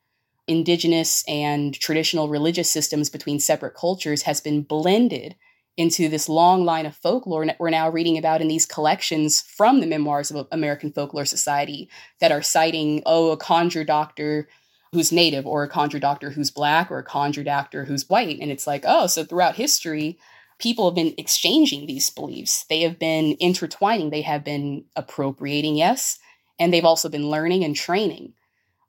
indigenous 0.46 1.24
and 1.28 1.74
traditional 1.74 2.28
religious 2.28 2.70
systems 2.70 3.10
between 3.10 3.40
separate 3.40 3.74
cultures 3.74 4.22
has 4.22 4.40
been 4.40 4.62
blended 4.62 5.34
into 5.78 6.08
this 6.08 6.28
long 6.28 6.64
line 6.64 6.86
of 6.86 6.96
folklore 6.96 7.46
that 7.46 7.58
we're 7.60 7.70
now 7.70 7.88
reading 7.88 8.18
about 8.18 8.42
in 8.42 8.48
these 8.48 8.66
collections 8.66 9.40
from 9.40 9.78
the 9.78 9.86
memoirs 9.86 10.28
of 10.32 10.48
American 10.50 10.92
Folklore 10.92 11.24
Society 11.24 11.88
that 12.20 12.32
are 12.32 12.42
citing, 12.42 13.00
oh, 13.06 13.30
a 13.30 13.36
conjure 13.36 13.84
doctor 13.84 14.48
who's 14.92 15.12
native, 15.12 15.46
or 15.46 15.62
a 15.62 15.68
conjure 15.68 16.00
doctor 16.00 16.30
who's 16.30 16.50
black, 16.50 16.90
or 16.90 16.98
a 16.98 17.04
conjure 17.04 17.44
doctor 17.44 17.84
who's 17.84 18.08
white. 18.08 18.40
And 18.40 18.50
it's 18.50 18.66
like, 18.66 18.82
oh, 18.86 19.06
so 19.06 19.22
throughout 19.22 19.54
history, 19.54 20.18
people 20.58 20.90
have 20.90 20.96
been 20.96 21.14
exchanging 21.16 21.86
these 21.86 22.10
beliefs. 22.10 22.64
They 22.68 22.80
have 22.80 22.98
been 22.98 23.36
intertwining, 23.38 24.10
they 24.10 24.22
have 24.22 24.42
been 24.42 24.84
appropriating, 24.96 25.76
yes, 25.76 26.18
and 26.58 26.74
they've 26.74 26.84
also 26.84 27.08
been 27.08 27.30
learning 27.30 27.62
and 27.62 27.76
training. 27.76 28.32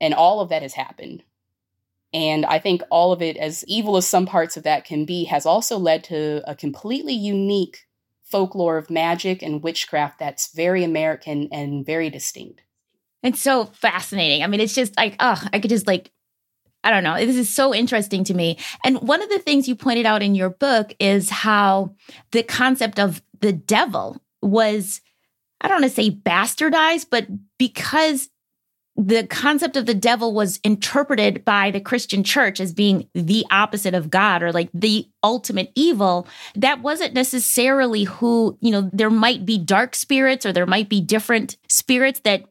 And 0.01 0.15
all 0.15 0.39
of 0.39 0.49
that 0.49 0.63
has 0.63 0.73
happened. 0.73 1.21
And 2.13 2.45
I 2.45 2.59
think 2.59 2.81
all 2.89 3.11
of 3.11 3.21
it, 3.21 3.37
as 3.37 3.63
evil 3.67 3.97
as 3.97 4.07
some 4.07 4.25
parts 4.25 4.57
of 4.57 4.63
that 4.63 4.85
can 4.85 5.05
be, 5.05 5.25
has 5.25 5.45
also 5.45 5.77
led 5.77 6.03
to 6.05 6.41
a 6.49 6.55
completely 6.55 7.13
unique 7.13 7.85
folklore 8.23 8.77
of 8.77 8.89
magic 8.89 9.41
and 9.41 9.63
witchcraft 9.63 10.19
that's 10.19 10.53
very 10.53 10.83
American 10.83 11.49
and 11.51 11.85
very 11.85 12.09
distinct. 12.09 12.61
It's 13.21 13.41
so 13.41 13.65
fascinating. 13.65 14.43
I 14.43 14.47
mean, 14.47 14.59
it's 14.59 14.75
just 14.75 14.95
like, 14.97 15.15
oh, 15.19 15.41
I 15.51 15.59
could 15.59 15.69
just 15.69 15.87
like 15.87 16.11
I 16.83 16.91
don't 16.91 17.03
know. 17.03 17.17
This 17.17 17.35
is 17.35 17.53
so 17.53 17.75
interesting 17.75 18.23
to 18.25 18.33
me. 18.33 18.57
And 18.85 19.01
one 19.01 19.21
of 19.21 19.29
the 19.29 19.39
things 19.39 19.67
you 19.67 19.75
pointed 19.75 20.05
out 20.05 20.23
in 20.23 20.33
your 20.33 20.49
book 20.49 20.93
is 20.99 21.29
how 21.29 21.95
the 22.31 22.43
concept 22.43 22.99
of 22.99 23.21
the 23.41 23.51
devil 23.51 24.21
was, 24.41 25.01
I 25.59 25.67
don't 25.67 25.81
want 25.81 25.91
to 25.91 26.01
say 26.01 26.09
bastardized, 26.09 27.07
but 27.11 27.27
because 27.57 28.29
the 28.99 29.25
concept 29.27 29.77
of 29.77 29.85
the 29.85 29.93
devil 29.93 30.33
was 30.33 30.59
interpreted 30.61 31.45
by 31.45 31.71
the 31.71 31.79
Christian 31.79 32.21
church 32.21 32.59
as 32.59 32.73
being 32.73 33.07
the 33.13 33.45
opposite 33.49 33.93
of 33.93 34.09
God 34.09 34.43
or 34.43 34.51
like 34.51 34.69
the 34.73 35.07
ultimate 35.23 35.71
evil, 35.73 36.27
that 36.55 36.81
wasn't 36.81 37.13
necessarily 37.13 38.03
who, 38.03 38.57
you 38.59 38.71
know, 38.71 38.89
there 38.91 39.09
might 39.09 39.45
be 39.45 39.57
dark 39.57 39.95
spirits 39.95 40.45
or 40.45 40.51
there 40.51 40.65
might 40.65 40.89
be 40.89 40.99
different 40.99 41.55
spirits 41.69 42.19
that 42.25 42.43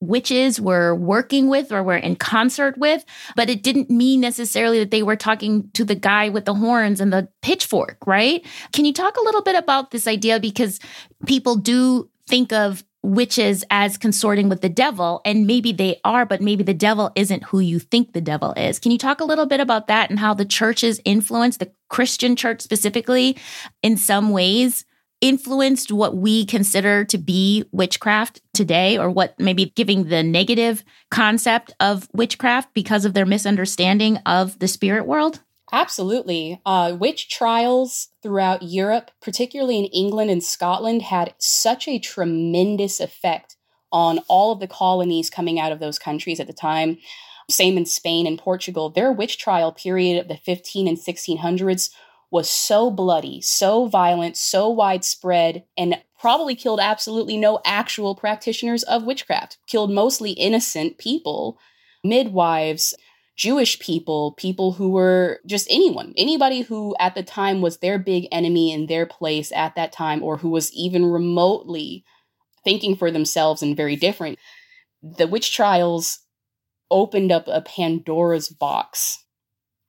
witches 0.00 0.60
were 0.60 0.94
working 0.94 1.48
with 1.48 1.72
or 1.72 1.82
were 1.82 1.96
in 1.96 2.14
concert 2.14 2.78
with, 2.78 3.04
but 3.34 3.50
it 3.50 3.64
didn't 3.64 3.90
mean 3.90 4.20
necessarily 4.20 4.78
that 4.78 4.92
they 4.92 5.02
were 5.02 5.16
talking 5.16 5.68
to 5.72 5.84
the 5.84 5.96
guy 5.96 6.28
with 6.28 6.44
the 6.44 6.54
horns 6.54 7.00
and 7.00 7.12
the 7.12 7.26
pitchfork, 7.42 7.96
right? 8.06 8.46
Can 8.72 8.84
you 8.84 8.92
talk 8.92 9.16
a 9.16 9.24
little 9.24 9.42
bit 9.42 9.56
about 9.56 9.90
this 9.90 10.06
idea? 10.06 10.38
Because 10.38 10.78
people 11.26 11.56
do 11.56 12.08
think 12.28 12.52
of 12.52 12.84
witches 13.06 13.64
as 13.70 13.96
consorting 13.96 14.48
with 14.48 14.60
the 14.60 14.68
devil, 14.68 15.20
and 15.24 15.46
maybe 15.46 15.72
they 15.72 16.00
are, 16.04 16.26
but 16.26 16.40
maybe 16.40 16.64
the 16.64 16.74
devil 16.74 17.12
isn't 17.14 17.44
who 17.44 17.60
you 17.60 17.78
think 17.78 18.12
the 18.12 18.20
devil 18.20 18.52
is. 18.56 18.80
Can 18.80 18.90
you 18.90 18.98
talk 18.98 19.20
a 19.20 19.24
little 19.24 19.46
bit 19.46 19.60
about 19.60 19.86
that 19.86 20.10
and 20.10 20.18
how 20.18 20.34
the 20.34 20.44
church's 20.44 21.00
influence, 21.04 21.58
the 21.58 21.70
Christian 21.88 22.34
church 22.34 22.60
specifically, 22.60 23.36
in 23.82 23.96
some 23.96 24.30
ways, 24.30 24.84
influenced 25.20 25.92
what 25.92 26.16
we 26.16 26.44
consider 26.44 27.04
to 27.04 27.16
be 27.16 27.64
witchcraft 27.70 28.42
today, 28.52 28.98
or 28.98 29.08
what 29.08 29.38
maybe 29.38 29.66
giving 29.76 30.08
the 30.08 30.22
negative 30.22 30.84
concept 31.10 31.72
of 31.78 32.08
witchcraft 32.12 32.74
because 32.74 33.04
of 33.04 33.14
their 33.14 33.24
misunderstanding 33.24 34.16
of 34.26 34.58
the 34.58 34.68
spirit 34.68 35.06
world? 35.06 35.40
Absolutely. 35.76 36.58
Uh, 36.64 36.96
witch 36.98 37.28
trials 37.28 38.08
throughout 38.22 38.62
Europe, 38.62 39.10
particularly 39.20 39.78
in 39.78 39.84
England 39.84 40.30
and 40.30 40.42
Scotland, 40.42 41.02
had 41.02 41.34
such 41.36 41.86
a 41.86 41.98
tremendous 41.98 42.98
effect 42.98 43.56
on 43.92 44.20
all 44.26 44.52
of 44.52 44.60
the 44.60 44.68
colonies 44.68 45.28
coming 45.28 45.60
out 45.60 45.72
of 45.72 45.78
those 45.78 45.98
countries 45.98 46.40
at 46.40 46.46
the 46.46 46.54
time. 46.54 46.96
Same 47.50 47.76
in 47.76 47.84
Spain 47.84 48.26
and 48.26 48.38
Portugal. 48.38 48.88
Their 48.88 49.12
witch 49.12 49.36
trial 49.36 49.70
period 49.70 50.18
of 50.18 50.28
the 50.28 50.38
15 50.38 50.88
and 50.88 50.96
1600s 50.96 51.90
was 52.30 52.48
so 52.48 52.90
bloody, 52.90 53.42
so 53.42 53.86
violent, 53.86 54.38
so 54.38 54.70
widespread, 54.70 55.62
and 55.76 56.00
probably 56.18 56.54
killed 56.54 56.80
absolutely 56.80 57.36
no 57.36 57.60
actual 57.66 58.14
practitioners 58.14 58.82
of 58.84 59.04
witchcraft, 59.04 59.58
killed 59.66 59.90
mostly 59.90 60.30
innocent 60.32 60.96
people, 60.96 61.58
midwives, 62.02 62.94
Jewish 63.36 63.78
people, 63.78 64.32
people 64.32 64.72
who 64.72 64.90
were 64.90 65.40
just 65.46 65.66
anyone, 65.70 66.14
anybody 66.16 66.62
who 66.62 66.96
at 66.98 67.14
the 67.14 67.22
time 67.22 67.60
was 67.60 67.78
their 67.78 67.98
big 67.98 68.26
enemy 68.32 68.72
in 68.72 68.86
their 68.86 69.06
place 69.06 69.52
at 69.52 69.74
that 69.74 69.92
time, 69.92 70.22
or 70.22 70.38
who 70.38 70.48
was 70.48 70.72
even 70.72 71.04
remotely 71.04 72.04
thinking 72.64 72.96
for 72.96 73.10
themselves 73.10 73.62
and 73.62 73.76
very 73.76 73.94
different. 73.94 74.38
The 75.02 75.26
witch 75.26 75.54
trials 75.54 76.20
opened 76.90 77.30
up 77.30 77.46
a 77.46 77.60
Pandora's 77.60 78.48
box 78.48 79.24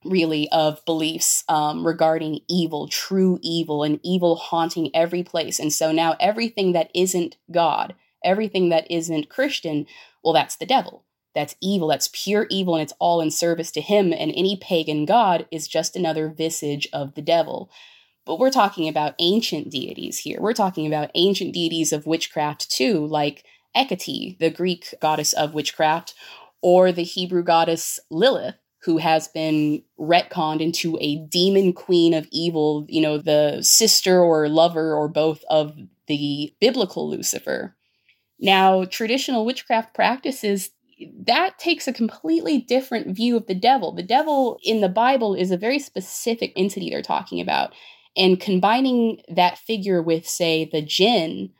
really 0.03 0.49
of 0.51 0.83
beliefs 0.85 1.43
um, 1.49 1.85
regarding 1.85 2.41
evil, 2.47 2.87
true 2.87 3.39
evil, 3.41 3.83
and 3.83 3.99
evil 4.03 4.35
haunting 4.35 4.89
every 4.93 5.23
place. 5.23 5.59
And 5.59 5.71
so 5.71 5.91
now 5.91 6.15
everything 6.19 6.73
that 6.73 6.91
isn't 6.93 7.37
God, 7.51 7.95
everything 8.23 8.69
that 8.69 8.89
isn't 8.91 9.29
Christian, 9.29 9.85
well, 10.23 10.33
that's 10.33 10.57
the 10.57 10.65
devil. 10.65 11.03
That's 11.37 11.55
evil. 11.61 11.89
That's 11.89 12.09
pure 12.11 12.47
evil, 12.49 12.73
and 12.73 12.81
it's 12.81 12.95
all 12.97 13.21
in 13.21 13.29
service 13.29 13.69
to 13.73 13.81
him. 13.81 14.11
And 14.11 14.33
any 14.35 14.57
pagan 14.57 15.05
god 15.05 15.45
is 15.51 15.67
just 15.67 15.95
another 15.95 16.29
visage 16.29 16.87
of 16.91 17.13
the 17.13 17.21
devil. 17.21 17.69
But 18.25 18.39
we're 18.39 18.49
talking 18.49 18.89
about 18.89 19.13
ancient 19.19 19.69
deities 19.69 20.17
here. 20.17 20.39
We're 20.41 20.53
talking 20.53 20.87
about 20.87 21.11
ancient 21.13 21.53
deities 21.53 21.93
of 21.93 22.07
witchcraft 22.07 22.71
too, 22.71 23.05
like 23.05 23.45
Hecate, 23.75 24.39
the 24.39 24.49
Greek 24.49 24.95
goddess 24.99 25.33
of 25.33 25.53
witchcraft, 25.53 26.15
or 26.63 26.91
the 26.91 27.03
Hebrew 27.03 27.43
goddess 27.43 27.99
Lilith, 28.09 28.55
who 28.81 28.97
has 28.97 29.27
been 29.27 29.83
retconned 29.99 30.59
into 30.59 30.97
a 30.99 31.17
demon 31.17 31.71
queen 31.71 32.15
of 32.15 32.27
evil, 32.31 32.87
you 32.89 32.99
know, 32.99 33.19
the 33.19 33.61
sister 33.61 34.19
or 34.19 34.49
lover 34.49 34.95
or 34.95 35.07
both 35.07 35.43
of 35.51 35.77
the 36.07 36.51
biblical 36.59 37.07
Lucifer. 37.07 37.75
Now, 38.39 38.85
traditional 38.85 39.45
witchcraft 39.45 39.93
practices 39.93 40.71
that 41.25 41.59
takes 41.59 41.87
a 41.87 41.93
completely 41.93 42.59
different 42.59 43.15
view 43.15 43.37
of 43.37 43.47
the 43.47 43.55
devil. 43.55 43.91
The 43.91 44.03
devil 44.03 44.59
in 44.63 44.81
the 44.81 44.89
Bible 44.89 45.35
is 45.35 45.51
a 45.51 45.57
very 45.57 45.79
specific 45.79 46.53
entity 46.55 46.89
they're 46.89 47.01
talking 47.01 47.41
about. 47.41 47.73
And 48.15 48.39
combining 48.39 49.21
that 49.29 49.59
figure 49.59 50.01
with, 50.01 50.27
say, 50.27 50.69
the 50.71 50.81
jinn 50.81 51.51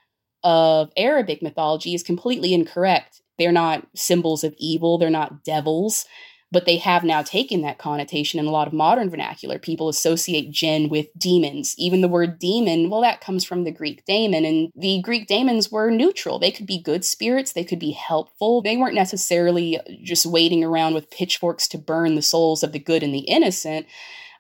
of 0.44 0.92
Arabic 0.98 1.42
mythology 1.42 1.94
is 1.94 2.04
completely 2.04 2.54
incorrect. 2.54 3.22
They're 3.38 3.52
not 3.52 3.88
symbols 3.96 4.44
of 4.44 4.56
evil, 4.58 4.98
they're 4.98 5.10
not 5.10 5.44
devils 5.44 6.06
but 6.52 6.66
they 6.66 6.78
have 6.78 7.04
now 7.04 7.22
taken 7.22 7.62
that 7.62 7.78
connotation 7.78 8.40
in 8.40 8.46
a 8.46 8.52
lot 8.52 8.68
of 8.68 8.74
modern 8.74 9.10
vernacular. 9.10 9.60
People 9.60 9.90
associate 9.90 10.50
jinn 10.50 10.88
with 10.88 11.08
demons. 11.18 11.76
Even 11.78 12.02
the 12.02 12.08
word 12.08 12.40
demon, 12.40 12.90
well, 12.90 13.02
that 13.02 13.22
comes 13.22 13.44
from 13.44 13.64
the 13.64 13.72
Greek 13.72 14.06
daemon, 14.06 14.46
and 14.46 14.72
the 14.76 15.02
Greek 15.02 15.28
daemons 15.28 15.72
were 15.72 15.92
neutral. 15.92 16.40
They 16.40 16.52
could 16.52 16.66
be 16.66 16.82
good 16.82 17.04
spirits, 17.04 17.54
they 17.54 17.66
could 17.66 17.80
be 17.80 17.92
helpful. 17.92 18.62
They 18.62 18.78
weren't 18.78 18.96
necessarily 18.96 19.80
just 20.04 20.26
waiting 20.26 20.64
around 20.64 20.94
with 20.94 21.12
pitchforks 21.12 21.68
to 21.70 21.78
burn 21.78 22.16
the 22.16 22.22
souls 22.22 22.64
of 22.64 22.72
the 22.72 22.80
good 22.80 23.04
and 23.04 23.14
the 23.14 23.20
innocent. 23.20 23.86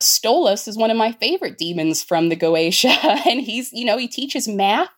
Stolas 0.01 0.67
is 0.67 0.77
one 0.77 0.91
of 0.91 0.97
my 0.97 1.11
favorite 1.11 1.57
demons 1.57 2.03
from 2.03 2.29
the 2.29 2.35
Goetia, 2.35 2.87
and 3.27 3.41
he's, 3.41 3.73
you 3.73 3.85
know, 3.85 3.97
he 3.97 4.07
teaches 4.07 4.47
math. 4.47 4.89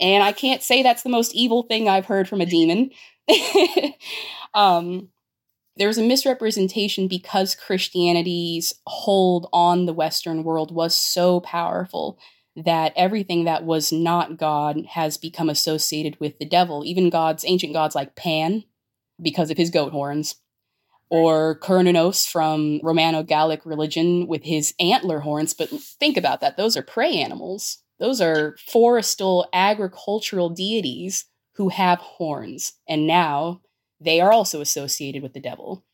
And 0.00 0.24
I 0.24 0.32
can't 0.32 0.62
say 0.62 0.82
that's 0.82 1.04
the 1.04 1.08
most 1.08 1.34
evil 1.34 1.62
thing 1.62 1.88
I've 1.88 2.06
heard 2.06 2.28
from 2.28 2.40
a 2.40 2.46
demon 2.46 2.90
um, 4.54 5.08
there 5.76 5.88
was 5.88 5.98
a 5.98 6.02
misrepresentation 6.02 7.08
because 7.08 7.54
Christianity's 7.54 8.74
hold 8.86 9.48
on 9.52 9.86
the 9.86 9.92
Western 9.92 10.44
world 10.44 10.72
was 10.72 10.94
so 10.96 11.40
powerful 11.40 12.18
that 12.56 12.92
everything 12.94 13.44
that 13.44 13.64
was 13.64 13.90
not 13.90 14.36
God 14.36 14.86
has 14.90 15.16
become 15.16 15.50
associated 15.50 16.18
with 16.20 16.38
the 16.38 16.44
devil, 16.44 16.84
even 16.84 17.10
gods, 17.10 17.44
ancient 17.46 17.72
gods 17.72 17.96
like 17.96 18.14
Pan, 18.14 18.64
because 19.20 19.50
of 19.50 19.56
his 19.56 19.70
goat 19.70 19.92
horns, 19.92 20.36
or 21.10 21.58
Cernunnos 21.60 22.28
from 22.28 22.80
Romano 22.82 23.22
Gallic 23.22 23.66
religion 23.66 24.26
with 24.28 24.44
his 24.44 24.74
antler 24.78 25.20
horns. 25.20 25.54
But 25.54 25.68
think 25.70 26.16
about 26.16 26.40
that, 26.40 26.56
those 26.56 26.76
are 26.76 26.82
prey 26.82 27.16
animals. 27.16 27.78
Those 27.98 28.20
are 28.20 28.56
forestal 28.68 29.46
agricultural 29.52 30.50
deities 30.50 31.26
who 31.54 31.68
have 31.68 31.98
horns. 31.98 32.74
And 32.88 33.06
now 33.06 33.60
they 34.04 34.20
are 34.20 34.32
also 34.32 34.60
associated 34.60 35.22
with 35.22 35.32
the 35.32 35.40
devil. 35.40 35.84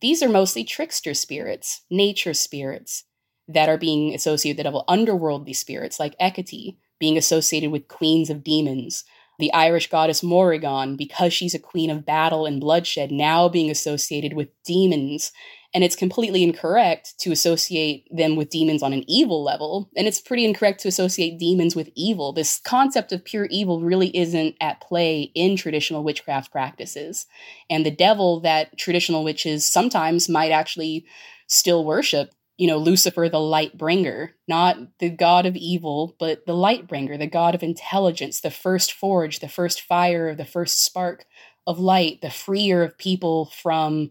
These 0.00 0.22
are 0.22 0.28
mostly 0.28 0.64
trickster 0.64 1.14
spirits, 1.14 1.82
nature 1.90 2.34
spirits 2.34 3.04
that 3.48 3.68
are 3.68 3.78
being 3.78 4.14
associated 4.14 4.56
with 4.56 4.58
the 4.58 4.62
devil, 4.64 4.84
underworldly 4.88 5.54
spirits 5.54 5.98
like 5.98 6.14
Hecate 6.20 6.78
being 6.98 7.16
associated 7.16 7.70
with 7.70 7.88
queens 7.88 8.28
of 8.28 8.42
demons, 8.42 9.04
the 9.38 9.52
Irish 9.52 9.88
goddess 9.88 10.22
Morrigan, 10.22 10.96
because 10.96 11.32
she's 11.32 11.54
a 11.54 11.60
queen 11.60 11.90
of 11.90 12.04
battle 12.04 12.44
and 12.44 12.60
bloodshed, 12.60 13.12
now 13.12 13.48
being 13.48 13.70
associated 13.70 14.32
with 14.32 14.48
demons 14.64 15.32
and 15.74 15.84
it's 15.84 15.96
completely 15.96 16.42
incorrect 16.42 17.18
to 17.20 17.30
associate 17.30 18.06
them 18.10 18.36
with 18.36 18.50
demons 18.50 18.82
on 18.82 18.92
an 18.92 19.04
evil 19.08 19.44
level. 19.44 19.90
And 19.96 20.06
it's 20.06 20.20
pretty 20.20 20.44
incorrect 20.44 20.80
to 20.80 20.88
associate 20.88 21.38
demons 21.38 21.76
with 21.76 21.90
evil. 21.94 22.32
This 22.32 22.58
concept 22.64 23.12
of 23.12 23.24
pure 23.24 23.46
evil 23.50 23.82
really 23.82 24.16
isn't 24.16 24.56
at 24.60 24.80
play 24.80 25.30
in 25.34 25.56
traditional 25.56 26.02
witchcraft 26.02 26.50
practices. 26.50 27.26
And 27.68 27.84
the 27.84 27.90
devil 27.90 28.40
that 28.40 28.78
traditional 28.78 29.24
witches 29.24 29.66
sometimes 29.66 30.28
might 30.28 30.52
actually 30.52 31.04
still 31.46 31.84
worship 31.84 32.32
you 32.58 32.66
know, 32.66 32.76
Lucifer, 32.76 33.28
the 33.28 33.38
light 33.38 33.78
bringer, 33.78 34.34
not 34.48 34.76
the 34.98 35.08
god 35.08 35.46
of 35.46 35.54
evil, 35.54 36.16
but 36.18 36.44
the 36.44 36.56
light 36.56 36.88
bringer, 36.88 37.16
the 37.16 37.28
god 37.28 37.54
of 37.54 37.62
intelligence, 37.62 38.40
the 38.40 38.50
first 38.50 38.92
forge, 38.92 39.38
the 39.38 39.48
first 39.48 39.80
fire, 39.80 40.34
the 40.34 40.44
first 40.44 40.84
spark 40.84 41.24
of 41.68 41.78
light, 41.78 42.20
the 42.20 42.30
freer 42.30 42.82
of 42.82 42.98
people 42.98 43.46
from 43.62 44.10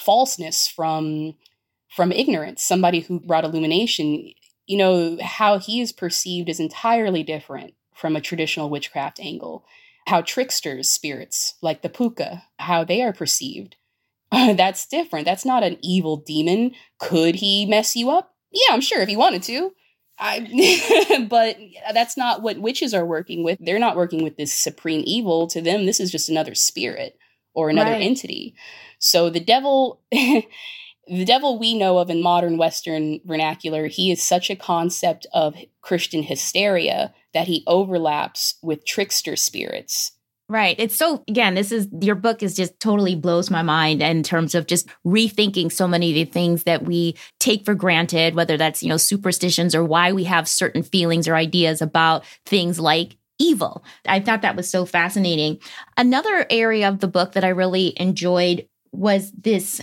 falseness 0.00 0.66
from 0.66 1.34
from 1.88 2.12
ignorance 2.12 2.62
somebody 2.62 3.00
who 3.00 3.20
brought 3.20 3.44
illumination 3.44 4.32
you 4.66 4.76
know 4.76 5.18
how 5.22 5.58
he 5.58 5.80
is 5.80 5.92
perceived 5.92 6.48
is 6.48 6.60
entirely 6.60 7.22
different 7.22 7.74
from 7.94 8.16
a 8.16 8.20
traditional 8.20 8.70
witchcraft 8.70 9.20
angle 9.20 9.64
how 10.06 10.20
tricksters 10.20 10.88
spirits 10.88 11.54
like 11.62 11.82
the 11.82 11.88
puka 11.88 12.42
how 12.58 12.84
they 12.84 13.02
are 13.02 13.12
perceived 13.12 13.76
that's 14.32 14.86
different 14.86 15.24
that's 15.24 15.44
not 15.44 15.62
an 15.62 15.76
evil 15.82 16.16
demon 16.16 16.72
could 16.98 17.36
he 17.36 17.66
mess 17.66 17.94
you 17.94 18.10
up 18.10 18.34
yeah 18.52 18.72
i'm 18.72 18.80
sure 18.80 19.02
if 19.02 19.08
he 19.08 19.16
wanted 19.16 19.42
to 19.42 19.72
I, 20.20 21.26
but 21.30 21.56
that's 21.94 22.16
not 22.16 22.42
what 22.42 22.60
witches 22.60 22.92
are 22.92 23.06
working 23.06 23.42
with. 23.42 23.58
They're 23.58 23.78
not 23.78 23.96
working 23.96 24.22
with 24.22 24.36
this 24.36 24.52
supreme 24.52 25.02
evil. 25.06 25.46
To 25.48 25.62
them, 25.62 25.86
this 25.86 25.98
is 25.98 26.12
just 26.12 26.28
another 26.28 26.54
spirit 26.54 27.16
or 27.54 27.70
another 27.70 27.92
right. 27.92 28.02
entity. 28.02 28.54
So 29.00 29.30
the 29.30 29.40
devil, 29.40 30.00
the 30.12 30.44
devil 31.24 31.58
we 31.58 31.76
know 31.76 31.98
of 31.98 32.10
in 32.10 32.22
modern 32.22 32.56
Western 32.56 33.20
vernacular, 33.24 33.88
he 33.88 34.12
is 34.12 34.22
such 34.22 34.50
a 34.50 34.56
concept 34.56 35.26
of 35.32 35.56
Christian 35.80 36.22
hysteria 36.22 37.12
that 37.34 37.48
he 37.48 37.64
overlaps 37.66 38.54
with 38.62 38.84
trickster 38.84 39.34
spirits. 39.34 40.12
Right. 40.48 40.74
It's 40.80 40.96
so, 40.96 41.22
again, 41.28 41.54
this 41.54 41.70
is 41.70 41.86
your 42.00 42.16
book 42.16 42.42
is 42.42 42.56
just 42.56 42.78
totally 42.80 43.14
blows 43.14 43.50
my 43.50 43.62
mind 43.62 44.02
in 44.02 44.24
terms 44.24 44.56
of 44.56 44.66
just 44.66 44.88
rethinking 45.06 45.70
so 45.70 45.86
many 45.86 46.10
of 46.10 46.14
the 46.16 46.24
things 46.32 46.64
that 46.64 46.84
we 46.84 47.16
take 47.38 47.64
for 47.64 47.74
granted, 47.76 48.34
whether 48.34 48.56
that's, 48.56 48.82
you 48.82 48.88
know, 48.88 48.96
superstitions 48.96 49.76
or 49.76 49.84
why 49.84 50.12
we 50.12 50.24
have 50.24 50.48
certain 50.48 50.82
feelings 50.82 51.28
or 51.28 51.36
ideas 51.36 51.80
about 51.80 52.24
things 52.46 52.80
like 52.80 53.16
evil. 53.38 53.84
I 54.06 54.18
thought 54.18 54.42
that 54.42 54.56
was 54.56 54.68
so 54.68 54.84
fascinating. 54.84 55.58
Another 55.96 56.46
area 56.50 56.88
of 56.88 56.98
the 56.98 57.08
book 57.08 57.32
that 57.32 57.44
I 57.44 57.48
really 57.48 57.94
enjoyed 57.96 58.66
was 58.92 59.32
this 59.32 59.80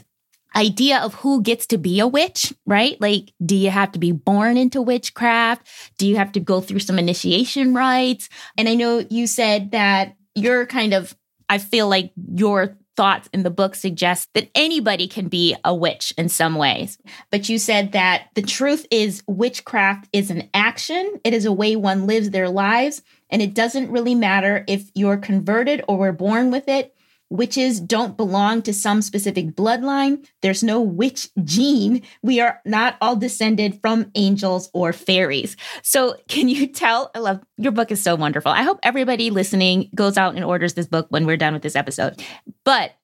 idea 0.55 0.99
of 0.99 1.13
who 1.15 1.41
gets 1.41 1.67
to 1.67 1.77
be 1.77 1.99
a 1.99 2.07
witch, 2.07 2.53
right? 2.65 2.99
Like, 2.99 3.33
do 3.45 3.55
you 3.55 3.69
have 3.69 3.91
to 3.91 3.99
be 3.99 4.11
born 4.11 4.57
into 4.57 4.81
witchcraft? 4.81 5.67
Do 5.97 6.07
you 6.07 6.15
have 6.17 6.31
to 6.33 6.39
go 6.39 6.61
through 6.61 6.79
some 6.79 6.97
initiation 6.97 7.73
rites? 7.73 8.29
And 8.57 8.67
I 8.67 8.75
know 8.75 9.05
you 9.09 9.27
said 9.27 9.71
that 9.71 10.15
you're 10.35 10.65
kind 10.65 10.93
of, 10.93 11.15
I 11.47 11.59
feel 11.59 11.87
like 11.87 12.11
your 12.33 12.75
thoughts 12.95 13.29
in 13.31 13.43
the 13.43 13.51
book 13.51 13.75
suggest 13.75 14.27
that 14.33 14.49
anybody 14.55 15.07
can 15.07 15.27
be 15.27 15.55
a 15.63 15.73
witch 15.73 16.11
in 16.17 16.27
some 16.27 16.55
ways. 16.55 16.97
But 17.29 17.47
you 17.47 17.59
said 17.59 17.91
that 17.91 18.29
the 18.33 18.41
truth 18.41 18.87
is 18.89 19.23
witchcraft 19.27 20.09
is 20.11 20.31
an 20.31 20.49
action, 20.55 21.21
it 21.23 21.35
is 21.35 21.45
a 21.45 21.53
way 21.53 21.75
one 21.75 22.07
lives 22.07 22.31
their 22.31 22.49
lives. 22.49 23.03
And 23.29 23.41
it 23.41 23.53
doesn't 23.53 23.91
really 23.91 24.15
matter 24.15 24.65
if 24.67 24.89
you're 24.95 25.17
converted 25.17 25.83
or 25.87 25.97
were 25.97 26.11
born 26.11 26.49
with 26.49 26.67
it. 26.67 26.95
Witches 27.29 27.81
don't 27.81 28.15
belong 28.15 28.61
to 28.61 28.73
some 28.73 29.01
specific 29.01 29.47
bloodline. 29.47 30.25
There's 30.41 30.63
no 30.63 30.79
witch 30.79 31.29
gene. 31.43 32.03
We 32.21 32.39
are 32.39 32.61
not 32.65 32.95
all 33.01 33.17
descended 33.17 33.79
from 33.81 34.11
angels 34.15 34.69
or 34.73 34.93
fairies. 34.93 35.57
So, 35.83 36.15
can 36.29 36.47
you 36.47 36.67
tell? 36.67 37.11
I 37.13 37.19
love 37.19 37.41
your 37.57 37.73
book 37.73 37.91
is 37.91 38.01
so 38.01 38.15
wonderful. 38.15 38.51
I 38.51 38.63
hope 38.63 38.79
everybody 38.81 39.29
listening 39.29 39.89
goes 39.93 40.17
out 40.17 40.35
and 40.35 40.45
orders 40.45 40.73
this 40.73 40.87
book 40.87 41.07
when 41.09 41.25
we're 41.25 41.37
done 41.37 41.53
with 41.53 41.63
this 41.63 41.75
episode. 41.75 42.23
But 42.63 42.95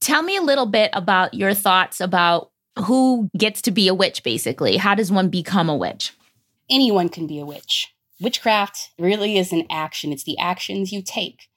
tell 0.00 0.22
me 0.22 0.36
a 0.36 0.42
little 0.42 0.66
bit 0.66 0.90
about 0.92 1.34
your 1.34 1.54
thoughts 1.54 2.00
about 2.00 2.50
who 2.78 3.30
gets 3.36 3.62
to 3.62 3.70
be 3.70 3.86
a 3.88 3.94
witch, 3.94 4.22
basically. 4.22 4.76
How 4.76 4.94
does 4.94 5.12
one 5.12 5.28
become 5.28 5.68
a 5.68 5.76
witch? 5.76 6.12
Anyone 6.70 7.08
can 7.08 7.26
be 7.26 7.38
a 7.38 7.46
witch. 7.46 7.94
Witchcraft 8.20 8.90
really 8.98 9.38
is 9.38 9.52
an 9.52 9.66
action, 9.70 10.12
it's 10.12 10.24
the 10.24 10.38
actions 10.38 10.90
you 10.92 11.02
take. 11.02 11.48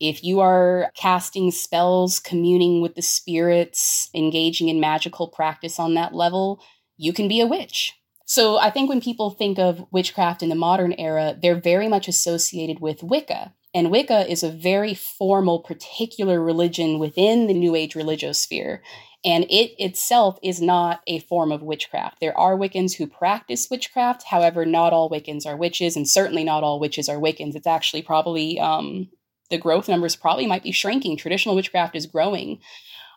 If 0.00 0.22
you 0.22 0.40
are 0.40 0.90
casting 0.96 1.50
spells, 1.50 2.20
communing 2.20 2.82
with 2.82 2.94
the 2.94 3.02
spirits, 3.02 4.10
engaging 4.14 4.68
in 4.68 4.80
magical 4.80 5.28
practice 5.28 5.78
on 5.78 5.94
that 5.94 6.14
level, 6.14 6.60
you 6.96 7.12
can 7.12 7.28
be 7.28 7.40
a 7.40 7.46
witch. 7.46 7.92
So 8.26 8.58
I 8.58 8.70
think 8.70 8.88
when 8.88 9.00
people 9.00 9.30
think 9.30 9.58
of 9.58 9.86
witchcraft 9.92 10.42
in 10.42 10.48
the 10.48 10.54
modern 10.54 10.92
era, 10.94 11.36
they're 11.40 11.60
very 11.60 11.88
much 11.88 12.08
associated 12.08 12.80
with 12.80 13.02
Wicca. 13.02 13.54
And 13.72 13.90
Wicca 13.90 14.30
is 14.30 14.42
a 14.42 14.50
very 14.50 14.94
formal, 14.94 15.60
particular 15.60 16.42
religion 16.42 16.98
within 16.98 17.46
the 17.46 17.54
New 17.54 17.74
Age 17.74 17.94
religiosphere. 17.94 18.80
And 19.24 19.44
it 19.44 19.74
itself 19.78 20.38
is 20.42 20.60
not 20.60 21.00
a 21.06 21.20
form 21.20 21.52
of 21.52 21.62
witchcraft. 21.62 22.18
There 22.20 22.36
are 22.38 22.56
Wiccans 22.56 22.96
who 22.96 23.06
practice 23.06 23.68
witchcraft. 23.70 24.24
However, 24.24 24.64
not 24.64 24.92
all 24.92 25.10
Wiccans 25.10 25.46
are 25.46 25.56
witches, 25.56 25.96
and 25.96 26.08
certainly 26.08 26.42
not 26.42 26.64
all 26.64 26.80
witches 26.80 27.08
are 27.08 27.16
Wiccans. 27.16 27.54
It's 27.54 27.66
actually 27.66 28.02
probably 28.02 28.58
um, 28.58 29.08
the 29.50 29.58
growth 29.58 29.88
numbers 29.88 30.16
probably 30.16 30.46
might 30.46 30.62
be 30.62 30.72
shrinking. 30.72 31.16
Traditional 31.16 31.54
witchcraft 31.54 31.96
is 31.96 32.06
growing. 32.06 32.60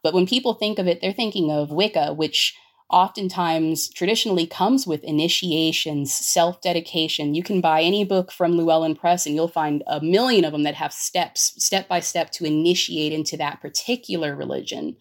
But 0.04 0.14
when 0.14 0.28
people 0.28 0.54
think 0.54 0.80
of 0.80 0.88
it, 0.88 1.02
they're 1.02 1.12
thinking 1.12 1.52
of 1.52 1.72
Wicca, 1.72 2.14
which 2.14 2.56
oftentimes 2.90 3.90
traditionally 3.90 4.48
comes 4.48 4.88
with 4.88 5.04
initiations, 5.04 6.14
self 6.14 6.62
dedication. 6.62 7.36
You 7.36 7.44
can 7.44 7.62
buy 7.62 7.82
any 7.82 8.04
book 8.04 8.32
from 8.32 8.58
Llewellyn 8.58 8.96
Press 8.96 9.26
and 9.26 9.36
you'll 9.36 9.48
find 9.48 9.84
a 9.88 10.02
million 10.02 10.46
of 10.46 10.52
them 10.52 10.64
that 10.64 10.76
have 10.76 10.94
steps, 10.94 11.54
step 11.64 11.88
by 11.88 12.00
step, 12.00 12.32
to 12.32 12.46
initiate 12.46 13.14
into 13.14 13.38
that 13.38 13.62
particular 13.62 14.36
religion. 14.36 14.96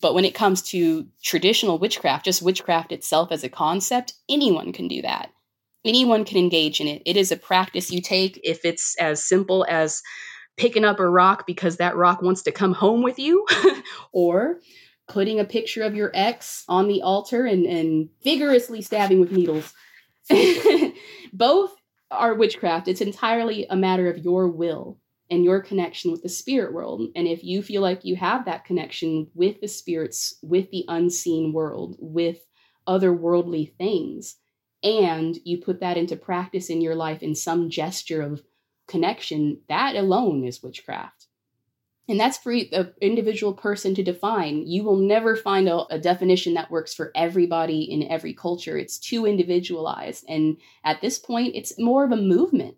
But 0.00 0.14
when 0.14 0.24
it 0.24 0.34
comes 0.34 0.60
to 0.62 1.06
traditional 1.22 1.78
witchcraft, 1.78 2.26
just 2.26 2.42
witchcraft 2.42 2.92
itself 2.92 3.32
as 3.32 3.42
a 3.42 3.48
concept, 3.48 4.14
anyone 4.28 4.72
can 4.72 4.86
do 4.86 5.00
that. 5.02 5.30
Anyone 5.84 6.24
can 6.24 6.38
engage 6.38 6.80
in 6.80 6.88
it. 6.88 7.02
It 7.06 7.16
is 7.16 7.32
a 7.32 7.36
practice 7.36 7.90
you 7.90 8.02
take 8.02 8.40
if 8.42 8.64
it's 8.64 8.96
as 9.00 9.24
simple 9.24 9.64
as 9.68 10.02
picking 10.56 10.84
up 10.84 11.00
a 11.00 11.08
rock 11.08 11.46
because 11.46 11.76
that 11.76 11.96
rock 11.96 12.22
wants 12.22 12.42
to 12.42 12.52
come 12.52 12.72
home 12.72 13.02
with 13.02 13.18
you, 13.18 13.46
or 14.12 14.60
putting 15.08 15.40
a 15.40 15.44
picture 15.44 15.82
of 15.82 15.94
your 15.94 16.10
ex 16.14 16.64
on 16.68 16.88
the 16.88 17.02
altar 17.02 17.44
and, 17.44 17.66
and 17.66 18.08
vigorously 18.22 18.80
stabbing 18.80 19.20
with 19.20 19.32
needles. 19.32 19.72
Both 21.32 21.74
are 22.10 22.34
witchcraft. 22.34 22.88
It's 22.88 23.00
entirely 23.00 23.66
a 23.68 23.76
matter 23.76 24.08
of 24.08 24.18
your 24.18 24.48
will 24.48 24.98
and 25.30 25.44
your 25.44 25.60
connection 25.60 26.10
with 26.10 26.22
the 26.22 26.28
spirit 26.28 26.72
world. 26.72 27.02
And 27.16 27.26
if 27.26 27.42
you 27.42 27.62
feel 27.62 27.82
like 27.82 28.04
you 28.04 28.16
have 28.16 28.44
that 28.44 28.64
connection 28.64 29.28
with 29.34 29.60
the 29.60 29.68
spirits, 29.68 30.34
with 30.42 30.70
the 30.70 30.84
unseen 30.88 31.52
world, 31.52 31.96
with 31.98 32.38
otherworldly 32.86 33.74
things, 33.76 34.36
and 34.82 35.36
you 35.44 35.58
put 35.58 35.80
that 35.80 35.96
into 35.96 36.16
practice 36.16 36.68
in 36.68 36.82
your 36.82 36.94
life 36.94 37.22
in 37.22 37.34
some 37.34 37.70
gesture 37.70 38.20
of 38.20 38.42
connection, 38.86 39.60
that 39.68 39.96
alone 39.96 40.44
is 40.44 40.62
witchcraft. 40.62 41.26
And 42.06 42.20
that's 42.20 42.36
for 42.36 42.52
the 42.52 42.92
individual 43.00 43.54
person 43.54 43.94
to 43.94 44.02
define. 44.02 44.66
You 44.66 44.84
will 44.84 44.98
never 44.98 45.36
find 45.36 45.68
a, 45.68 45.86
a, 45.86 45.98
definition 45.98 46.52
that 46.54 46.70
works 46.70 46.92
for 46.92 47.10
everybody 47.14 47.82
in 47.82 48.10
every 48.10 48.34
culture. 48.34 48.76
It's 48.76 48.98
too 48.98 49.24
individualized. 49.24 50.24
And 50.28 50.58
at 50.84 51.00
this 51.00 51.18
point, 51.18 51.54
it's 51.54 51.78
more 51.78 52.04
of 52.04 52.12
a 52.12 52.16
movement. 52.16 52.76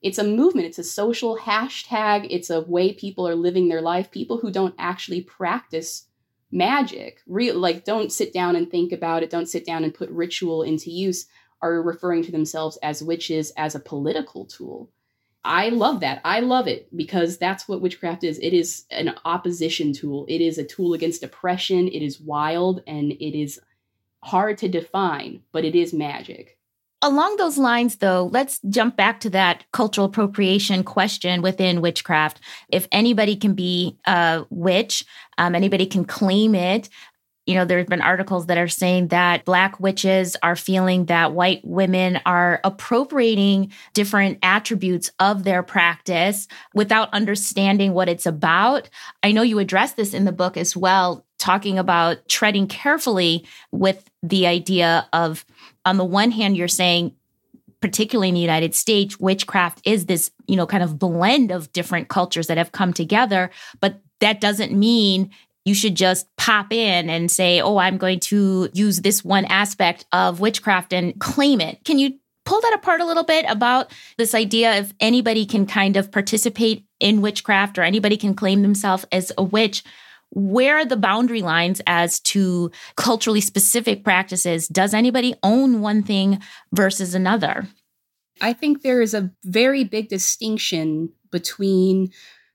it's 0.00 0.18
a 0.18 0.24
movement, 0.24 0.66
it's 0.66 0.78
a 0.78 0.84
social 0.84 1.38
hashtag, 1.38 2.26
it's 2.28 2.50
a 2.50 2.60
way 2.60 2.92
people 2.92 3.26
are 3.26 3.34
living 3.34 3.68
their 3.68 3.80
life. 3.80 4.10
People 4.10 4.38
who 4.38 4.50
don't 4.50 4.74
actually 4.78 5.22
practice 5.22 6.06
magic, 6.50 7.20
real 7.26 7.58
like 7.58 7.84
don't 7.84 8.12
sit 8.12 8.32
down 8.32 8.54
and 8.54 8.70
think 8.70 8.92
about 8.92 9.22
it, 9.22 9.30
don't 9.30 9.48
sit 9.48 9.64
down 9.66 9.82
and 9.82 9.94
put 9.94 10.10
ritual 10.10 10.62
into 10.62 10.90
use, 10.90 11.26
are 11.60 11.82
referring 11.82 12.22
to 12.22 12.32
themselves 12.32 12.78
as 12.82 13.02
witches 13.02 13.50
as 13.56 13.74
a 13.74 13.80
political 13.80 14.44
tool. 14.44 14.90
I 15.44 15.68
love 15.68 16.00
that. 16.00 16.20
I 16.24 16.40
love 16.40 16.66
it 16.66 16.88
because 16.96 17.36
that's 17.36 17.68
what 17.68 17.82
witchcraft 17.82 18.24
is. 18.24 18.38
It 18.38 18.54
is 18.54 18.84
an 18.90 19.14
opposition 19.24 19.92
tool. 19.92 20.24
It 20.28 20.40
is 20.40 20.56
a 20.56 20.64
tool 20.64 20.94
against 20.94 21.22
oppression. 21.22 21.88
It 21.88 22.02
is 22.02 22.20
wild 22.20 22.82
and 22.86 23.12
it 23.12 23.38
is 23.38 23.60
hard 24.22 24.56
to 24.58 24.68
define, 24.68 25.42
but 25.52 25.64
it 25.64 25.74
is 25.74 25.92
magic. 25.92 26.58
Along 27.02 27.36
those 27.36 27.58
lines, 27.58 27.96
though, 27.96 28.30
let's 28.32 28.60
jump 28.70 28.96
back 28.96 29.20
to 29.20 29.30
that 29.30 29.64
cultural 29.72 30.06
appropriation 30.06 30.82
question 30.82 31.42
within 31.42 31.82
witchcraft. 31.82 32.40
If 32.70 32.88
anybody 32.90 33.36
can 33.36 33.52
be 33.52 33.98
a 34.06 34.46
witch, 34.48 35.04
um, 35.36 35.54
anybody 35.54 35.84
can 35.84 36.06
claim 36.06 36.54
it. 36.54 36.88
You 37.46 37.54
know, 37.54 37.64
there's 37.66 37.86
been 37.86 38.00
articles 38.00 38.46
that 38.46 38.56
are 38.56 38.68
saying 38.68 39.08
that 39.08 39.44
Black 39.44 39.78
witches 39.78 40.36
are 40.42 40.56
feeling 40.56 41.06
that 41.06 41.32
white 41.32 41.60
women 41.62 42.20
are 42.24 42.60
appropriating 42.64 43.70
different 43.92 44.38
attributes 44.42 45.10
of 45.18 45.44
their 45.44 45.62
practice 45.62 46.48
without 46.72 47.12
understanding 47.12 47.92
what 47.92 48.08
it's 48.08 48.24
about. 48.24 48.88
I 49.22 49.32
know 49.32 49.42
you 49.42 49.58
address 49.58 49.92
this 49.92 50.14
in 50.14 50.24
the 50.24 50.32
book 50.32 50.56
as 50.56 50.74
well, 50.74 51.26
talking 51.38 51.78
about 51.78 52.26
treading 52.28 52.66
carefully 52.66 53.46
with 53.70 54.08
the 54.22 54.46
idea 54.46 55.06
of 55.12 55.44
on 55.84 55.98
the 55.98 56.04
one 56.04 56.30
hand, 56.30 56.56
you're 56.56 56.68
saying, 56.68 57.14
particularly 57.80 58.28
in 58.28 58.34
the 58.34 58.40
United 58.40 58.74
States, 58.74 59.20
witchcraft 59.20 59.82
is 59.84 60.06
this, 60.06 60.30
you 60.46 60.56
know, 60.56 60.66
kind 60.66 60.82
of 60.82 60.98
blend 60.98 61.50
of 61.50 61.70
different 61.74 62.08
cultures 62.08 62.46
that 62.46 62.56
have 62.56 62.72
come 62.72 62.94
together. 62.94 63.50
But 63.80 64.00
that 64.20 64.40
doesn't 64.40 64.72
mean 64.72 65.30
you 65.64 65.74
should 65.74 65.94
just 65.94 66.26
pop 66.36 66.72
in 66.72 67.08
and 67.08 67.30
say, 67.30 67.60
oh, 67.60 67.78
I'm 67.78 67.96
going 67.96 68.20
to 68.20 68.68
use 68.72 69.00
this 69.00 69.24
one 69.24 69.44
aspect 69.46 70.04
of 70.12 70.40
witchcraft 70.40 70.92
and 70.92 71.18
claim 71.20 71.60
it. 71.60 71.82
Can 71.84 71.98
you 71.98 72.18
pull 72.44 72.60
that 72.60 72.74
apart 72.74 73.00
a 73.00 73.06
little 73.06 73.24
bit 73.24 73.46
about 73.48 73.90
this 74.18 74.34
idea 74.34 74.78
of 74.78 74.92
anybody 75.00 75.46
can 75.46 75.66
kind 75.66 75.96
of 75.96 76.12
participate 76.12 76.84
in 77.00 77.22
witchcraft 77.22 77.78
or 77.78 77.82
anybody 77.82 78.16
can 78.16 78.34
claim 78.34 78.62
themselves 78.62 79.06
as 79.10 79.32
a 79.38 79.42
witch 79.42 79.82
where 80.34 80.78
are 80.78 80.84
the 80.84 80.96
boundary 80.96 81.42
lines 81.42 81.80
as 81.86 82.18
to 82.20 82.70
culturally 82.96 83.40
specific 83.40 84.04
practices? 84.04 84.66
Does 84.66 84.92
anybody 84.92 85.34
own 85.42 85.80
one 85.80 86.02
thing 86.02 86.40
versus 86.72 87.14
another? 87.14 87.68
I 88.40 88.52
think 88.52 88.82
there 88.82 89.00
is 89.00 89.14
a 89.14 89.30
very 89.44 89.84
big 89.84 90.08
distinction 90.08 91.12
between 91.30 92.10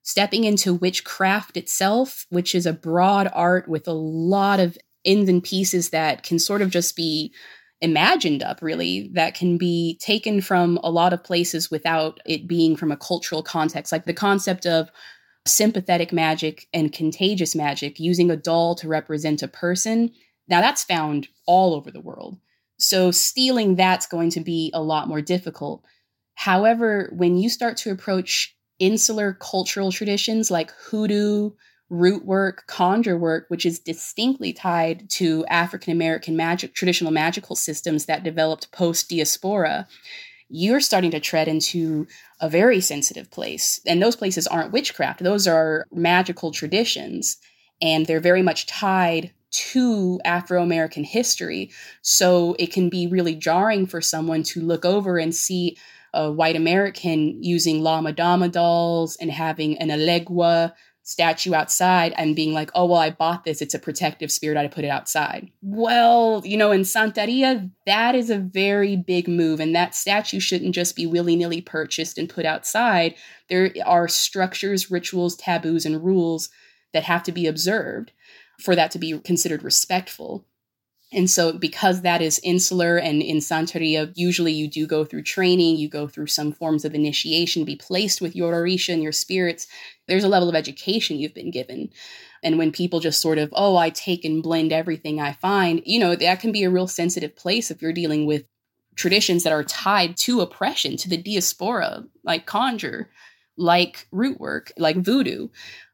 stepping 0.10 0.44
into 0.44 0.74
witchcraft 0.74 1.56
itself, 1.56 2.26
which 2.30 2.56
is 2.56 2.66
a 2.66 2.74
broad 2.74 3.30
art 3.32 3.68
with 3.68 3.88
a 3.88 3.94
lot 3.94 4.60
of 4.60 4.76
ends 5.06 5.30
and 5.30 5.44
pieces 5.44 5.92
that 5.92 6.24
can 6.24 6.40
sort 6.40 6.64
of 6.64 6.72
just 6.72 6.96
be 6.96 7.32
imagined 7.80 8.42
up, 8.42 8.60
really, 8.64 9.12
that 9.14 9.36
can 9.36 9.56
be 9.56 10.00
taken 10.02 10.42
from 10.42 10.80
a 10.84 10.90
lot 10.90 11.14
of 11.14 11.24
places 11.24 11.70
without 11.70 12.20
it 12.26 12.48
being 12.48 12.76
from 12.76 12.92
a 12.92 12.98
cultural 12.98 13.44
context. 13.44 13.92
Like 13.92 14.06
the 14.06 14.14
concept 14.14 14.66
of 14.66 14.90
sympathetic 15.46 16.12
magic 16.12 16.68
and 16.74 16.92
contagious 16.92 17.56
magic 17.56 18.00
using 18.00 18.32
a 18.32 18.36
doll 18.36 18.74
to 18.78 18.88
represent 18.88 19.44
a 19.44 19.48
person. 19.48 20.10
Now, 20.48 20.60
that's 20.60 20.84
found 20.84 21.28
all 21.46 21.76
over 21.76 21.92
the 21.92 22.02
world. 22.02 22.40
So, 22.80 23.12
stealing 23.12 23.76
that's 23.76 24.08
going 24.08 24.32
to 24.32 24.40
be 24.40 24.72
a 24.74 24.82
lot 24.82 25.08
more 25.08 25.22
difficult. 25.22 25.84
However, 26.34 27.14
when 27.16 27.38
you 27.38 27.48
start 27.48 27.78
to 27.78 27.92
approach 27.92 28.56
insular 28.80 29.34
cultural 29.34 29.92
traditions 29.92 30.50
like 30.50 30.72
hoodoo, 30.72 31.52
root 31.90 32.26
work, 32.26 32.66
conjure 32.68 33.18
work, 33.18 33.46
which 33.50 33.66
is 33.66 33.80
distinctly 33.80 34.54
tied 34.54 35.10
to 35.10 35.46
African 35.48 35.92
American 35.92 36.36
magic, 36.36 36.74
traditional 36.74 37.12
magical 37.12 37.56
systems 37.56 38.06
that 38.06 38.24
developed 38.24 38.72
post 38.72 39.10
diaspora, 39.10 39.88
you're 40.50 40.80
starting 40.80 41.12
to 41.12 41.20
tread 41.20 41.48
into 41.48 42.08
a 42.40 42.50
very 42.50 42.82
sensitive 42.82 43.30
place. 43.32 43.80
And 43.86 44.02
those 44.02 44.16
places 44.16 44.48
aren't 44.48 44.72
witchcraft, 44.72 45.24
those 45.24 45.48
are 45.48 45.86
magical 45.92 46.52
traditions. 46.52 47.38
And 47.82 48.06
they're 48.06 48.20
very 48.20 48.42
much 48.42 48.66
tied 48.68 49.32
to 49.52 50.20
Afro 50.26 50.62
American 50.62 51.04
history. 51.04 51.72
So 52.02 52.56
it 52.60 52.72
can 52.72 52.90
be 52.90 53.08
really 53.08 53.36
jarring 53.36 53.88
for 53.88 54.02
someone 54.02 54.44
to 54.44 54.62
look 54.62 54.86
over 54.86 55.18
and 55.18 55.34
see 55.34 55.78
a 56.14 56.32
white 56.32 56.56
American 56.56 57.42
using 57.44 57.82
La 57.82 58.02
Madama 58.02 58.50
dolls 58.50 59.16
and 59.18 59.32
having 59.32 59.78
an 59.78 59.90
Elegua 59.90 60.74
statue 61.10 61.56
outside 61.56 62.14
and 62.18 62.36
being 62.36 62.54
like, 62.54 62.70
oh, 62.76 62.86
well, 62.86 63.00
I 63.00 63.10
bought 63.10 63.44
this. 63.44 63.64
It's 63.64 63.74
a 63.74 63.80
protective 63.80 64.32
spirit. 64.32 64.60
I 64.60 64.68
put 64.68 64.84
it 64.84 64.90
outside. 64.90 65.50
Well, 65.64 66.44
you 66.46 66.56
know, 66.56 66.72
in 66.72 66.82
Santeria, 66.82 67.72
that 67.88 68.14
is 68.14 68.30
a 68.30 68.38
very 68.38 68.96
big 68.96 69.28
move. 69.28 69.60
And 69.60 69.76
that 69.76 69.96
statue 69.96 70.40
shouldn't 70.40 70.76
just 70.76 70.96
be 70.96 71.08
willy 71.08 71.36
nilly 71.36 71.62
purchased 71.62 72.20
and 72.20 72.30
put 72.30 72.46
outside. 72.46 73.16
There 73.50 73.74
are 73.86 74.08
structures, 74.08 74.92
rituals, 74.92 75.36
taboos, 75.36 75.84
and 75.84 76.04
rules 76.04 76.50
that 76.94 77.04
have 77.04 77.24
to 77.24 77.32
be 77.32 77.48
observed 77.48 78.12
for 78.60 78.76
that 78.76 78.92
to 78.92 79.00
be 79.00 79.18
considered 79.20 79.64
respectful. 79.64 80.46
And 81.12 81.30
so, 81.30 81.54
because 81.54 82.02
that 82.02 82.22
is 82.22 82.40
insular 82.44 82.98
and 82.98 83.22
in 83.22 83.38
Santeria, 83.38 84.12
usually 84.16 84.54
you 84.54 84.68
do 84.68 84.86
go 84.86 85.04
through 85.04 85.24
training, 85.24 85.78
you 85.78 85.90
go 85.90 86.08
through 86.08 86.28
some 86.28 86.52
forms 86.52 86.86
of 86.86 86.94
initiation, 86.94 87.66
be 87.66 87.76
placed 87.76 88.22
with 88.22 88.36
your 88.36 88.54
Orisha 88.54 88.94
and 88.94 89.02
your 89.02 89.12
spirits. 89.12 89.68
There's 90.08 90.24
a 90.24 90.30
level 90.30 90.50
of 90.50 90.56
education 90.56 91.18
you've 91.18 91.34
been 91.34 91.50
given. 91.50 91.90
And 92.44 92.60
when 92.60 92.72
people 92.72 93.00
just 93.00 93.22
sort 93.22 93.40
of, 93.40 93.50
oh, 93.54 93.76
I 93.76 93.90
take 93.90 94.24
and 94.24 94.44
blend 94.44 94.72
everything 94.72 95.20
I 95.20 95.34
find, 95.34 95.82
you 95.84 96.00
know, 96.00 96.16
that 96.16 96.40
can 96.40 96.52
be 96.52 96.64
a 96.64 96.70
real 96.70 96.88
sensitive 96.88 97.36
place 97.36 97.72
if 97.72 97.82
you're 97.82 97.92
dealing 97.92 98.28
with 98.28 98.46
traditions 98.96 99.44
that 99.44 99.54
are 99.54 99.64
tied 99.64 100.16
to 100.18 100.42
oppression, 100.42 100.96
to 100.98 101.10
the 101.10 101.18
diaspora, 101.18 102.04
like 102.24 102.46
conjure, 102.46 103.10
like 103.58 104.08
root 104.12 104.40
work, 104.40 104.72
like 104.78 104.98
voodoo. 104.98 105.48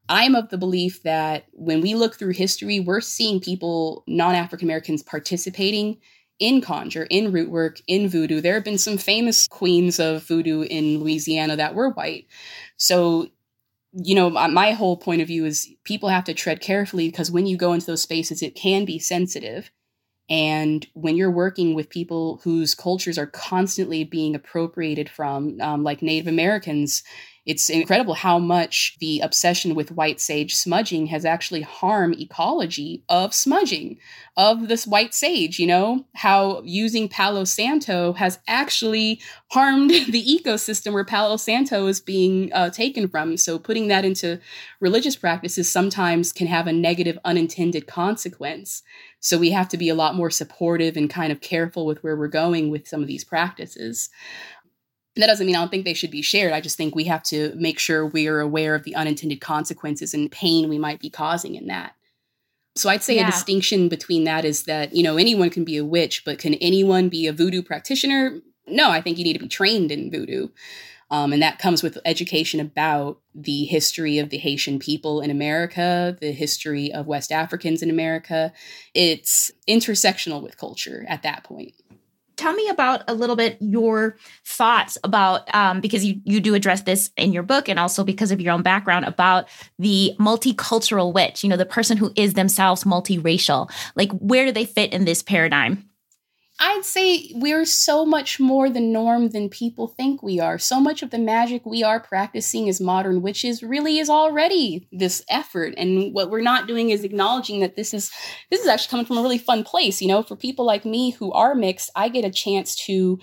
I'm 0.09 0.35
of 0.35 0.49
the 0.49 0.57
belief 0.57 1.03
that 1.03 1.45
when 1.51 1.81
we 1.81 1.95
look 1.95 2.15
through 2.15 2.33
history, 2.33 2.79
we're 2.79 3.01
seeing 3.01 3.39
people, 3.39 4.03
non 4.07 4.35
African 4.35 4.67
Americans, 4.67 5.01
participating 5.01 5.97
in 6.39 6.61
conjure, 6.61 7.07
in 7.09 7.31
root 7.31 7.49
work, 7.49 7.79
in 7.87 8.09
voodoo. 8.09 8.41
There 8.41 8.55
have 8.55 8.63
been 8.63 8.77
some 8.77 8.97
famous 8.97 9.47
queens 9.47 9.99
of 9.99 10.23
voodoo 10.23 10.61
in 10.63 10.99
Louisiana 10.99 11.55
that 11.55 11.75
were 11.75 11.89
white. 11.89 12.27
So, 12.77 13.29
you 13.93 14.13
know, 14.13 14.29
my 14.29 14.71
whole 14.71 14.97
point 14.97 15.21
of 15.21 15.27
view 15.27 15.45
is 15.45 15.69
people 15.85 16.09
have 16.09 16.25
to 16.25 16.33
tread 16.33 16.59
carefully 16.59 17.07
because 17.07 17.31
when 17.31 17.47
you 17.47 17.57
go 17.57 17.73
into 17.73 17.85
those 17.85 18.01
spaces, 18.01 18.41
it 18.41 18.55
can 18.55 18.85
be 18.85 18.99
sensitive. 18.99 19.71
And 20.29 20.85
when 20.93 21.15
you're 21.15 21.31
working 21.31 21.75
with 21.75 21.89
people 21.89 22.41
whose 22.43 22.75
cultures 22.75 23.17
are 23.17 23.27
constantly 23.27 24.03
being 24.03 24.35
appropriated 24.35 25.07
from, 25.07 25.61
um, 25.61 25.83
like 25.83 26.01
Native 26.01 26.27
Americans, 26.27 27.03
it's 27.45 27.69
incredible 27.69 28.15
how 28.15 28.39
much 28.39 28.97
the 28.99 29.19
obsession 29.19 29.75
with 29.75 29.91
white 29.91 30.19
sage 30.19 30.55
smudging 30.55 31.07
has 31.07 31.25
actually 31.25 31.61
harmed 31.61 32.19
ecology 32.19 33.03
of 33.07 33.33
smudging 33.33 33.97
of 34.35 34.67
this 34.67 34.87
white 34.87 35.13
sage 35.13 35.59
you 35.59 35.67
know? 35.67 36.05
How 36.15 36.61
using 36.63 37.07
palo 37.07 37.43
santo 37.43 38.13
has 38.13 38.39
actually 38.47 39.21
harmed 39.51 39.89
the 40.09 40.23
ecosystem 40.25 40.93
where 40.93 41.05
palo 41.05 41.37
santo 41.37 41.87
is 41.87 41.99
being 41.99 42.51
uh, 42.53 42.69
taken 42.69 43.07
from. 43.07 43.37
So 43.37 43.59
putting 43.59 43.87
that 43.89 44.05
into 44.05 44.39
religious 44.79 45.15
practices 45.15 45.69
sometimes 45.69 46.31
can 46.31 46.47
have 46.47 46.67
a 46.67 46.73
negative 46.73 47.17
unintended 47.23 47.87
consequence. 47.87 48.83
So 49.19 49.37
we 49.39 49.51
have 49.51 49.69
to 49.69 49.77
be 49.77 49.89
a 49.89 49.95
lot 49.95 50.15
more 50.15 50.29
supportive 50.29 50.97
and 50.97 51.09
kind 51.09 51.31
of 51.31 51.41
careful 51.41 51.85
with 51.85 52.03
where 52.03 52.15
we're 52.15 52.27
going 52.27 52.69
with 52.69 52.87
some 52.87 53.01
of 53.01 53.07
these 53.07 53.23
practices 53.23 54.09
that 55.15 55.27
doesn't 55.27 55.45
mean 55.45 55.55
I 55.55 55.59
don't 55.59 55.69
think 55.69 55.85
they 55.85 55.93
should 55.93 56.11
be 56.11 56.21
shared. 56.21 56.53
I 56.53 56.61
just 56.61 56.77
think 56.77 56.95
we 56.95 57.05
have 57.05 57.23
to 57.23 57.53
make 57.55 57.79
sure 57.79 58.05
we 58.05 58.27
are 58.27 58.39
aware 58.39 58.75
of 58.75 58.83
the 58.83 58.95
unintended 58.95 59.41
consequences 59.41 60.13
and 60.13 60.31
pain 60.31 60.69
we 60.69 60.77
might 60.77 60.99
be 60.99 61.09
causing 61.09 61.55
in 61.55 61.67
that. 61.67 61.93
So 62.75 62.89
I'd 62.89 63.03
say 63.03 63.15
yeah. 63.15 63.27
a 63.27 63.31
distinction 63.31 63.87
between 63.87 64.25
that 64.25 64.43
is 64.43 64.63
that, 64.63 64.93
you 64.93 65.03
know, 65.03 65.15
anyone 65.15 65.49
can 65.49 65.63
be 65.63 65.77
a 65.77 65.85
witch, 65.85 66.23
but 66.25 66.39
can 66.39 66.55
anyone 66.55 67.07
be 67.07 67.27
a 67.27 67.33
voodoo 67.33 67.61
practitioner? 67.61 68.39
No, 68.67 68.89
I 68.89 68.99
think 68.99 69.17
you 69.17 69.23
need 69.23 69.33
to 69.33 69.39
be 69.39 69.47
trained 69.47 69.91
in 69.91 70.11
voodoo. 70.11 70.49
Um, 71.11 71.31
and 71.31 71.41
that 71.41 71.59
comes 71.59 71.83
with 71.83 71.99
education 72.03 72.59
about 72.59 73.19
the 73.33 73.65
history 73.65 74.17
of 74.17 74.29
the 74.29 74.37
Haitian 74.37 74.79
people 74.79 75.21
in 75.21 75.29
America, 75.29 76.17
the 76.19 76.31
history 76.31 76.91
of 76.91 77.05
West 77.05 77.31
Africans 77.31 77.81
in 77.81 77.89
America. 77.89 78.51
It's 78.93 79.51
intersectional 79.69 80.41
with 80.41 80.57
culture 80.57 81.05
at 81.07 81.23
that 81.23 81.43
point 81.43 81.75
tell 82.37 82.53
me 82.53 82.67
about 82.69 83.03
a 83.07 83.13
little 83.13 83.35
bit 83.35 83.57
your 83.59 84.17
thoughts 84.45 84.97
about 85.03 85.53
um, 85.55 85.81
because 85.81 86.03
you 86.03 86.21
you 86.23 86.39
do 86.39 86.53
address 86.55 86.81
this 86.81 87.11
in 87.17 87.33
your 87.33 87.43
book 87.43 87.69
and 87.69 87.79
also 87.79 88.03
because 88.03 88.31
of 88.31 88.41
your 88.41 88.53
own 88.53 88.61
background 88.61 89.05
about 89.05 89.47
the 89.79 90.13
multicultural 90.19 91.13
witch 91.13 91.43
you 91.43 91.49
know 91.49 91.57
the 91.57 91.65
person 91.65 91.97
who 91.97 92.11
is 92.15 92.33
themselves 92.33 92.83
multiracial. 92.83 93.69
Like 93.95 94.11
where 94.13 94.45
do 94.45 94.51
they 94.51 94.65
fit 94.65 94.93
in 94.93 95.05
this 95.05 95.23
paradigm 95.23 95.89
I'd 96.57 96.85
say 96.85 97.31
we're 97.35 97.65
so 97.65 98.05
much 98.05 98.39
more 98.39 98.69
the 98.69 98.79
norm 98.79 99.29
than 99.29 99.49
people 99.49 99.87
think 99.89 100.23
we 100.23 100.39
are. 100.39 100.57
So 100.57 100.79
much 100.79 101.03
of 101.03 101.09
the 101.09 101.17
magic 101.17 101.65
we 101.65 101.83
are 101.83 101.99
practicing 101.99 102.69
as 102.69 102.79
modern 102.79 103.21
witches 103.21 103.61
really 103.61 103.99
is 103.99 104.09
already 104.09 104.87
this 104.91 105.21
effort. 105.29 105.73
And 105.77 106.13
what 106.13 106.29
we're 106.29 106.41
not 106.41 106.65
doing 106.65 106.91
is 106.91 107.03
acknowledging 107.03 107.59
that 107.59 107.75
this 107.75 107.93
is 107.93 108.09
this 108.49 108.61
is 108.61 108.67
actually 108.67 108.91
coming 108.91 109.05
from 109.05 109.17
a 109.17 109.21
really 109.21 109.37
fun 109.37 109.65
place. 109.65 110.01
You 110.01 110.07
know, 110.07 110.23
for 110.23 110.37
people 110.37 110.65
like 110.65 110.85
me 110.85 111.11
who 111.11 111.33
are 111.33 111.55
mixed, 111.55 111.91
I 111.93 112.07
get 112.07 112.23
a 112.23 112.31
chance 112.31 112.75
to 112.85 113.19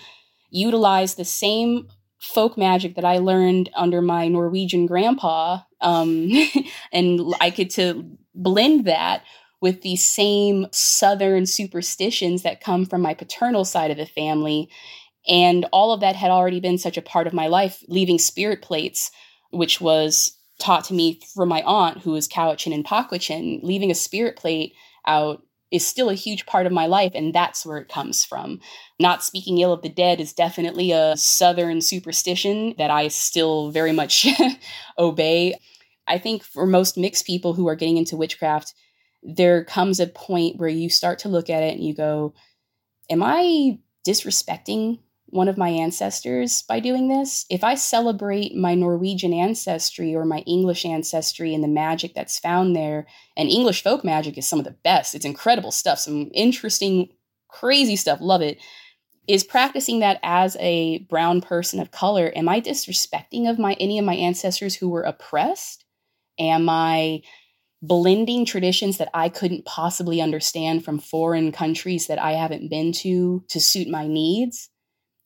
utilize 0.51 1.15
the 1.15 1.25
same 1.25 1.89
folk 2.21 2.59
magic 2.59 2.97
that 2.97 3.05
I 3.05 3.19
learned 3.19 3.71
under 3.75 4.03
my 4.03 4.29
Norwegian 4.29 4.85
grandpa. 4.85 5.61
Um, 5.81 6.31
and 6.93 7.21
I 7.41 7.49
get 7.49 7.71
to 7.71 8.05
blend 8.35 8.85
that 8.85 9.25
with 9.63 9.81
these 9.81 10.05
same 10.05 10.67
Southern 10.73 11.47
superstitions 11.47 12.43
that 12.43 12.61
come 12.61 12.85
from 12.85 13.01
my 13.01 13.15
paternal 13.15 13.65
side 13.65 13.93
of 13.93 13.97
the 13.97 14.05
family. 14.05 14.69
And 15.27 15.65
all 15.73 15.93
of 15.93 16.01
that 16.01 16.17
had 16.17 16.33
already 16.33 16.61
been 16.61 16.79
such 16.79 16.99
a 16.99 17.03
part 17.03 17.29
of 17.29 17.33
my 17.33 17.47
life, 17.47 17.83
leaving 17.87 18.19
spirit 18.19 18.61
plates, 18.61 19.13
which 19.51 19.81
was 19.81 20.37
taught 20.59 20.85
to 20.85 20.95
me 20.95 21.21
from 21.33 21.49
my 21.49 21.63
aunt, 21.63 21.99
who 21.99 22.11
was 22.11 22.29
Cowichan 22.29 22.75
and 22.75 22.85
Paquichan. 22.85 23.63
Leaving 23.63 23.91
a 23.91 23.95
spirit 23.95 24.37
plate 24.37 24.75
out 25.07 25.43
is 25.71 25.87
still 25.87 26.11
a 26.11 26.15
huge 26.15 26.45
part 26.45 26.67
of 26.67 26.73
my 26.73 26.87
life, 26.87 27.13
and 27.15 27.33
that's 27.33 27.65
where 27.65 27.79
it 27.79 27.89
comes 27.89 28.25
from. 28.25 28.61
Not 28.99 29.23
speaking 29.23 29.59
ill 29.59 29.73
of 29.73 29.83
the 29.83 29.89
dead 29.89 30.21
is 30.21 30.33
definitely 30.33 30.91
a 30.91 31.17
Southern 31.17 31.81
superstition 31.81 32.75
that 32.79 32.91
I 32.91 33.09
still 33.09 33.71
very 33.71 33.93
much 33.93 34.27
obey. 34.99 35.55
I 36.09 36.19
think 36.19 36.43
for 36.43 36.67
most 36.67 36.99
mixed 36.99 37.27
people 37.27 37.55
who 37.55 37.69
are 37.69 37.77
getting 37.77 37.97
into 37.97 38.17
witchcraft, 38.17 38.75
there 39.23 39.65
comes 39.65 40.01
a 40.01 40.07
point 40.07 40.57
where 40.57 40.69
you 40.69 40.91
start 40.91 41.21
to 41.21 41.29
look 41.29 41.49
at 41.49 41.63
it 41.63 41.75
and 41.75 41.85
you 41.85 41.95
go, 41.95 42.35
Am 43.11 43.23
I 43.23 43.79
disrespecting 44.07 44.99
one 45.27 45.49
of 45.49 45.57
my 45.57 45.69
ancestors 45.69 46.63
by 46.63 46.79
doing 46.79 47.09
this? 47.09 47.47
If 47.49 47.65
I 47.65 47.75
celebrate 47.75 48.55
my 48.55 48.75
Norwegian 48.75 49.33
ancestry 49.33 50.15
or 50.15 50.25
my 50.25 50.39
English 50.41 50.85
ancestry 50.85 51.55
and 51.55 51.65
the 51.65 51.69
magic 51.69 52.15
that's 52.15 52.39
found 52.39 52.77
there, 52.77 53.07
and 53.37 53.49
English 53.49 53.83
folk 53.83 54.05
magic 54.05 54.37
is 54.37 54.47
some 54.47 54.59
of 54.59 54.65
the 54.65 54.77
best, 54.85 55.15
it's 55.15 55.25
incredible 55.25 55.73
stuff, 55.73 55.99
some 55.99 56.31
interesting, 56.35 57.09
crazy 57.49 57.97
stuff, 57.97 58.19
love 58.21 58.43
it. 58.43 58.59
Is 59.29 59.45
practicing 59.45 60.01
that 60.01 60.19
as 60.23 60.57
a 60.59 60.99
brown 61.09 61.41
person 61.41 61.81
of 61.81 61.93
color, 61.93 62.33
am 62.35 62.49
I 62.49 62.61
disrespecting 62.61 63.49
of 63.49 63.59
my 63.59 63.75
any 63.75 63.99
of 63.99 64.05
my 64.05 64.15
ancestors 64.15 64.75
who 64.75 64.89
were 64.89 65.03
oppressed? 65.03 65.85
Am 66.39 66.69
I 66.69 67.23
blending 67.83 68.45
traditions 68.45 68.99
that 68.99 69.11
I 69.13 69.29
couldn't 69.29 69.65
possibly 69.65 70.21
understand 70.21 70.85
from 70.85 71.01
foreign 71.01 71.51
countries 71.51 72.07
that 72.07 72.21
I 72.21 72.33
haven't 72.33 72.71
been 72.71 72.93
to 72.93 73.45
to 73.49 73.61
suit 73.61 73.89
my 73.89 74.07
needs? 74.07 74.71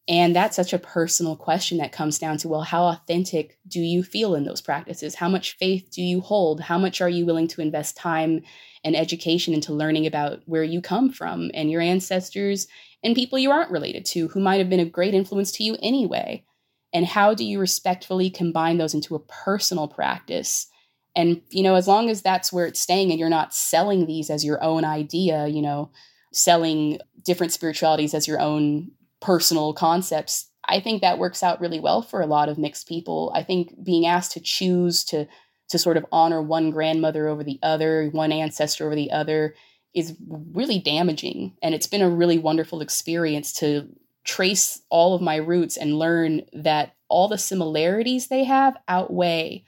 And 0.09 0.36
that's 0.36 0.54
such 0.54 0.72
a 0.72 0.78
personal 0.78 1.36
question 1.36 1.78
that 1.78 1.90
comes 1.90 2.18
down 2.18 2.38
to 2.38 2.48
well, 2.48 2.62
how 2.62 2.84
authentic 2.84 3.59
do 3.66 3.80
you 3.80 4.02
feel 4.02 4.34
in 4.36 4.44
those 4.44 4.61
practices? 4.61 5.16
How 5.16 5.28
much 5.28 5.57
faith 5.59 5.90
do 5.90 6.00
you 6.00 6.20
hold? 6.20 6.61
How 6.61 6.78
much 6.78 7.00
are 7.00 7.09
you 7.09 7.26
willing 7.26 7.48
to 7.48 7.61
invest 7.61 7.96
time 7.96 8.42
and 8.84 8.96
education 8.96 9.52
into 9.52 9.72
learning 9.72 10.07
about 10.07 10.42
where 10.46 10.62
you 10.62 10.80
come 10.80 11.11
from 11.11 11.50
and 11.54 11.70
your 11.70 11.80
ancestors 11.80 12.68
and 13.02 13.16
people 13.16 13.38
you 13.38 13.50
aren't 13.50 13.72
related 13.72 14.07
to 14.07 14.28
who 14.28 14.40
might 14.40 14.59
have 14.59 14.70
been 14.70 14.80
a 14.80 14.84
great 14.84 15.12
influence 15.12 15.50
to 15.52 15.64
you 15.64 15.76
anyway? 15.82 16.44
And 16.92 17.04
how 17.04 17.34
do 17.34 17.44
you 17.44 17.59
respectfully 17.59 18.30
combine 18.30 18.78
those 18.78 18.94
into 18.94 19.16
a 19.16 19.20
personal 19.20 19.88
practice 19.88 20.68
and, 21.17 21.41
you 21.49 21.62
know, 21.62 21.75
as 21.75 21.89
long 21.89 22.11
as 22.11 22.21
that's 22.21 22.53
where 22.53 22.67
it's 22.67 22.79
staying 22.79 23.11
and 23.11 23.19
you're 23.19 23.31
not 23.31 23.55
selling 23.55 24.07
these 24.07 24.29
as 24.29 24.45
your 24.45 24.62
own 24.62 24.85
idea, 24.85 25.49
you 25.49 25.62
know, 25.62 25.91
selling 26.33 26.99
different 27.25 27.53
spiritualities 27.53 28.12
as 28.12 28.29
your 28.29 28.39
own 28.39 28.91
personal 29.21 29.73
concepts, 29.73 30.51
I 30.69 30.79
think 30.79 31.01
that 31.01 31.19
works 31.19 31.43
out 31.43 31.61
really 31.61 31.81
well 31.81 32.03
for 32.03 32.21
a 32.21 32.27
lot 32.27 32.51
of 32.51 32.59
mixed 32.59 32.87
people. 32.87 33.33
I 33.35 33.43
think 33.43 33.73
being 33.83 34.07
asked 34.07 34.33
to 34.33 34.41
choose 34.41 35.05
to 35.07 35.27
to 35.69 35.79
sort 35.79 35.97
of 35.97 36.07
honor 36.12 36.41
one 36.41 36.71
grandmother 36.71 37.27
over 37.27 37.43
the 37.43 37.59
other, 37.61 38.09
one 38.12 38.31
ancestor 38.31 38.87
over 38.87 38.95
the 38.95 39.11
other 39.11 39.55
is 39.95 40.14
really 40.53 40.79
damaging. 40.79 41.57
And 41.61 41.75
it's 41.75 41.89
been 41.89 42.03
a 42.03 42.09
really 42.09 42.39
wonderful 42.39 42.81
experience 42.81 43.53
to 43.55 43.89
trace 44.23 44.81
all 44.91 45.14
of 45.17 45.23
my 45.23 45.37
roots 45.37 45.77
and 45.77 45.99
learn 45.99 46.43
that 46.53 46.95
all 47.09 47.27
the 47.27 47.39
similarities 47.39 48.29
they 48.29 48.45
have 48.45 48.77
outweigh 48.87 49.64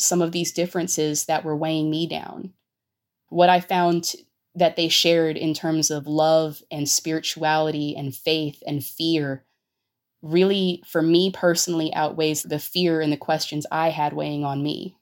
some 0.00 0.22
of 0.22 0.32
these 0.32 0.52
differences 0.52 1.26
that 1.26 1.44
were 1.44 1.56
weighing 1.56 1.90
me 1.90 2.06
down. 2.06 2.52
What 3.28 3.48
I 3.48 3.60
found 3.60 4.14
that 4.54 4.76
they 4.76 4.88
shared 4.88 5.36
in 5.36 5.54
terms 5.54 5.90
of 5.90 6.06
love 6.06 6.62
and 6.70 6.88
spirituality 6.88 7.94
and 7.96 8.14
faith 8.14 8.62
and 8.66 8.84
fear 8.84 9.44
really, 10.22 10.82
for 10.86 11.00
me 11.00 11.30
personally, 11.30 11.92
outweighs 11.94 12.42
the 12.42 12.58
fear 12.58 13.00
and 13.00 13.12
the 13.12 13.16
questions 13.16 13.66
I 13.70 13.90
had 13.90 14.12
weighing 14.12 14.44
on 14.44 14.62
me. 14.62 14.96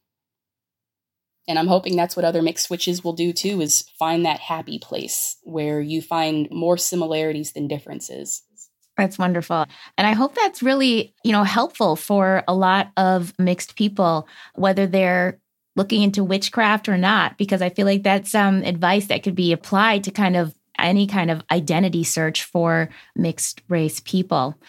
And 1.48 1.58
I'm 1.58 1.66
hoping 1.66 1.96
that's 1.96 2.14
what 2.14 2.26
other 2.26 2.42
mixed 2.42 2.66
switches 2.66 3.02
will 3.02 3.14
do 3.14 3.32
too 3.32 3.60
is 3.60 3.88
find 3.98 4.24
that 4.26 4.38
happy 4.38 4.78
place 4.78 5.38
where 5.42 5.80
you 5.80 6.02
find 6.02 6.48
more 6.50 6.76
similarities 6.76 7.52
than 7.52 7.66
differences. 7.66 8.42
That's 8.98 9.18
wonderful. 9.18 9.64
And 9.96 10.06
I 10.06 10.12
hope 10.12 10.34
that's 10.34 10.62
really, 10.62 11.14
you 11.22 11.30
know, 11.30 11.44
helpful 11.44 11.94
for 11.94 12.42
a 12.48 12.54
lot 12.54 12.90
of 12.96 13.32
mixed 13.38 13.76
people, 13.76 14.28
whether 14.56 14.88
they're 14.88 15.38
looking 15.76 16.02
into 16.02 16.24
witchcraft 16.24 16.88
or 16.88 16.98
not, 16.98 17.38
because 17.38 17.62
I 17.62 17.70
feel 17.70 17.86
like 17.86 18.02
that's 18.02 18.32
some 18.32 18.62
advice 18.64 19.06
that 19.06 19.22
could 19.22 19.36
be 19.36 19.52
applied 19.52 20.02
to 20.04 20.10
kind 20.10 20.36
of 20.36 20.52
any 20.80 21.06
kind 21.06 21.30
of 21.30 21.42
identity 21.52 22.02
search 22.02 22.42
for 22.42 22.88
mixed 23.14 23.62
race 23.68 24.00
people. 24.00 24.60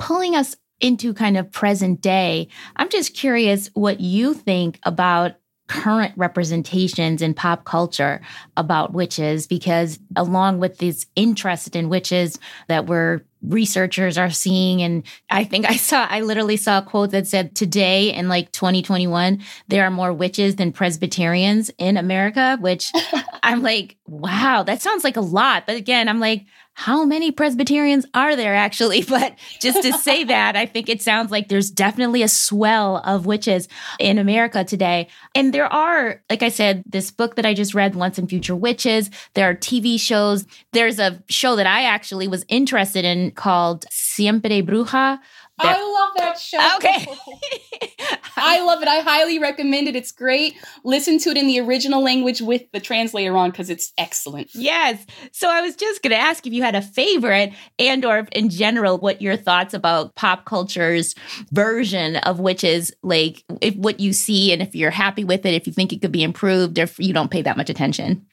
Pulling 0.00 0.34
us 0.34 0.56
into 0.80 1.14
kind 1.14 1.36
of 1.36 1.52
present 1.52 2.00
day, 2.00 2.48
I'm 2.74 2.88
just 2.88 3.14
curious 3.14 3.70
what 3.74 4.00
you 4.00 4.34
think 4.34 4.80
about 4.82 5.36
current 5.68 6.12
representations 6.16 7.22
in 7.22 7.32
pop 7.32 7.64
culture 7.64 8.20
about 8.56 8.92
witches 8.92 9.46
because 9.46 10.00
along 10.16 10.58
with 10.58 10.78
this 10.78 11.06
interest 11.14 11.76
in 11.76 11.88
witches 11.88 12.38
that 12.66 12.86
we're 12.86 13.22
researchers 13.42 14.16
are 14.18 14.30
seeing. 14.30 14.82
And 14.82 15.02
i 15.30 15.44
think 15.44 15.68
i 15.68 15.76
saw 15.76 16.06
i 16.10 16.20
literally 16.20 16.56
saw 16.56 16.78
a 16.78 16.82
quote 16.82 17.10
that 17.10 17.26
said 17.26 17.54
today 17.54 18.12
in 18.12 18.28
like 18.28 18.52
2021 18.52 19.42
there 19.68 19.84
are 19.84 19.90
more 19.90 20.12
witches 20.12 20.56
than 20.56 20.72
presbyterians 20.72 21.70
in 21.78 21.96
america 21.96 22.58
which 22.60 22.92
i'm 23.42 23.62
like 23.62 23.96
wow 24.06 24.62
that 24.62 24.82
sounds 24.82 25.04
like 25.04 25.16
a 25.16 25.20
lot. 25.20 25.66
But 25.66 25.76
again 25.76 26.08
i'm 26.08 26.20
like 26.20 26.44
how 26.74 27.04
many 27.04 27.30
Presbyterians 27.30 28.06
are 28.14 28.36
there 28.36 28.54
actually? 28.54 29.04
But 29.12 29.38
just 29.60 29.82
to 29.82 29.92
say 29.92 30.24
that, 30.24 30.56
I 30.56 30.64
think 30.64 30.88
it 30.88 31.02
sounds 31.02 31.30
like 31.30 31.48
there's 31.48 31.70
definitely 31.70 32.22
a 32.22 32.28
swell 32.28 33.02
of 33.04 33.26
witches 33.26 33.68
in 33.98 34.16
America 34.16 34.64
today. 34.64 35.08
And 35.34 35.52
there 35.52 35.70
are, 35.70 36.22
like 36.30 36.42
I 36.42 36.48
said, 36.48 36.82
this 36.86 37.10
book 37.10 37.36
that 37.36 37.44
I 37.44 37.52
just 37.52 37.74
read, 37.74 37.94
Once 37.94 38.16
and 38.16 38.28
Future 38.28 38.56
Witches, 38.56 39.10
there 39.34 39.50
are 39.50 39.54
TV 39.54 40.00
shows. 40.00 40.46
There's 40.72 40.98
a 40.98 41.22
show 41.28 41.56
that 41.56 41.66
I 41.66 41.84
actually 41.84 42.26
was 42.26 42.46
interested 42.48 43.04
in 43.04 43.32
called 43.32 43.84
Siempre 43.90 44.62
Bruja 44.62 45.18
I 45.62 45.82
love 45.82 46.10
that 46.16 46.38
show. 46.38 46.76
Okay. 46.76 47.06
I 48.36 48.62
love 48.64 48.82
it. 48.82 48.88
I 48.88 49.00
highly 49.00 49.38
recommend 49.38 49.88
it. 49.88 49.96
It's 49.96 50.12
great. 50.12 50.54
Listen 50.84 51.18
to 51.20 51.30
it 51.30 51.36
in 51.36 51.46
the 51.46 51.60
original 51.60 52.02
language 52.02 52.40
with 52.40 52.62
the 52.72 52.80
translator 52.80 53.36
on 53.36 53.50
because 53.50 53.70
it's 53.70 53.92
excellent. 53.98 54.50
Yes. 54.54 55.04
So 55.32 55.48
I 55.50 55.60
was 55.60 55.76
just 55.76 56.02
going 56.02 56.10
to 56.10 56.16
ask 56.16 56.46
if 56.46 56.52
you 56.52 56.62
had 56.62 56.74
a 56.74 56.82
favorite 56.82 57.52
and 57.78 58.04
or 58.04 58.26
in 58.32 58.48
general 58.48 58.98
what 58.98 59.22
your 59.22 59.36
thoughts 59.36 59.74
about 59.74 60.14
pop 60.14 60.44
culture's 60.44 61.14
version 61.50 62.16
of 62.16 62.40
witches 62.40 62.92
like 63.02 63.44
if 63.60 63.74
what 63.76 64.00
you 64.00 64.12
see 64.12 64.52
and 64.52 64.62
if 64.62 64.74
you're 64.74 64.90
happy 64.90 65.24
with 65.24 65.46
it, 65.46 65.54
if 65.54 65.66
you 65.66 65.72
think 65.72 65.92
it 65.92 66.00
could 66.00 66.12
be 66.12 66.22
improved 66.22 66.78
if 66.78 66.98
you 66.98 67.12
don't 67.12 67.30
pay 67.30 67.42
that 67.42 67.56
much 67.56 67.70
attention. 67.70 68.26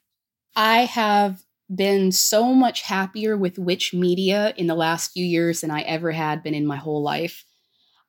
I 0.56 0.86
have 0.86 1.44
been 1.74 2.12
so 2.12 2.54
much 2.54 2.82
happier 2.82 3.38
with 3.38 3.60
witch 3.60 3.94
media 3.94 4.54
in 4.58 4.68
the 4.68 4.76
last 4.76 5.12
few 5.12 5.26
years 5.26 5.62
than 5.62 5.72
I 5.72 5.82
ever 5.82 6.12
had 6.12 6.44
been 6.44 6.54
in 6.56 6.66
my 6.66 6.78
whole 6.78 7.02
life. 7.02 7.46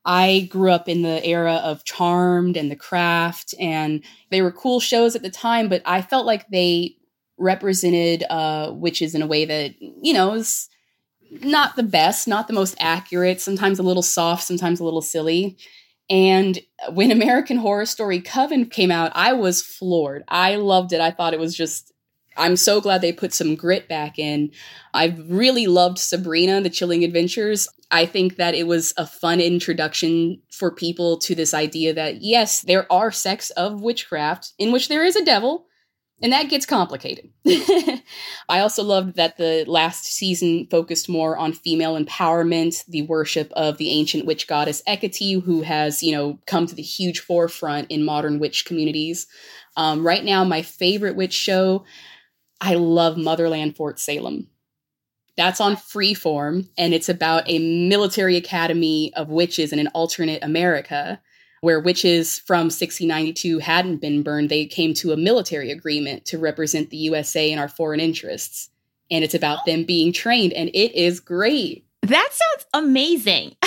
I 0.05 0.49
grew 0.51 0.71
up 0.71 0.89
in 0.89 1.03
the 1.03 1.25
era 1.25 1.57
of 1.57 1.85
Charmed 1.85 2.57
and 2.57 2.71
The 2.71 2.77
Craft, 2.77 3.55
and 3.61 4.03
they 4.31 4.41
were 4.41 4.51
cool 4.51 4.81
shows 4.81 5.15
at 5.15 5.23
the 5.23 5.31
time, 5.31 5.69
but 5.69 5.83
I 5.85 6.01
felt 6.01 6.25
like 6.25 6.49
they 6.49 6.97
represented 7.37 8.25
uh, 8.31 8.73
witches 8.75 9.15
in 9.15 9.23
a 9.23 9.27
way 9.27 9.45
that, 9.45 9.75
you 9.81 10.13
know, 10.13 10.33
is 10.33 10.69
not 11.31 11.77
the 11.77 11.83
best, 11.83 12.27
not 12.27 12.49
the 12.49 12.55
most 12.55 12.75
accurate, 12.81 13.41
sometimes 13.41 13.79
a 13.79 13.83
little 13.83 14.03
soft, 14.03 14.45
sometimes 14.45 14.81
a 14.81 14.85
little 14.85 15.03
silly. 15.03 15.59
And 16.09 16.59
when 16.93 17.11
American 17.13 17.59
Horror 17.59 17.87
Story 17.87 18.21
Coven 18.21 18.67
came 18.67 18.91
out, 18.91 19.13
I 19.15 19.33
was 19.33 19.63
floored. 19.63 20.25
I 20.29 20.57
loved 20.57 20.93
it. 20.93 21.01
I 21.01 21.11
thought 21.11 21.35
it 21.35 21.41
was 21.41 21.55
just 21.55 21.93
I'm 22.37 22.57
so 22.57 22.81
glad 22.81 23.01
they 23.01 23.13
put 23.13 23.35
some 23.35 23.55
grit 23.57 23.89
back 23.89 24.19
in. 24.19 24.53
I've 24.95 25.31
really 25.31 25.67
loved 25.67 25.99
Sabrina, 25.99 26.61
The 26.61 26.71
Chilling 26.71 27.05
Adventures. 27.05 27.69
I 27.91 28.07
think 28.07 28.37
that 28.37 28.55
it 28.55 28.67
was 28.67 28.95
a 28.97 29.07
fun 29.07 29.41
introduction 29.41 30.41
for 30.51 30.71
people 30.71 31.19
to 31.19 31.35
this 31.35 31.53
idea 31.53 31.93
that, 31.95 32.23
yes, 32.23 32.63
there 32.63 32.91
are 32.93 33.11
sects 33.11 33.51
of 33.51 33.83
witchcraft 33.83 34.53
in 34.59 34.71
which 34.71 34.89
there 34.89 35.05
is 35.05 35.17
a 35.17 35.25
devil, 35.25 35.67
and 36.23 36.33
that 36.33 36.51
gets 36.51 36.67
complicated. 36.67 37.31
I 38.49 38.61
also 38.61 38.83
loved 38.83 39.17
that 39.17 39.39
the 39.39 39.65
last 39.67 40.05
season 40.05 40.67
focused 40.71 41.09
more 41.09 41.37
on 41.37 41.53
female 41.53 41.99
empowerment, 41.99 42.85
the 42.87 43.03
worship 43.03 43.51
of 43.53 43.79
the 43.79 43.91
ancient 43.91 44.27
witch 44.27 44.47
goddess 44.47 44.83
Hecate, 44.87 45.43
who 45.43 45.63
has, 45.63 46.03
you 46.03 46.13
know, 46.13 46.39
come 46.47 46.67
to 46.67 46.75
the 46.75 46.83
huge 46.83 47.21
forefront 47.21 47.91
in 47.91 48.05
modern 48.05 48.39
witch 48.39 48.67
communities. 48.67 49.27
Um, 49.77 50.07
right 50.07 50.25
now, 50.25 50.45
my 50.45 50.61
favorite 50.63 51.17
witch 51.17 51.33
show, 51.33 51.85
I 52.61 52.75
love 52.75 53.17
Motherland 53.17 53.77
Fort 53.77 53.99
Salem. 53.99 54.49
That's 55.37 55.61
on 55.61 55.77
Freeform, 55.77 56.69
and 56.77 56.93
it's 56.93 57.09
about 57.09 57.45
a 57.47 57.59
military 57.89 58.37
academy 58.37 59.13
of 59.15 59.31
witches 59.31 59.73
in 59.73 59.79
an 59.79 59.89
alternate 59.89 60.45
America 60.45 61.21
where 61.63 61.81
witches 61.81 62.39
from 62.39 62.65
1692 62.65 63.59
hadn't 63.59 63.99
been 63.99 64.23
burned. 64.23 64.49
They 64.49 64.67
came 64.67 64.95
to 64.95 65.13
a 65.13 65.17
military 65.17 65.71
agreement 65.71 66.25
to 66.27 66.39
represent 66.39 66.91
the 66.91 66.97
USA 66.99 67.51
and 67.51 67.61
our 67.61 67.69
foreign 67.69 68.01
interests. 68.01 68.71
And 69.11 69.25
it's 69.25 69.35
about 69.35 69.67
them 69.67 69.85
being 69.85 70.13
trained, 70.13 70.53
and 70.53 70.69
it 70.71 70.95
is 70.95 71.21
great. 71.21 71.85
That 72.03 72.29
sounds 72.33 72.67
amazing. 72.73 73.57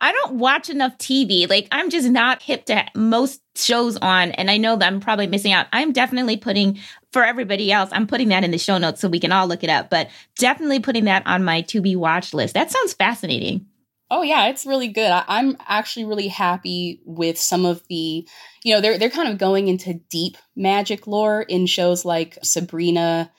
I 0.00 0.12
don't 0.12 0.34
watch 0.34 0.68
enough 0.70 0.96
TV. 0.98 1.48
Like, 1.48 1.68
I'm 1.72 1.90
just 1.90 2.08
not 2.08 2.42
hip 2.42 2.66
to 2.66 2.84
most 2.94 3.40
shows 3.56 3.96
on. 3.96 4.30
And 4.32 4.50
I 4.50 4.56
know 4.56 4.76
that 4.76 4.86
I'm 4.86 5.00
probably 5.00 5.26
missing 5.26 5.52
out. 5.52 5.66
I'm 5.72 5.92
definitely 5.92 6.36
putting, 6.36 6.78
for 7.12 7.24
everybody 7.24 7.72
else, 7.72 7.90
I'm 7.92 8.06
putting 8.06 8.28
that 8.28 8.44
in 8.44 8.50
the 8.50 8.58
show 8.58 8.78
notes 8.78 9.00
so 9.00 9.08
we 9.08 9.20
can 9.20 9.32
all 9.32 9.46
look 9.46 9.64
it 9.64 9.70
up, 9.70 9.90
but 9.90 10.10
definitely 10.36 10.80
putting 10.80 11.04
that 11.04 11.26
on 11.26 11.44
my 11.44 11.62
to 11.62 11.80
be 11.80 11.96
watch 11.96 12.34
list. 12.34 12.54
That 12.54 12.70
sounds 12.70 12.92
fascinating. 12.92 13.66
Oh 14.10 14.22
yeah, 14.22 14.46
it's 14.46 14.64
really 14.64 14.88
good. 14.88 15.10
I, 15.10 15.38
am 15.38 15.56
actually 15.66 16.06
really 16.06 16.28
happy 16.28 17.02
with 17.04 17.38
some 17.38 17.66
of 17.66 17.86
the, 17.88 18.26
you 18.64 18.74
know, 18.74 18.80
they're 18.80 18.98
they're 18.98 19.10
kind 19.10 19.28
of 19.28 19.38
going 19.38 19.68
into 19.68 20.00
deep 20.10 20.38
magic 20.56 21.06
lore 21.06 21.42
in 21.42 21.66
shows 21.66 22.06
like 22.06 22.38
Sabrina 22.42 23.30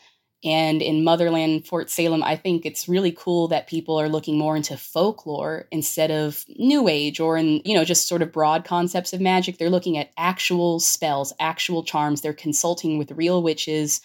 and 0.43 0.81
in 0.81 1.03
Motherland 1.03 1.67
Fort 1.67 1.89
Salem. 1.89 2.23
I 2.23 2.35
think 2.35 2.65
it's 2.65 2.87
really 2.87 3.11
cool 3.11 3.47
that 3.49 3.67
people 3.67 3.99
are 3.99 4.09
looking 4.09 4.37
more 4.37 4.55
into 4.55 4.77
folklore 4.77 5.67
instead 5.71 6.11
of 6.11 6.45
new 6.57 6.87
age 6.87 7.19
or 7.19 7.37
in, 7.37 7.61
you 7.65 7.75
know, 7.75 7.83
just 7.83 8.07
sort 8.07 8.21
of 8.21 8.31
broad 8.31 8.63
concepts 8.63 9.11
of 9.11 9.19
magic. 9.19 9.57
They're 9.57 9.69
looking 9.69 9.97
at 9.97 10.11
actual 10.17 10.79
spells, 10.79 11.33
actual 11.39 11.83
charms. 11.83 12.21
They're 12.21 12.33
consulting 12.33 12.97
with 12.97 13.11
real 13.11 13.43
witches 13.43 14.01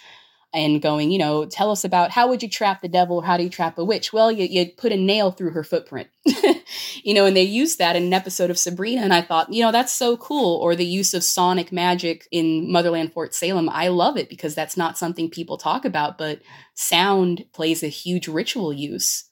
and 0.55 0.81
going, 0.81 1.11
you 1.11 1.19
know, 1.19 1.45
tell 1.45 1.73
us 1.73 1.85
about 1.85 2.13
how 2.13 2.29
would 2.29 2.41
you 2.41 2.49
trap 2.49 2.81
the 2.81 2.89
devil 2.89 3.17
or 3.17 3.25
how 3.25 3.37
do 3.37 3.43
you 3.43 3.51
trap 3.51 3.77
a 3.77 3.85
witch? 3.85 4.13
Well, 4.13 4.31
you, 4.31 4.47
you 4.47 4.71
put 4.71 4.93
a 4.93 4.97
nail 4.97 5.33
through 5.33 5.51
her 5.51 5.65
footprint, 5.65 6.09
you 7.03 7.13
know, 7.13 7.27
and 7.27 7.37
they 7.37 7.43
used 7.43 7.79
that 7.79 7.97
in 7.97 8.05
an 8.05 8.13
episode 8.13 8.51
of 8.51 8.59
Sabrina. 8.59 9.03
And 9.03 9.13
I 9.13 9.21
thought, 9.21 9.53
you 9.53 9.63
know, 9.63 9.73
that's 9.73 9.93
so 9.93 10.17
cool. 10.17 10.61
Or 10.61 10.77
the 10.77 10.87
use 10.87 11.13
of 11.13 11.25
sonic 11.25 11.73
magic 11.73 12.29
in 12.31 12.71
Motherland 12.71 13.13
Fort 13.13 13.35
Salem. 13.35 13.69
I 13.69 13.89
love 13.89 14.17
it 14.17 14.29
because 14.29 14.55
that's 14.55 14.77
not 14.77 14.97
something 14.97 15.29
people 15.29 15.59
talk 15.59 15.85
about, 15.85 16.19
but 16.19 16.41
sound 16.75 17.45
plays 17.53 17.83
a 17.83 17.89
huge 17.89 18.29
ritual 18.29 18.73
use 18.73 19.29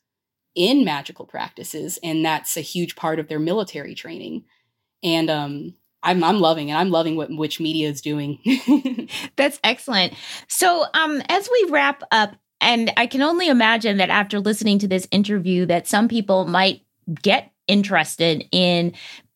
in 0.57 0.85
magical 0.85 1.25
practices. 1.25 2.01
And 2.03 2.25
that's 2.25 2.57
a 2.57 2.63
huge 2.63 2.97
part 2.97 3.21
of 3.21 3.29
their 3.29 3.39
military 3.39 3.95
training. 3.95 4.45
And 5.05 5.31
um, 5.31 5.75
I'm 6.03 6.23
I'm 6.25 6.39
loving 6.39 6.69
it. 6.69 6.75
I'm 6.75 6.91
loving 6.91 7.17
what 7.17 7.31
witch 7.31 7.61
media 7.61 7.89
is 7.89 8.01
doing. 8.01 8.39
That's 9.37 9.61
excellent. 9.63 10.15
So, 10.49 10.85
um, 10.95 11.23
as 11.29 11.49
we 11.51 11.71
wrap 11.71 12.03
up, 12.11 12.35
and 12.61 12.93
I 12.97 13.07
can 13.07 13.23
only 13.23 13.49
imagine 13.49 13.97
that 13.99 14.11
after 14.11 14.41
listening 14.41 14.79
to 14.81 14.89
this 14.89 15.09
interview, 15.11 15.67
that 15.67 15.87
some 15.87 16.09
people 16.09 16.47
might 16.47 16.83
get 17.23 17.53
interested 17.67 18.45
in 18.53 18.93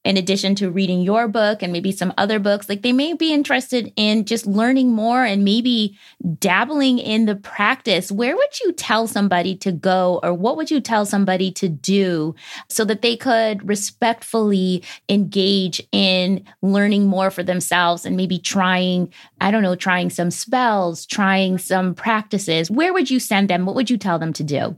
in 0.07 0.17
addition 0.17 0.55
to 0.55 0.71
reading 0.71 1.03
your 1.03 1.27
book 1.27 1.63
and 1.63 1.73
maybe 1.73 1.91
some 1.91 2.15
other 2.17 2.39
books, 2.39 2.69
like 2.69 2.83
they 2.83 2.93
may 2.93 3.13
be 3.13 3.33
interested 3.33 3.93
in 3.97 4.25
just 4.25 4.47
learning 4.47 4.93
more 4.93 5.25
and 5.25 5.45
maybe 5.45 5.99
dabbling 6.39 7.01
in 7.01 7.27
the 7.27 7.35
practice. 7.35 8.13
Where 8.13 8.37
would 8.37 8.61
you 8.61 8.73
tell 8.73 9.09
somebody 9.09 9.57
to 9.57 9.73
go, 9.73 10.21
or 10.23 10.33
what 10.33 10.57
would 10.57 10.71
you 10.71 10.81
tell 10.81 11.05
somebody 11.07 11.51
to 11.53 11.69
do 11.69 12.37
so 12.69 12.85
that 12.85 13.03
they 13.03 13.17
could 13.17 13.69
respectfully 13.69 14.85
engage 15.09 15.83
in 15.91 16.45
learning 16.63 17.07
more 17.09 17.33
for 17.33 17.43
themselves 17.43 18.07
and 18.07 18.17
maybe 18.17 18.39
trying, 18.39 19.13
I 19.41 19.51
don't 19.51 19.65
know, 19.65 19.75
trying 19.75 20.11
some 20.11 20.31
spells, 20.31 21.05
trying 21.05 21.59
some 21.59 21.97
practices? 21.97 22.71
Where 22.71 22.93
would 22.93 23.11
you 23.11 23.19
send 23.19 23.51
them? 23.51 23.67
What 23.67 23.75
would 23.75 23.91
you 23.91 23.99
tell 23.99 24.21
them 24.21 24.33
to 24.35 24.45
do? 24.45 24.77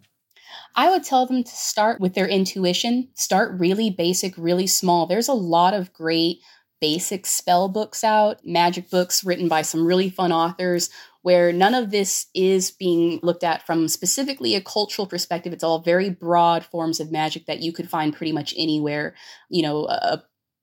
I 0.78 0.90
would 0.90 1.02
tell 1.02 1.26
them 1.26 1.42
to 1.42 1.50
start 1.50 2.00
with 2.00 2.14
their 2.14 2.28
intuition, 2.28 3.08
start 3.14 3.58
really 3.58 3.90
basic, 3.90 4.38
really 4.38 4.68
small. 4.68 5.06
There's 5.06 5.26
a 5.26 5.32
lot 5.32 5.74
of 5.74 5.92
great 5.92 6.38
basic 6.80 7.26
spell 7.26 7.68
books 7.68 8.04
out, 8.04 8.38
magic 8.46 8.88
books 8.88 9.24
written 9.24 9.48
by 9.48 9.62
some 9.62 9.84
really 9.84 10.08
fun 10.08 10.30
authors 10.30 10.88
where 11.22 11.52
none 11.52 11.74
of 11.74 11.90
this 11.90 12.26
is 12.32 12.70
being 12.70 13.18
looked 13.24 13.42
at 13.42 13.66
from 13.66 13.88
specifically 13.88 14.54
a 14.54 14.60
cultural 14.60 15.08
perspective. 15.08 15.52
It's 15.52 15.64
all 15.64 15.80
very 15.80 16.10
broad 16.10 16.64
forms 16.64 17.00
of 17.00 17.10
magic 17.10 17.46
that 17.46 17.58
you 17.58 17.72
could 17.72 17.90
find 17.90 18.14
pretty 18.14 18.30
much 18.30 18.54
anywhere. 18.56 19.16
You 19.50 19.62
know, 19.62 19.86
uh, 19.86 20.18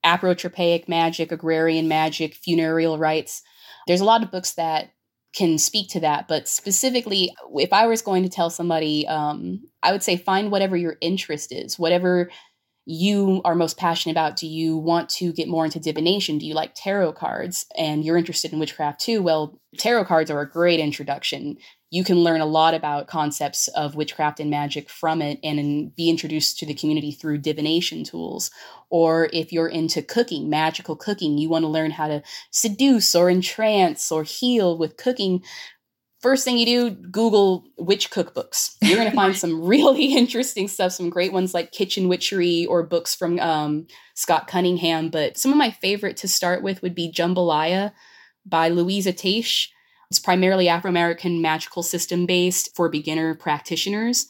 apotropaic 0.05 0.87
magic, 0.87 1.33
agrarian 1.33 1.89
magic, 1.89 2.35
funereal 2.35 2.97
rites. 2.97 3.41
There's 3.85 3.99
a 3.99 4.05
lot 4.05 4.23
of 4.23 4.31
books 4.31 4.53
that 4.53 4.91
can 5.35 5.57
speak 5.57 5.89
to 5.89 5.99
that. 5.99 6.27
But 6.27 6.47
specifically, 6.47 7.35
if 7.55 7.73
I 7.73 7.87
was 7.87 8.01
going 8.01 8.23
to 8.23 8.29
tell 8.29 8.49
somebody, 8.49 9.07
um, 9.07 9.61
I 9.83 9.91
would 9.91 10.03
say 10.03 10.17
find 10.17 10.51
whatever 10.51 10.77
your 10.77 10.97
interest 11.01 11.51
is, 11.51 11.77
whatever 11.77 12.29
you 12.85 13.41
are 13.43 13.55
most 13.55 13.77
passionate 13.77 14.13
about. 14.13 14.37
Do 14.37 14.47
you 14.47 14.77
want 14.77 15.09
to 15.09 15.33
get 15.33 15.47
more 15.47 15.65
into 15.65 15.79
divination? 15.79 16.37
Do 16.37 16.45
you 16.45 16.53
like 16.53 16.73
tarot 16.75 17.13
cards 17.13 17.65
and 17.77 18.05
you're 18.05 18.17
interested 18.17 18.53
in 18.53 18.59
witchcraft 18.59 19.01
too? 19.01 19.21
Well, 19.23 19.59
tarot 19.77 20.05
cards 20.05 20.29
are 20.29 20.41
a 20.41 20.49
great 20.49 20.79
introduction 20.79 21.57
you 21.95 22.03
can 22.03 22.25
learn 22.25 22.41
a 22.41 22.45
lot 22.45 22.73
about 22.73 23.07
concepts 23.07 23.69
of 23.69 23.95
witchcraft 23.95 24.41
and 24.41 24.49
magic 24.49 24.89
from 24.89 25.21
it 25.21 25.39
and 25.41 25.95
be 25.95 26.09
introduced 26.09 26.59
to 26.59 26.65
the 26.65 26.73
community 26.73 27.09
through 27.09 27.37
divination 27.37 28.03
tools. 28.03 28.51
Or 28.89 29.29
if 29.31 29.53
you're 29.53 29.69
into 29.69 30.01
cooking, 30.01 30.49
magical 30.49 30.97
cooking, 30.97 31.37
you 31.37 31.47
want 31.47 31.63
to 31.63 31.69
learn 31.69 31.91
how 31.91 32.09
to 32.09 32.21
seduce 32.51 33.15
or 33.15 33.29
entrance 33.29 34.11
or 34.11 34.23
heal 34.23 34.77
with 34.77 34.97
cooking. 34.97 35.41
First 36.19 36.43
thing 36.43 36.57
you 36.57 36.65
do, 36.65 36.89
Google 36.89 37.63
witch 37.77 38.11
cookbooks. 38.11 38.75
You're 38.81 38.97
going 38.97 39.09
to 39.09 39.15
find 39.15 39.33
some 39.37 39.63
really 39.63 40.15
interesting 40.17 40.67
stuff, 40.67 40.91
some 40.91 41.09
great 41.09 41.31
ones 41.31 41.53
like 41.53 41.71
Kitchen 41.71 42.09
Witchery 42.09 42.65
or 42.65 42.83
books 42.83 43.15
from 43.15 43.39
um, 43.39 43.87
Scott 44.15 44.47
Cunningham. 44.47 45.09
But 45.09 45.37
some 45.37 45.53
of 45.53 45.57
my 45.57 45.71
favorite 45.71 46.17
to 46.17 46.27
start 46.27 46.61
with 46.61 46.81
would 46.81 46.93
be 46.93 47.09
Jambalaya 47.09 47.93
by 48.45 48.69
Luisah 48.69 49.13
Teish 49.13 49.69
it's 50.09 50.19
primarily 50.19 50.67
Afro 50.69 50.89
American 50.89 51.41
magical 51.41 51.83
system 51.83 52.25
based 52.25 52.75
for 52.75 52.89
beginner 52.89 53.35
practitioners. 53.35 54.27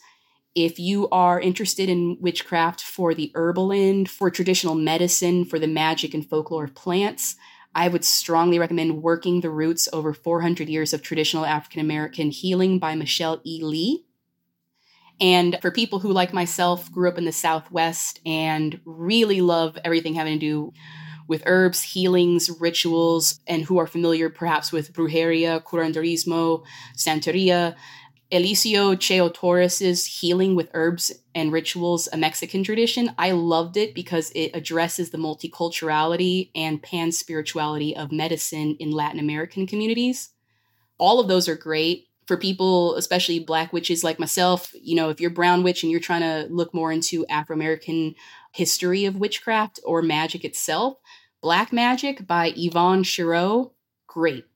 If 0.54 0.78
you 0.78 1.08
are 1.10 1.38
interested 1.38 1.88
in 1.88 2.16
witchcraft 2.20 2.80
for 2.82 3.14
the 3.14 3.30
herbal 3.34 3.72
end, 3.72 4.08
for 4.08 4.30
traditional 4.30 4.74
medicine, 4.74 5.44
for 5.44 5.58
the 5.58 5.66
magic 5.66 6.14
and 6.14 6.26
folklore 6.26 6.64
of 6.64 6.74
plants, 6.74 7.36
I 7.74 7.88
would 7.88 8.06
strongly 8.06 8.58
recommend 8.58 9.02
Working 9.02 9.42
the 9.42 9.50
Roots 9.50 9.86
Over 9.92 10.14
400 10.14 10.66
Years 10.66 10.94
of 10.94 11.02
Traditional 11.02 11.44
African 11.44 11.82
American 11.82 12.30
Healing 12.30 12.78
by 12.78 12.94
Michele 12.94 13.42
E. 13.44 13.60
Lee. 13.62 14.06
And 15.20 15.58
for 15.60 15.70
people 15.70 15.98
who, 15.98 16.10
like 16.10 16.32
myself, 16.32 16.90
grew 16.90 17.08
up 17.10 17.18
in 17.18 17.26
the 17.26 17.32
Southwest 17.32 18.20
and 18.24 18.80
really 18.86 19.42
love 19.42 19.76
everything 19.84 20.14
having 20.14 20.38
to 20.38 20.46
do 20.46 20.72
with 21.28 21.42
herbs, 21.46 21.82
healings, 21.82 22.50
rituals, 22.60 23.40
and 23.46 23.64
who 23.64 23.78
are 23.78 23.86
familiar 23.86 24.28
perhaps 24.30 24.72
with 24.72 24.92
brujeria, 24.92 25.62
curanderismo, 25.62 26.62
santeria. 26.96 27.74
Eliseo 28.32 28.96
Cheo 28.96 29.32
Torres's 29.32 30.04
Healing 30.04 30.56
with 30.56 30.68
Herbs 30.74 31.12
and 31.32 31.52
Rituals, 31.52 32.08
a 32.12 32.16
Mexican 32.16 32.64
tradition. 32.64 33.14
I 33.18 33.30
loved 33.30 33.76
it 33.76 33.94
because 33.94 34.32
it 34.34 34.50
addresses 34.52 35.10
the 35.10 35.18
multiculturality 35.18 36.50
and 36.52 36.82
pan 36.82 37.12
spirituality 37.12 37.94
of 37.94 38.10
medicine 38.10 38.76
in 38.80 38.90
Latin 38.90 39.20
American 39.20 39.64
communities. 39.64 40.30
All 40.98 41.20
of 41.20 41.28
those 41.28 41.48
are 41.48 41.54
great 41.54 42.08
for 42.26 42.36
people, 42.36 42.94
especially 42.96 43.38
Black 43.38 43.72
witches 43.72 44.02
like 44.02 44.18
myself. 44.18 44.72
You 44.80 44.96
know, 44.96 45.08
if 45.10 45.20
you're 45.20 45.30
brown 45.30 45.62
witch 45.62 45.82
and 45.82 45.90
you're 45.90 46.00
trying 46.00 46.22
to 46.22 46.52
look 46.52 46.74
more 46.74 46.92
into 46.92 47.26
Afro 47.26 47.54
American 47.54 48.14
history 48.52 49.04
of 49.04 49.16
witchcraft 49.16 49.80
or 49.84 50.02
magic 50.02 50.44
itself, 50.44 50.98
Black 51.42 51.72
Magic 51.72 52.26
by 52.26 52.52
Yvonne 52.56 53.04
Chireau. 53.04 53.72
Great. 54.06 54.46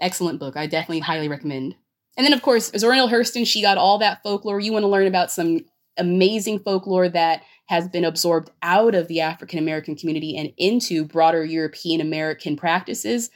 Excellent 0.00 0.38
book. 0.38 0.56
I 0.56 0.66
definitely 0.66 1.00
highly 1.00 1.28
recommend. 1.28 1.74
And 2.16 2.24
then, 2.24 2.32
of 2.32 2.42
course, 2.42 2.70
Zora 2.76 2.96
Hurston, 2.96 3.46
she 3.46 3.62
got 3.62 3.78
all 3.78 3.98
that 3.98 4.22
folklore. 4.22 4.60
You 4.60 4.72
want 4.72 4.84
to 4.84 4.88
learn 4.88 5.06
about 5.06 5.32
some 5.32 5.60
amazing 5.96 6.60
folklore 6.60 7.08
that 7.08 7.42
has 7.66 7.88
been 7.88 8.04
absorbed 8.04 8.50
out 8.62 8.94
of 8.94 9.08
the 9.08 9.20
African 9.20 9.58
American 9.58 9.96
community 9.96 10.36
and 10.36 10.52
into 10.56 11.04
broader 11.04 11.44
European 11.44 12.00
American 12.00 12.56
practices. 12.56 13.30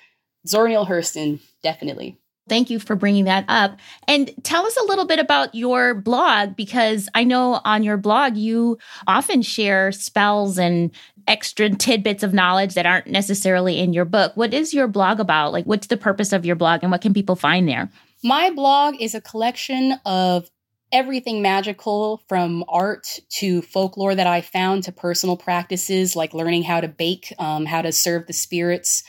Zora 0.47 0.69
Neale 0.69 0.87
Hurston, 0.87 1.41
definitely. 1.63 2.19
Thank 2.49 2.71
you 2.71 2.81
for 2.81 2.97
bringing 2.97 3.25
that 3.25 3.45
up. 3.49 3.79
And 4.09 4.33
tell 4.43 4.67
us 4.67 4.77
a 4.77 4.85
little 4.85 5.07
bit 5.07 5.21
about 5.21 5.55
your 5.55 5.95
blog 5.95 6.57
because 6.57 7.09
I 7.15 7.25
know 7.25 7.61
on 7.65 7.83
your 7.85 7.97
blog 7.97 8.37
you 8.37 8.79
often 9.07 9.43
share 9.43 9.93
spells 9.93 10.59
and 10.59 10.91
extra 11.29 11.71
tidbits 11.71 12.25
of 12.25 12.35
knowledge 12.35 12.75
that 12.75 12.87
aren't 12.87 13.07
necessarily 13.07 13.79
in 13.79 13.93
your 13.93 14.05
book. 14.05 14.33
What 14.37 14.53
is 14.53 14.75
your 14.75 14.89
blog 14.89 15.21
about? 15.21 15.53
Like, 15.53 15.67
what's 15.67 15.87
the 15.87 15.97
purpose 15.97 16.33
of 16.33 16.45
your 16.45 16.57
blog 16.57 16.83
and 16.83 16.91
what 16.91 17.01
can 17.01 17.15
people 17.15 17.37
find 17.37 17.69
there? 17.69 17.91
My 18.25 18.51
blog 18.51 18.97
is 19.01 19.15
a 19.15 19.21
collection 19.21 19.95
of 20.05 20.51
everything 20.91 21.43
magical 21.43 22.23
from 22.29 22.65
art 22.69 23.21
to 23.31 23.63
folklore 23.63 24.15
that 24.15 24.27
I 24.27 24.41
found 24.43 24.85
to 24.85 24.93
personal 24.93 25.37
practices 25.37 26.15
like 26.15 26.35
learning 26.35 26.65
how 26.65 26.81
to 26.81 26.89
bake, 26.89 27.33
um, 27.39 27.65
how 27.67 27.83
to 27.83 27.93
serve 27.93 28.27
the 28.27 28.33
spirits 28.33 29.03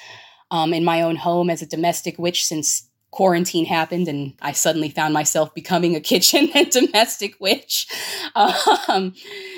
um, 0.49 0.73
in 0.73 0.85
my 0.85 1.01
own 1.01 1.17
home 1.17 1.49
as 1.49 1.61
a 1.61 1.67
domestic 1.67 2.17
witch 2.17 2.45
since 2.45 2.89
quarantine 3.13 3.65
happened 3.65 4.07
and 4.07 4.33
I 4.41 4.53
suddenly 4.53 4.89
found 4.89 5.13
myself 5.13 5.53
becoming 5.53 5.95
a 5.95 5.99
kitchen 5.99 6.49
and 6.55 6.67
domestic 6.69 7.39
witch. 7.39 7.87
Um, 8.35 9.13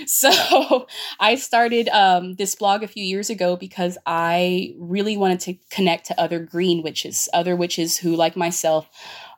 so 0.05 0.87
I 1.21 1.35
started 1.35 1.87
um, 1.89 2.35
this 2.35 2.53
blog 2.53 2.83
a 2.83 2.87
few 2.87 3.03
years 3.03 3.29
ago 3.29 3.55
because 3.55 3.97
I 4.05 4.73
really 4.77 5.15
wanted 5.15 5.39
to 5.41 5.53
connect 5.69 6.07
to 6.07 6.19
other 6.19 6.39
green 6.39 6.83
witches, 6.83 7.29
other 7.33 7.55
witches 7.55 7.97
who, 7.97 8.17
like 8.17 8.35
myself, 8.35 8.89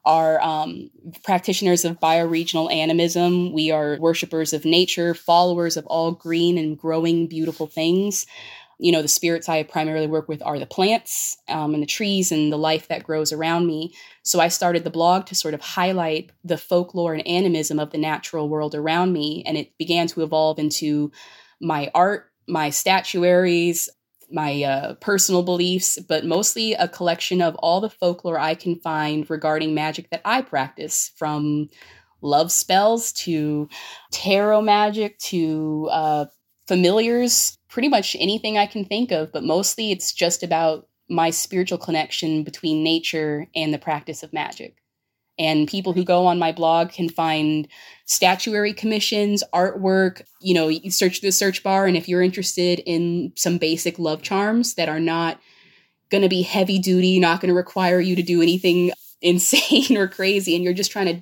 are 0.03 0.41
um, 0.41 0.89
practitioners 1.23 1.85
of 1.85 1.99
bioregional 1.99 2.73
animism. 2.73 3.51
We 3.51 3.71
are 3.71 3.97
worshippers 3.99 4.53
of 4.53 4.65
nature, 4.65 5.13
followers 5.13 5.77
of 5.77 5.85
all 5.85 6.13
green 6.13 6.57
and 6.57 6.77
growing 6.77 7.27
beautiful 7.27 7.67
things. 7.67 8.25
You 8.79 8.91
know, 8.91 9.01
the 9.01 9.07
spirits 9.07 9.49
I 9.49 9.63
primarily 9.63 10.07
work 10.07 10.27
with 10.27 10.41
are 10.43 10.59
the 10.59 10.65
plants 10.67 11.35
um, 11.49 11.73
and 11.73 11.81
the 11.81 11.87
trees 11.87 12.31
and 12.31 12.51
the 12.51 12.57
life 12.57 12.87
that 12.89 13.03
grows 13.03 13.33
around 13.33 13.65
me. 13.65 13.93
So 14.23 14.39
I 14.39 14.49
started 14.49 14.83
the 14.83 14.91
blog 14.91 15.25
to 15.27 15.35
sort 15.35 15.53
of 15.53 15.61
highlight 15.61 16.31
the 16.43 16.57
folklore 16.57 17.13
and 17.13 17.25
animism 17.27 17.79
of 17.79 17.91
the 17.91 17.97
natural 17.97 18.49
world 18.49 18.75
around 18.75 19.13
me. 19.13 19.43
And 19.47 19.57
it 19.57 19.75
began 19.77 20.07
to 20.09 20.21
evolve 20.21 20.59
into 20.59 21.11
my 21.59 21.89
art, 21.95 22.31
my 22.47 22.69
statuaries, 22.69 23.89
my 24.29 24.61
uh, 24.63 24.93
personal 24.95 25.41
beliefs, 25.41 25.97
but 26.07 26.25
mostly 26.25 26.73
a 26.73 26.87
collection 26.87 27.41
of 27.41 27.55
all 27.55 27.81
the 27.81 27.89
folklore 27.89 28.39
I 28.39 28.55
can 28.55 28.75
find 28.75 29.27
regarding 29.29 29.73
magic 29.73 30.09
that 30.09 30.21
I 30.25 30.41
practice, 30.41 31.11
from 31.15 31.69
love 32.21 32.51
spells 32.51 33.13
to 33.13 33.69
tarot 34.11 34.61
magic 34.61 35.17
to 35.19 35.87
uh, 35.91 36.25
familiars, 36.67 37.56
pretty 37.69 37.87
much 37.87 38.15
anything 38.19 38.57
I 38.57 38.65
can 38.65 38.85
think 38.85 39.11
of. 39.11 39.31
But 39.31 39.43
mostly 39.43 39.91
it's 39.91 40.13
just 40.13 40.43
about 40.43 40.87
my 41.09 41.29
spiritual 41.29 41.77
connection 41.77 42.43
between 42.43 42.83
nature 42.83 43.47
and 43.55 43.73
the 43.73 43.79
practice 43.79 44.23
of 44.23 44.33
magic. 44.33 44.75
And 45.39 45.67
people 45.67 45.93
who 45.93 46.03
go 46.03 46.25
on 46.25 46.39
my 46.39 46.51
blog 46.51 46.91
can 46.91 47.09
find 47.09 47.67
statuary 48.05 48.73
commissions, 48.73 49.43
artwork. 49.53 50.23
You 50.41 50.55
know, 50.55 50.67
you 50.67 50.89
search 50.89 51.21
the 51.21 51.31
search 51.31 51.61
bar, 51.61 51.85
and 51.85 51.95
if 51.95 52.09
you're 52.09 52.23
interested 52.23 52.79
in 52.79 53.33
some 53.35 53.59
basic 53.59 53.99
love 53.99 54.23
charms 54.23 54.73
that 54.75 54.89
are 54.89 54.99
not 54.99 55.39
going 56.09 56.23
to 56.23 56.29
be 56.29 56.41
heavy 56.41 56.79
duty, 56.79 57.19
not 57.19 57.39
going 57.39 57.49
to 57.49 57.55
require 57.55 57.99
you 57.99 58.15
to 58.15 58.23
do 58.23 58.41
anything 58.41 58.91
insane 59.21 59.95
or 59.95 60.07
crazy, 60.07 60.55
and 60.55 60.63
you're 60.63 60.73
just 60.73 60.91
trying 60.91 61.05
to 61.07 61.21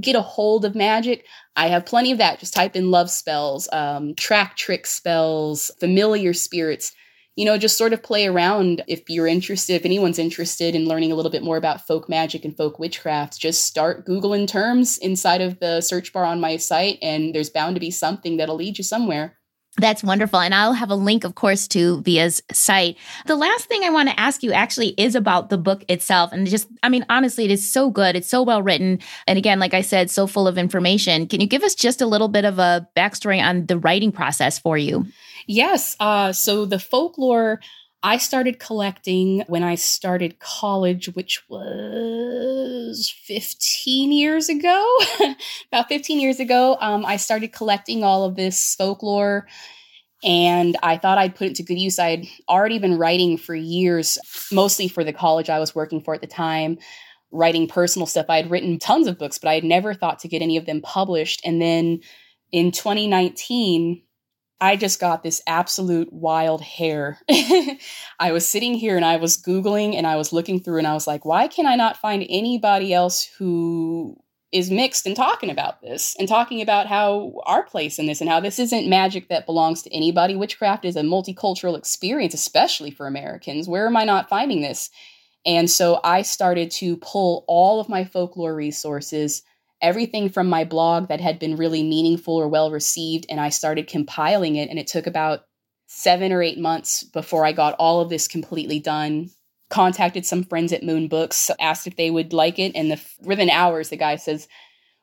get 0.00 0.16
a 0.16 0.22
hold 0.22 0.64
of 0.64 0.74
magic, 0.74 1.24
I 1.56 1.68
have 1.68 1.86
plenty 1.86 2.12
of 2.12 2.18
that. 2.18 2.40
Just 2.40 2.54
type 2.54 2.76
in 2.76 2.90
love 2.90 3.10
spells, 3.10 3.68
um, 3.72 4.14
track 4.14 4.56
trick 4.56 4.86
spells, 4.86 5.70
familiar 5.80 6.32
spirits 6.32 6.92
you 7.36 7.44
know, 7.44 7.58
just 7.58 7.76
sort 7.76 7.92
of 7.92 8.02
play 8.02 8.26
around 8.26 8.82
if 8.88 9.08
you're 9.10 9.26
interested, 9.26 9.74
if 9.74 9.84
anyone's 9.84 10.18
interested 10.18 10.74
in 10.74 10.86
learning 10.88 11.12
a 11.12 11.14
little 11.14 11.30
bit 11.30 11.42
more 11.42 11.58
about 11.58 11.86
folk 11.86 12.08
magic 12.08 12.46
and 12.46 12.56
folk 12.56 12.78
witchcraft, 12.78 13.38
just 13.38 13.64
start 13.64 14.06
Googling 14.06 14.48
terms 14.48 14.96
inside 14.98 15.42
of 15.42 15.60
the 15.60 15.82
search 15.82 16.14
bar 16.14 16.24
on 16.24 16.40
my 16.40 16.56
site, 16.56 16.98
and 17.02 17.34
there's 17.34 17.50
bound 17.50 17.76
to 17.76 17.80
be 17.80 17.90
something 17.90 18.38
that'll 18.38 18.56
lead 18.56 18.78
you 18.78 18.84
somewhere. 18.84 19.36
That's 19.78 20.02
wonderful. 20.02 20.40
And 20.40 20.54
I'll 20.54 20.72
have 20.72 20.90
a 20.90 20.94
link, 20.94 21.24
of 21.24 21.34
course, 21.34 21.68
to 21.68 22.00
Via's 22.02 22.42
site. 22.50 22.96
The 23.26 23.36
last 23.36 23.66
thing 23.66 23.84
I 23.84 23.90
want 23.90 24.08
to 24.08 24.18
ask 24.18 24.42
you 24.42 24.52
actually 24.52 24.88
is 24.96 25.14
about 25.14 25.50
the 25.50 25.58
book 25.58 25.84
itself. 25.88 26.32
And 26.32 26.46
just, 26.46 26.68
I 26.82 26.88
mean, 26.88 27.04
honestly, 27.10 27.44
it 27.44 27.50
is 27.50 27.70
so 27.70 27.90
good. 27.90 28.16
It's 28.16 28.28
so 28.28 28.42
well 28.42 28.62
written. 28.62 29.00
And 29.26 29.38
again, 29.38 29.58
like 29.58 29.74
I 29.74 29.82
said, 29.82 30.10
so 30.10 30.26
full 30.26 30.48
of 30.48 30.56
information. 30.56 31.26
Can 31.26 31.40
you 31.40 31.46
give 31.46 31.62
us 31.62 31.74
just 31.74 32.00
a 32.00 32.06
little 32.06 32.28
bit 32.28 32.44
of 32.44 32.58
a 32.58 32.88
backstory 32.96 33.42
on 33.42 33.66
the 33.66 33.78
writing 33.78 34.12
process 34.12 34.58
for 34.58 34.78
you? 34.78 35.06
Yes. 35.46 35.94
Uh, 36.00 36.32
so 36.32 36.64
the 36.64 36.78
folklore 36.78 37.60
I 38.02 38.18
started 38.18 38.60
collecting 38.60 39.42
when 39.48 39.62
I 39.62 39.74
started 39.74 40.38
college, 40.38 41.06
which 41.14 41.42
was 41.48 43.12
15 43.24 44.12
years 44.12 44.48
ago. 44.48 44.98
About 45.72 45.88
15 45.88 46.20
years 46.20 46.38
ago, 46.38 46.76
um, 46.80 47.04
I 47.04 47.16
started 47.16 47.52
collecting 47.52 48.04
all 48.04 48.24
of 48.24 48.36
this 48.36 48.74
folklore 48.76 49.46
and 50.24 50.76
I 50.82 50.96
thought 50.96 51.18
I'd 51.18 51.34
put 51.34 51.48
it 51.48 51.54
to 51.56 51.62
good 51.62 51.78
use. 51.78 51.98
I 51.98 52.10
had 52.10 52.24
already 52.48 52.78
been 52.78 52.98
writing 52.98 53.36
for 53.36 53.54
years, 53.54 54.18
mostly 54.52 54.88
for 54.88 55.04
the 55.04 55.12
college 55.12 55.50
I 55.50 55.58
was 55.58 55.74
working 55.74 56.00
for 56.00 56.14
at 56.14 56.20
the 56.20 56.26
time, 56.26 56.78
writing 57.30 57.68
personal 57.68 58.06
stuff. 58.06 58.26
I 58.28 58.36
had 58.36 58.50
written 58.50 58.78
tons 58.78 59.06
of 59.06 59.18
books, 59.18 59.38
but 59.38 59.48
I 59.48 59.54
had 59.54 59.64
never 59.64 59.94
thought 59.94 60.18
to 60.20 60.28
get 60.28 60.42
any 60.42 60.56
of 60.56 60.66
them 60.66 60.80
published. 60.80 61.42
And 61.44 61.60
then 61.60 62.00
in 62.50 62.72
2019, 62.72 64.02
I 64.60 64.76
just 64.76 65.00
got 65.00 65.22
this 65.22 65.42
absolute 65.46 66.12
wild 66.12 66.62
hair. 66.62 67.18
I 68.18 68.32
was 68.32 68.46
sitting 68.46 68.74
here 68.74 68.96
and 68.96 69.04
I 69.04 69.16
was 69.16 69.40
Googling 69.40 69.94
and 69.94 70.06
I 70.06 70.16
was 70.16 70.32
looking 70.32 70.60
through 70.60 70.78
and 70.78 70.86
I 70.86 70.94
was 70.94 71.06
like, 71.06 71.24
why 71.24 71.46
can 71.46 71.66
I 71.66 71.76
not 71.76 71.98
find 71.98 72.24
anybody 72.28 72.94
else 72.94 73.28
who 73.38 74.16
is 74.52 74.70
mixed 74.70 75.06
and 75.06 75.16
talking 75.16 75.50
about 75.50 75.82
this 75.82 76.16
and 76.18 76.28
talking 76.28 76.62
about 76.62 76.86
how 76.86 77.40
our 77.44 77.64
place 77.64 77.98
in 77.98 78.06
this 78.06 78.20
and 78.20 78.30
how 78.30 78.40
this 78.40 78.58
isn't 78.58 78.88
magic 78.88 79.28
that 79.28 79.44
belongs 79.44 79.82
to 79.82 79.94
anybody. 79.94 80.36
Witchcraft 80.36 80.84
is 80.84 80.96
a 80.96 81.02
multicultural 81.02 81.76
experience, 81.76 82.32
especially 82.32 82.90
for 82.90 83.06
Americans. 83.06 83.68
Where 83.68 83.86
am 83.86 83.96
I 83.96 84.04
not 84.04 84.28
finding 84.28 84.62
this? 84.62 84.88
And 85.44 85.70
so 85.70 86.00
I 86.02 86.22
started 86.22 86.70
to 86.72 86.96
pull 86.96 87.44
all 87.46 87.80
of 87.80 87.88
my 87.88 88.04
folklore 88.04 88.54
resources 88.54 89.42
everything 89.80 90.28
from 90.28 90.48
my 90.48 90.64
blog 90.64 91.08
that 91.08 91.20
had 91.20 91.38
been 91.38 91.56
really 91.56 91.82
meaningful 91.82 92.34
or 92.34 92.48
well 92.48 92.70
received 92.70 93.26
and 93.28 93.40
I 93.40 93.50
started 93.50 93.88
compiling 93.88 94.56
it 94.56 94.70
and 94.70 94.78
it 94.78 94.86
took 94.86 95.06
about 95.06 95.40
7 95.86 96.32
or 96.32 96.42
8 96.42 96.58
months 96.58 97.04
before 97.04 97.44
I 97.44 97.52
got 97.52 97.76
all 97.78 98.00
of 98.00 98.08
this 98.08 98.26
completely 98.26 98.80
done. 98.80 99.30
Contacted 99.68 100.24
some 100.24 100.44
friends 100.44 100.72
at 100.72 100.82
Moon 100.82 101.08
Books, 101.08 101.50
asked 101.60 101.86
if 101.86 101.96
they 101.96 102.10
would 102.10 102.32
like 102.32 102.58
it 102.58 102.72
and 102.74 102.90
the, 102.90 103.00
within 103.20 103.50
hours 103.50 103.88
the 103.88 103.96
guy 103.96 104.16
says 104.16 104.48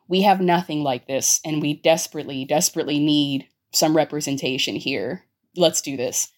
we 0.08 0.22
have 0.22 0.42
nothing 0.42 0.84
like 0.84 1.08
this 1.08 1.40
and 1.46 1.62
we 1.62 1.82
desperately 1.82 2.46
desperately 2.46 3.00
need 3.00 3.48
some 3.72 3.96
representation 3.96 4.76
here. 4.76 5.26
Let's 5.56 5.82
do 5.82 5.98
this. 5.98 6.30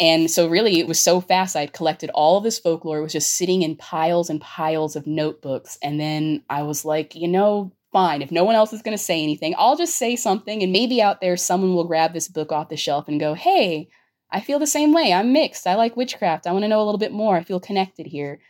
And 0.00 0.30
so, 0.30 0.48
really, 0.48 0.80
it 0.80 0.88
was 0.88 0.98
so 0.98 1.20
fast. 1.20 1.54
I'd 1.54 1.74
collected 1.74 2.10
all 2.14 2.38
of 2.38 2.44
this 2.44 2.58
folklore. 2.58 2.98
It 2.98 3.02
was 3.02 3.12
just 3.12 3.34
sitting 3.34 3.60
in 3.60 3.76
piles 3.76 4.30
and 4.30 4.40
piles 4.40 4.96
of 4.96 5.06
notebooks. 5.06 5.78
And 5.82 6.00
then 6.00 6.42
I 6.48 6.62
was 6.62 6.86
like, 6.86 7.14
you 7.14 7.28
know, 7.28 7.70
fine. 7.92 8.22
If 8.22 8.32
no 8.32 8.44
one 8.44 8.54
else 8.54 8.72
is 8.72 8.82
going 8.82 8.96
to 8.96 9.02
say 9.02 9.22
anything, 9.22 9.54
I'll 9.58 9.76
just 9.76 9.96
say 9.96 10.16
something. 10.16 10.62
And 10.62 10.72
maybe 10.72 11.02
out 11.02 11.20
there, 11.20 11.36
someone 11.36 11.74
will 11.74 11.84
grab 11.84 12.14
this 12.14 12.28
book 12.28 12.50
off 12.50 12.70
the 12.70 12.76
shelf 12.76 13.08
and 13.08 13.20
go, 13.20 13.34
hey, 13.34 13.88
I 14.32 14.40
feel 14.40 14.58
the 14.58 14.66
same 14.66 14.92
way. 14.92 15.12
I'm 15.12 15.32
mixed. 15.32 15.66
I 15.66 15.74
like 15.74 15.96
witchcraft. 15.96 16.46
I 16.46 16.52
want 16.52 16.64
to 16.64 16.68
know 16.68 16.80
a 16.80 16.84
little 16.84 16.98
bit 16.98 17.12
more. 17.12 17.36
I 17.36 17.44
feel 17.44 17.60
connected 17.60 18.06
here. 18.06 18.40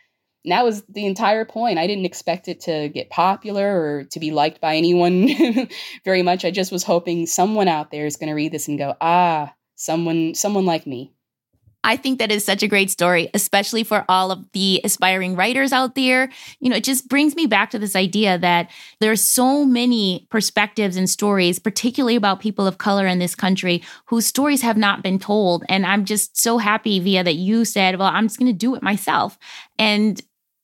And 0.45 0.51
that 0.51 0.63
was 0.63 0.83
the 0.83 1.05
entire 1.05 1.45
point. 1.45 1.79
I 1.79 1.87
didn't 1.87 2.05
expect 2.05 2.47
it 2.47 2.61
to 2.61 2.89
get 2.89 3.09
popular 3.09 3.81
or 3.81 4.03
to 4.05 4.19
be 4.19 4.31
liked 4.31 4.61
by 4.61 4.75
anyone 4.75 5.27
very 6.05 6.23
much. 6.23 6.45
I 6.45 6.51
just 6.51 6.71
was 6.71 6.83
hoping 6.83 7.27
someone 7.27 7.67
out 7.67 7.91
there 7.91 8.05
is 8.05 8.17
going 8.17 8.29
to 8.29 8.35
read 8.35 8.51
this 8.51 8.67
and 8.67 8.77
go, 8.77 8.95
ah, 9.01 9.53
someone, 9.75 10.33
someone 10.33 10.65
like 10.65 10.87
me. 10.87 11.13
I 11.83 11.97
think 11.97 12.19
that 12.19 12.31
is 12.31 12.45
such 12.45 12.61
a 12.61 12.67
great 12.67 12.91
story, 12.91 13.29
especially 13.33 13.83
for 13.83 14.05
all 14.07 14.29
of 14.31 14.45
the 14.53 14.81
aspiring 14.83 15.35
writers 15.35 15.73
out 15.73 15.95
there. 15.95 16.29
You 16.59 16.69
know, 16.69 16.75
it 16.75 16.83
just 16.83 17.09
brings 17.09 17.35
me 17.35 17.47
back 17.47 17.71
to 17.71 17.79
this 17.79 17.95
idea 17.95 18.37
that 18.37 18.69
there 18.99 19.11
are 19.11 19.15
so 19.15 19.65
many 19.65 20.27
perspectives 20.29 20.95
and 20.95 21.09
stories, 21.09 21.57
particularly 21.57 22.15
about 22.15 22.39
people 22.39 22.67
of 22.67 22.77
color 22.77 23.07
in 23.07 23.17
this 23.17 23.33
country, 23.33 23.81
whose 24.05 24.27
stories 24.27 24.61
have 24.61 24.77
not 24.77 25.01
been 25.01 25.17
told. 25.17 25.63
And 25.69 25.85
I'm 25.85 26.05
just 26.05 26.37
so 26.37 26.59
happy, 26.59 26.99
Via, 26.99 27.23
that 27.23 27.35
you 27.35 27.65
said, 27.65 27.97
well, 27.97 28.11
I'm 28.13 28.27
just 28.27 28.37
going 28.37 28.51
to 28.51 28.57
do 28.57 28.75
it 28.75 28.83
myself. 28.83 29.39
And, 29.79 30.21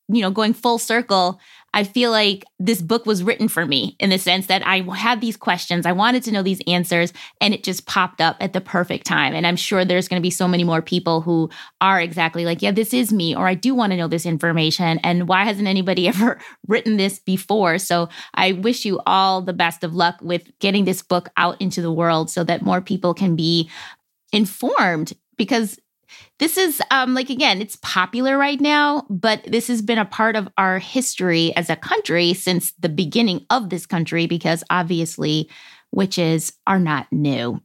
you 0.09 0.21
know, 0.21 0.29
going 0.29 0.53
full 0.53 0.77
circle, 0.77 1.39
I 1.73 1.83
feel 1.83 2.11
like 2.11 2.43
this 2.59 2.81
book 2.81 3.05
was 3.05 3.23
written 3.23 3.47
for 3.47 3.65
me 3.65 3.95
in 3.99 4.09
the 4.09 4.17
sense 4.17 4.47
that 4.47 4.65
I 4.65 4.81
had 4.95 5.21
these 5.21 5.37
questions, 5.37 5.85
I 5.85 5.91
wanted 5.91 6.23
to 6.23 6.31
know 6.31 6.41
these 6.41 6.61
answers, 6.65 7.13
and 7.41 7.53
it 7.53 7.63
just 7.63 7.85
popped 7.85 8.21
up 8.21 8.37
at 8.39 8.53
the 8.53 8.61
perfect 8.61 9.05
time. 9.05 9.33
And 9.35 9.45
I'm 9.45 9.55
sure 9.55 9.85
there's 9.85 10.07
going 10.07 10.19
to 10.19 10.25
be 10.25 10.31
so 10.31 10.47
many 10.47 10.63
more 10.63 10.81
people 10.81 11.21
who 11.21 11.49
are 11.81 12.01
exactly 12.01 12.45
like, 12.45 12.61
yeah, 12.61 12.71
this 12.71 12.93
is 12.93 13.13
me, 13.13 13.35
or 13.35 13.47
I 13.47 13.53
do 13.53 13.75
want 13.75 13.91
to 13.91 13.97
know 13.97 14.07
this 14.07 14.25
information. 14.25 14.99
And 14.99 15.27
why 15.27 15.43
hasn't 15.43 15.67
anybody 15.67 16.07
ever 16.07 16.39
written 16.67 16.97
this 16.97 17.19
before? 17.19 17.77
So 17.77 18.09
I 18.33 18.53
wish 18.53 18.85
you 18.85 18.99
all 19.05 19.41
the 19.41 19.53
best 19.53 19.83
of 19.83 19.93
luck 19.93 20.17
with 20.21 20.49
getting 20.59 20.85
this 20.85 21.01
book 21.01 21.29
out 21.37 21.61
into 21.61 21.81
the 21.81 21.91
world 21.91 22.29
so 22.29 22.43
that 22.45 22.61
more 22.61 22.81
people 22.81 23.13
can 23.13 23.35
be 23.35 23.69
informed 24.31 25.13
because 25.37 25.79
this 26.39 26.57
is 26.57 26.81
um 26.91 27.13
like 27.13 27.29
again 27.29 27.61
it's 27.61 27.77
popular 27.77 28.37
right 28.37 28.61
now 28.61 29.05
but 29.09 29.43
this 29.43 29.67
has 29.67 29.81
been 29.81 29.97
a 29.97 30.05
part 30.05 30.35
of 30.35 30.47
our 30.57 30.79
history 30.79 31.55
as 31.55 31.69
a 31.69 31.75
country 31.75 32.33
since 32.33 32.73
the 32.79 32.89
beginning 32.89 33.45
of 33.49 33.69
this 33.69 33.85
country 33.85 34.27
because 34.27 34.63
obviously 34.69 35.49
witches 35.91 36.53
are 36.65 36.79
not 36.79 37.07
new 37.11 37.59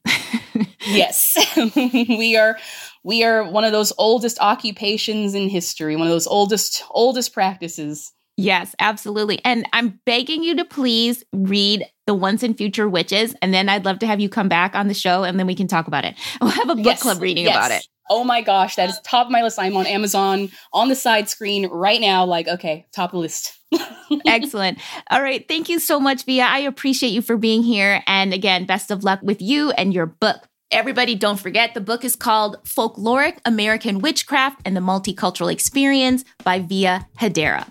yes 0.87 1.37
we 1.77 2.37
are 2.37 2.59
we 3.03 3.25
are 3.25 3.49
one 3.51 3.65
of 3.65 3.73
those 3.73 3.93
oldest 3.99 4.39
occupations 4.41 5.35
in 5.35 5.49
history 5.49 5.97
one 5.97 6.07
of 6.07 6.13
those 6.13 6.27
oldest 6.27 6.85
oldest 6.91 7.33
practices 7.33 8.13
Yes, 8.37 8.75
absolutely. 8.79 9.41
And 9.45 9.69
I'm 9.73 10.01
begging 10.07 10.43
you 10.43 10.57
to 10.57 10.65
please 10.65 11.23
read 11.33 11.85
The 12.07 12.15
Once 12.15 12.43
and 12.43 12.57
Future 12.57 12.89
Witches. 12.89 13.35
And 13.43 13.53
then 13.53 13.69
I'd 13.69 13.85
love 13.85 13.99
to 14.01 14.07
have 14.07 14.21
you 14.21 14.29
come 14.29 14.49
back 14.49 14.75
on 14.75 14.89
the 14.89 14.95
show 14.95 15.23
and 15.23 15.39
then 15.39 15.47
we 15.47 15.55
can 15.55 15.69
talk 15.69 15.87
about 15.87 16.05
it. 16.05 16.15
We'll 16.41 16.51
have 16.51 16.71
a 16.71 16.75
book 16.75 16.85
yes, 16.85 17.03
club 17.03 17.21
reading 17.21 17.45
yes. 17.45 17.55
about 17.55 17.71
it. 17.71 17.87
Oh 18.11 18.25
my 18.25 18.41
gosh, 18.43 18.77
that 18.77 18.91
is 18.91 18.99
top 19.01 19.27
of 19.27 19.33
my 19.33 19.43
list. 19.43 19.59
I'm 19.59 19.77
on 19.77 19.87
Amazon 19.87 20.51
on 20.73 20.89
the 20.89 20.95
side 20.95 21.29
screen 21.29 21.67
right 21.69 22.01
now. 22.01 22.25
Like, 22.25 22.49
okay, 22.49 22.87
top 22.95 23.11
of 23.11 23.13
the 23.13 23.19
list. 23.19 23.59
Excellent. 24.27 24.79
All 25.11 25.23
right. 25.23 25.47
Thank 25.47 25.69
you 25.69 25.79
so 25.79 25.99
much, 25.99 26.25
Via. 26.25 26.45
I 26.45 26.59
appreciate 26.59 27.11
you 27.11 27.23
for 27.23 27.37
being 27.37 27.63
here. 27.63 28.03
And 28.07 28.35
again, 28.35 28.67
best 28.67 28.91
of 28.91 29.05
luck 29.05 29.21
with 29.23 29.41
you 29.41 29.71
and 29.73 29.95
your 29.95 30.07
book. 30.07 30.49
Everybody, 30.71 31.15
don't 31.15 31.39
forget 31.39 31.75
the 31.75 31.83
book 31.83 32.03
is 32.03 32.17
called 32.17 32.57
Folkloric 32.65 33.39
American 33.45 33.99
Witchcraft 33.99 34.63
and 34.65 34.75
the 34.75 34.81
Multicultural 34.81 35.53
Experience 35.53 36.25
by 36.45 36.61
Via 36.61 37.07
Hedera. 37.19 37.69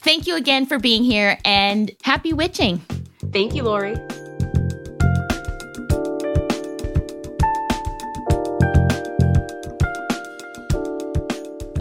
Thank 0.00 0.26
you 0.26 0.34
again 0.34 0.66
for 0.66 0.80
being 0.80 1.04
here 1.04 1.38
and 1.44 1.92
happy 2.02 2.32
witching. 2.32 2.78
Thank 3.32 3.54
you, 3.54 3.62
Lori. 3.62 3.96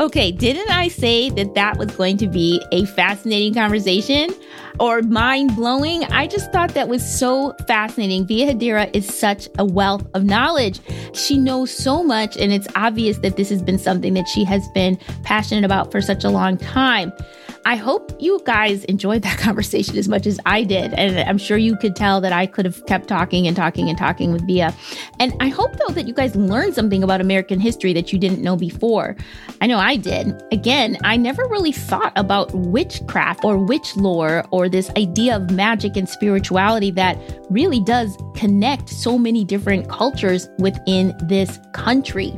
Okay, 0.02 0.32
didn't 0.32 0.72
I 0.72 0.88
say 0.88 1.30
that 1.30 1.54
that 1.54 1.78
was 1.78 1.95
going 1.95 2.18
to 2.18 2.28
be 2.28 2.60
a 2.72 2.86
fascinating 2.86 3.54
conversation 3.54 4.34
or 4.82 5.04
mind 5.04 5.56
blowing? 5.56 6.04
I 6.06 6.26
just 6.26 6.52
thought 6.52 6.74
that 6.74 6.90
was 6.90 7.06
so 7.06 7.54
fascinating. 7.68 8.26
Via 8.26 8.52
Hedera 8.52 8.90
is 8.94 9.08
such 9.08 9.48
a 9.60 9.64
wealth 9.64 10.06
of 10.16 10.26
knowledge. 10.26 10.80
She 11.14 11.38
knows 11.38 11.72
so 11.72 12.04
much, 12.04 12.36
and 12.36 12.52
it's 12.52 12.68
obvious 12.76 13.20
that 13.20 13.38
this 13.38 13.50
has 13.50 13.62
been 13.62 13.78
something 13.78 14.16
that 14.16 14.28
she 14.28 14.44
has 14.46 14.68
been 14.74 14.98
passionate 15.24 15.64
about 15.64 15.92
for 15.92 16.02
such 16.02 16.24
a 16.24 16.30
long 16.30 16.58
time. 16.58 17.14
I 17.66 17.76
hope 17.76 18.12
you 18.20 18.42
guys 18.46 18.84
enjoyed 18.86 19.22
that 19.22 19.38
conversation 19.40 19.98
as 19.98 20.08
much 20.08 20.26
as 20.26 20.40
I 20.46 20.64
did. 20.64 20.94
And 20.94 21.20
I'm 21.20 21.38
sure 21.38 21.58
you 21.58 21.78
could 21.78 21.96
tell 21.96 22.22
that 22.22 22.34
I 22.34 22.46
could 22.46 22.66
have 22.66 22.86
kept 22.86 23.08
talking 23.08 23.48
and 23.48 23.56
talking 23.56 23.90
and 23.90 23.98
talking 23.98 24.32
with 24.32 24.46
Via. 24.48 24.74
And 25.20 25.34
I 25.40 25.50
hope, 25.50 25.76
though, 25.78 25.94
that 25.94 26.08
you 26.08 26.14
guys 26.14 26.36
learned 26.36 26.74
something 26.74 27.04
about 27.04 27.22
American 27.22 27.60
history 27.60 27.94
that 27.94 28.12
you 28.12 28.20
didn't 28.20 28.42
know 28.42 28.56
before. 28.56 29.16
I 29.62 29.68
know 29.68 29.78
I 29.78 29.96
did. 29.96 30.42
Again, 30.52 30.98
I 31.04 31.18
never 31.18 31.44
really 31.48 31.72
thought 31.72 32.14
about 32.16 32.54
witchcraft 32.54 33.44
or 33.44 33.58
witch 33.58 33.96
lore 33.96 34.44
or 34.52 34.68
this 34.72 34.89
idea 34.91 35.36
of 35.36 35.51
magic 35.51 35.95
and 35.95 36.07
spirituality 36.07 36.91
that 36.91 37.17
really 37.49 37.80
does 37.82 38.17
connect 38.36 38.89
so 38.89 39.17
many 39.17 39.43
different 39.43 39.89
cultures 39.89 40.49
within 40.57 41.13
this 41.24 41.59
country. 41.74 42.34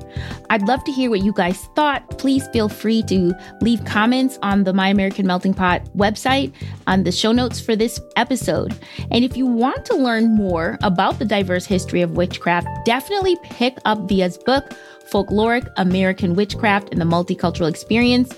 I'd 0.50 0.64
love 0.64 0.84
to 0.84 0.92
hear 0.92 1.10
what 1.10 1.22
you 1.22 1.34
guys 1.34 1.58
thought. 1.76 2.18
Please 2.18 2.48
feel 2.48 2.70
free 2.70 3.04
to 3.04 3.34
leave 3.62 3.84
comments 3.86 4.38
on 4.42 4.64
the 4.64 4.74
My 4.74 4.90
American 4.90 5.26
Melting 5.28 5.54
Pot 5.54 5.84
website 5.96 6.54
on 6.88 7.04
the 7.04 7.12
show 7.12 7.32
notes 7.32 7.60
for 7.60 7.76
this 7.76 8.00
episode. 8.16 8.78
And 9.12 9.24
if 9.24 9.38
you 9.38 9.46
want 9.46 9.86
to 9.86 9.96
learn 9.96 10.36
more 10.36 10.78
about 10.82 11.20
the 11.20 11.26
diverse 11.26 11.66
history 11.66 12.02
of 12.02 12.12
witchcraft, 12.18 12.68
definitely 12.86 13.38
pick 13.44 13.78
up 13.86 14.10
Via's 14.10 14.38
book, 14.38 14.74
Folkloric 15.12 15.72
American 15.78 16.36
Witchcraft 16.36 16.90
and 16.92 17.00
the 17.00 17.06
Multicultural 17.06 17.70
Experience. 17.70 18.34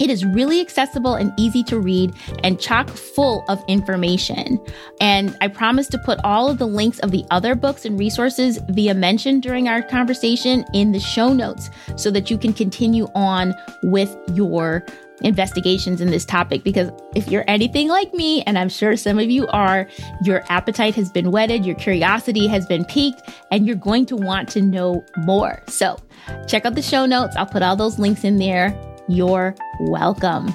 It 0.00 0.10
is 0.10 0.24
really 0.24 0.60
accessible 0.60 1.14
and 1.14 1.32
easy 1.38 1.62
to 1.64 1.78
read 1.78 2.14
and 2.42 2.58
chock 2.58 2.88
full 2.88 3.44
of 3.48 3.62
information. 3.68 4.58
And 5.00 5.36
I 5.40 5.48
promise 5.48 5.86
to 5.88 5.98
put 5.98 6.18
all 6.24 6.50
of 6.50 6.58
the 6.58 6.66
links 6.66 6.98
of 7.00 7.10
the 7.10 7.24
other 7.30 7.54
books 7.54 7.84
and 7.84 7.98
resources 7.98 8.58
Via 8.70 8.94
mentioned 8.94 9.42
during 9.42 9.68
our 9.68 9.82
conversation 9.82 10.64
in 10.72 10.92
the 10.92 11.00
show 11.00 11.32
notes 11.32 11.70
so 11.96 12.10
that 12.10 12.30
you 12.30 12.38
can 12.38 12.52
continue 12.54 13.06
on 13.14 13.54
with 13.82 14.16
your 14.32 14.84
investigations 15.22 16.00
in 16.00 16.10
this 16.10 16.24
topic 16.24 16.64
because 16.64 16.90
if 17.14 17.28
you're 17.28 17.44
anything 17.46 17.88
like 17.88 18.12
me, 18.14 18.42
and 18.42 18.58
I'm 18.58 18.68
sure 18.68 18.96
some 18.96 19.18
of 19.18 19.30
you 19.30 19.46
are, 19.48 19.86
your 20.22 20.42
appetite 20.48 20.94
has 20.94 21.10
been 21.10 21.30
whetted, 21.30 21.66
your 21.66 21.76
curiosity 21.76 22.46
has 22.46 22.66
been 22.66 22.84
piqued, 22.86 23.20
and 23.50 23.66
you're 23.66 23.76
going 23.76 24.06
to 24.06 24.16
want 24.16 24.48
to 24.50 24.62
know 24.62 25.04
more. 25.18 25.62
So 25.66 25.98
check 26.48 26.64
out 26.64 26.74
the 26.74 26.82
show 26.82 27.06
notes. 27.06 27.36
I'll 27.36 27.46
put 27.46 27.62
all 27.62 27.76
those 27.76 27.98
links 27.98 28.24
in 28.24 28.38
there. 28.38 28.74
You're 29.10 29.56
welcome. 29.80 30.54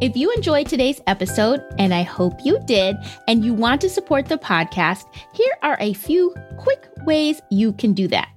If 0.00 0.16
you 0.16 0.32
enjoyed 0.32 0.66
today's 0.66 1.02
episode, 1.06 1.62
and 1.78 1.92
I 1.92 2.00
hope 2.00 2.32
you 2.46 2.58
did, 2.60 2.96
and 3.26 3.44
you 3.44 3.52
want 3.52 3.82
to 3.82 3.90
support 3.90 4.24
the 4.24 4.38
podcast, 4.38 5.04
here 5.34 5.52
are 5.62 5.76
a 5.80 5.92
few 5.92 6.34
quick 6.56 6.88
ways 7.04 7.42
you 7.50 7.74
can 7.74 7.92
do 7.92 8.08
that. 8.08 8.30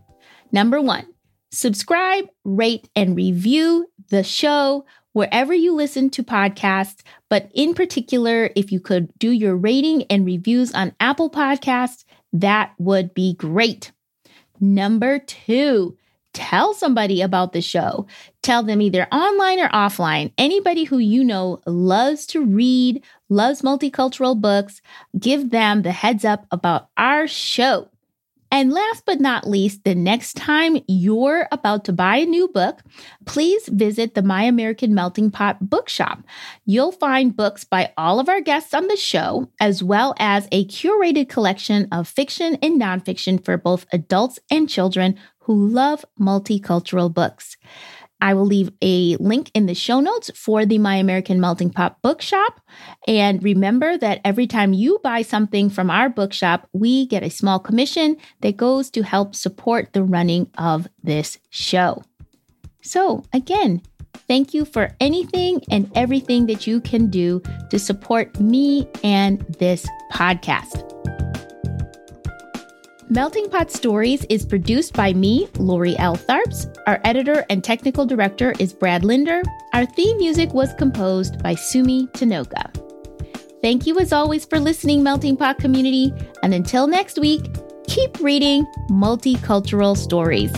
Number 0.51 0.81
one, 0.81 1.07
subscribe, 1.49 2.25
rate, 2.43 2.89
and 2.93 3.15
review 3.15 3.87
the 4.09 4.25
show 4.25 4.83
wherever 5.13 5.53
you 5.53 5.73
listen 5.73 6.09
to 6.09 6.23
podcasts. 6.23 7.03
But 7.29 7.49
in 7.55 7.73
particular, 7.73 8.49
if 8.57 8.69
you 8.69 8.81
could 8.81 9.17
do 9.17 9.31
your 9.31 9.55
rating 9.55 10.03
and 10.09 10.25
reviews 10.25 10.73
on 10.73 10.93
Apple 10.99 11.29
Podcasts, 11.29 12.03
that 12.33 12.73
would 12.79 13.13
be 13.13 13.33
great. 13.33 13.93
Number 14.59 15.17
two, 15.17 15.97
tell 16.33 16.73
somebody 16.73 17.21
about 17.21 17.53
the 17.53 17.61
show. 17.61 18.07
Tell 18.41 18.63
them 18.63 18.81
either 18.81 19.07
online 19.11 19.59
or 19.59 19.69
offline. 19.69 20.31
Anybody 20.37 20.83
who 20.83 20.97
you 20.97 21.23
know 21.23 21.61
loves 21.65 22.25
to 22.27 22.43
read, 22.43 23.03
loves 23.29 23.61
multicultural 23.61 24.39
books, 24.39 24.81
give 25.19 25.49
them 25.49 25.81
the 25.81 25.91
heads 25.91 26.25
up 26.25 26.45
about 26.51 26.89
our 26.97 27.27
show. 27.27 27.89
And 28.53 28.73
last 28.73 29.05
but 29.05 29.21
not 29.21 29.47
least, 29.47 29.85
the 29.85 29.95
next 29.95 30.35
time 30.35 30.77
you're 30.85 31.47
about 31.53 31.85
to 31.85 31.93
buy 31.93 32.17
a 32.17 32.25
new 32.25 32.49
book, 32.49 32.81
please 33.25 33.65
visit 33.69 34.13
the 34.13 34.21
My 34.21 34.43
American 34.43 34.93
Melting 34.93 35.31
Pot 35.31 35.69
bookshop. 35.69 36.21
You'll 36.65 36.91
find 36.91 37.35
books 37.35 37.63
by 37.63 37.93
all 37.97 38.19
of 38.19 38.27
our 38.27 38.41
guests 38.41 38.73
on 38.73 38.89
the 38.89 38.97
show, 38.97 39.49
as 39.61 39.81
well 39.81 40.13
as 40.19 40.49
a 40.51 40.65
curated 40.65 41.29
collection 41.29 41.87
of 41.93 42.09
fiction 42.09 42.57
and 42.61 42.79
nonfiction 42.79 43.43
for 43.43 43.55
both 43.55 43.85
adults 43.93 44.37
and 44.51 44.67
children 44.67 45.17
who 45.41 45.67
love 45.67 46.05
multicultural 46.19 47.13
books. 47.13 47.57
I 48.21 48.35
will 48.35 48.45
leave 48.45 48.71
a 48.81 49.15
link 49.17 49.49
in 49.55 49.65
the 49.65 49.73
show 49.73 49.99
notes 49.99 50.29
for 50.35 50.65
the 50.65 50.77
My 50.77 50.95
American 50.95 51.41
Melting 51.41 51.71
Pot 51.71 51.97
bookshop. 52.03 52.61
And 53.07 53.43
remember 53.43 53.97
that 53.97 54.21
every 54.23 54.45
time 54.45 54.73
you 54.73 54.99
buy 55.03 55.23
something 55.23 55.69
from 55.69 55.89
our 55.89 56.07
bookshop, 56.07 56.69
we 56.71 57.07
get 57.07 57.23
a 57.23 57.29
small 57.29 57.59
commission 57.59 58.17
that 58.41 58.57
goes 58.57 58.91
to 58.91 59.01
help 59.01 59.33
support 59.33 59.93
the 59.93 60.03
running 60.03 60.49
of 60.57 60.87
this 61.03 61.39
show. 61.49 62.03
So, 62.83 63.23
again, 63.33 63.81
thank 64.27 64.53
you 64.53 64.65
for 64.65 64.91
anything 64.99 65.61
and 65.71 65.91
everything 65.95 66.45
that 66.45 66.67
you 66.67 66.79
can 66.79 67.09
do 67.09 67.41
to 67.71 67.79
support 67.79 68.39
me 68.39 68.87
and 69.03 69.41
this 69.57 69.87
podcast. 70.13 70.87
Melting 73.11 73.49
Pot 73.49 73.69
Stories 73.69 74.25
is 74.29 74.45
produced 74.45 74.93
by 74.93 75.11
me, 75.11 75.49
Lori 75.59 75.97
L. 75.97 76.15
Tharps. 76.15 76.73
Our 76.87 77.01
editor 77.03 77.45
and 77.49 77.61
technical 77.61 78.05
director 78.05 78.53
is 78.57 78.71
Brad 78.71 79.03
Linder. 79.03 79.41
Our 79.73 79.85
theme 79.85 80.15
music 80.15 80.53
was 80.53 80.73
composed 80.75 81.43
by 81.43 81.55
Sumi 81.55 82.07
Tanoka. 82.13 82.73
Thank 83.61 83.85
you 83.85 83.99
as 83.99 84.13
always 84.13 84.45
for 84.45 84.61
listening, 84.61 85.03
Melting 85.03 85.35
Pot 85.35 85.57
community. 85.57 86.13
And 86.41 86.53
until 86.53 86.87
next 86.87 87.19
week, 87.19 87.53
keep 87.85 88.17
reading 88.21 88.65
multicultural 88.89 89.97
stories. 89.97 90.53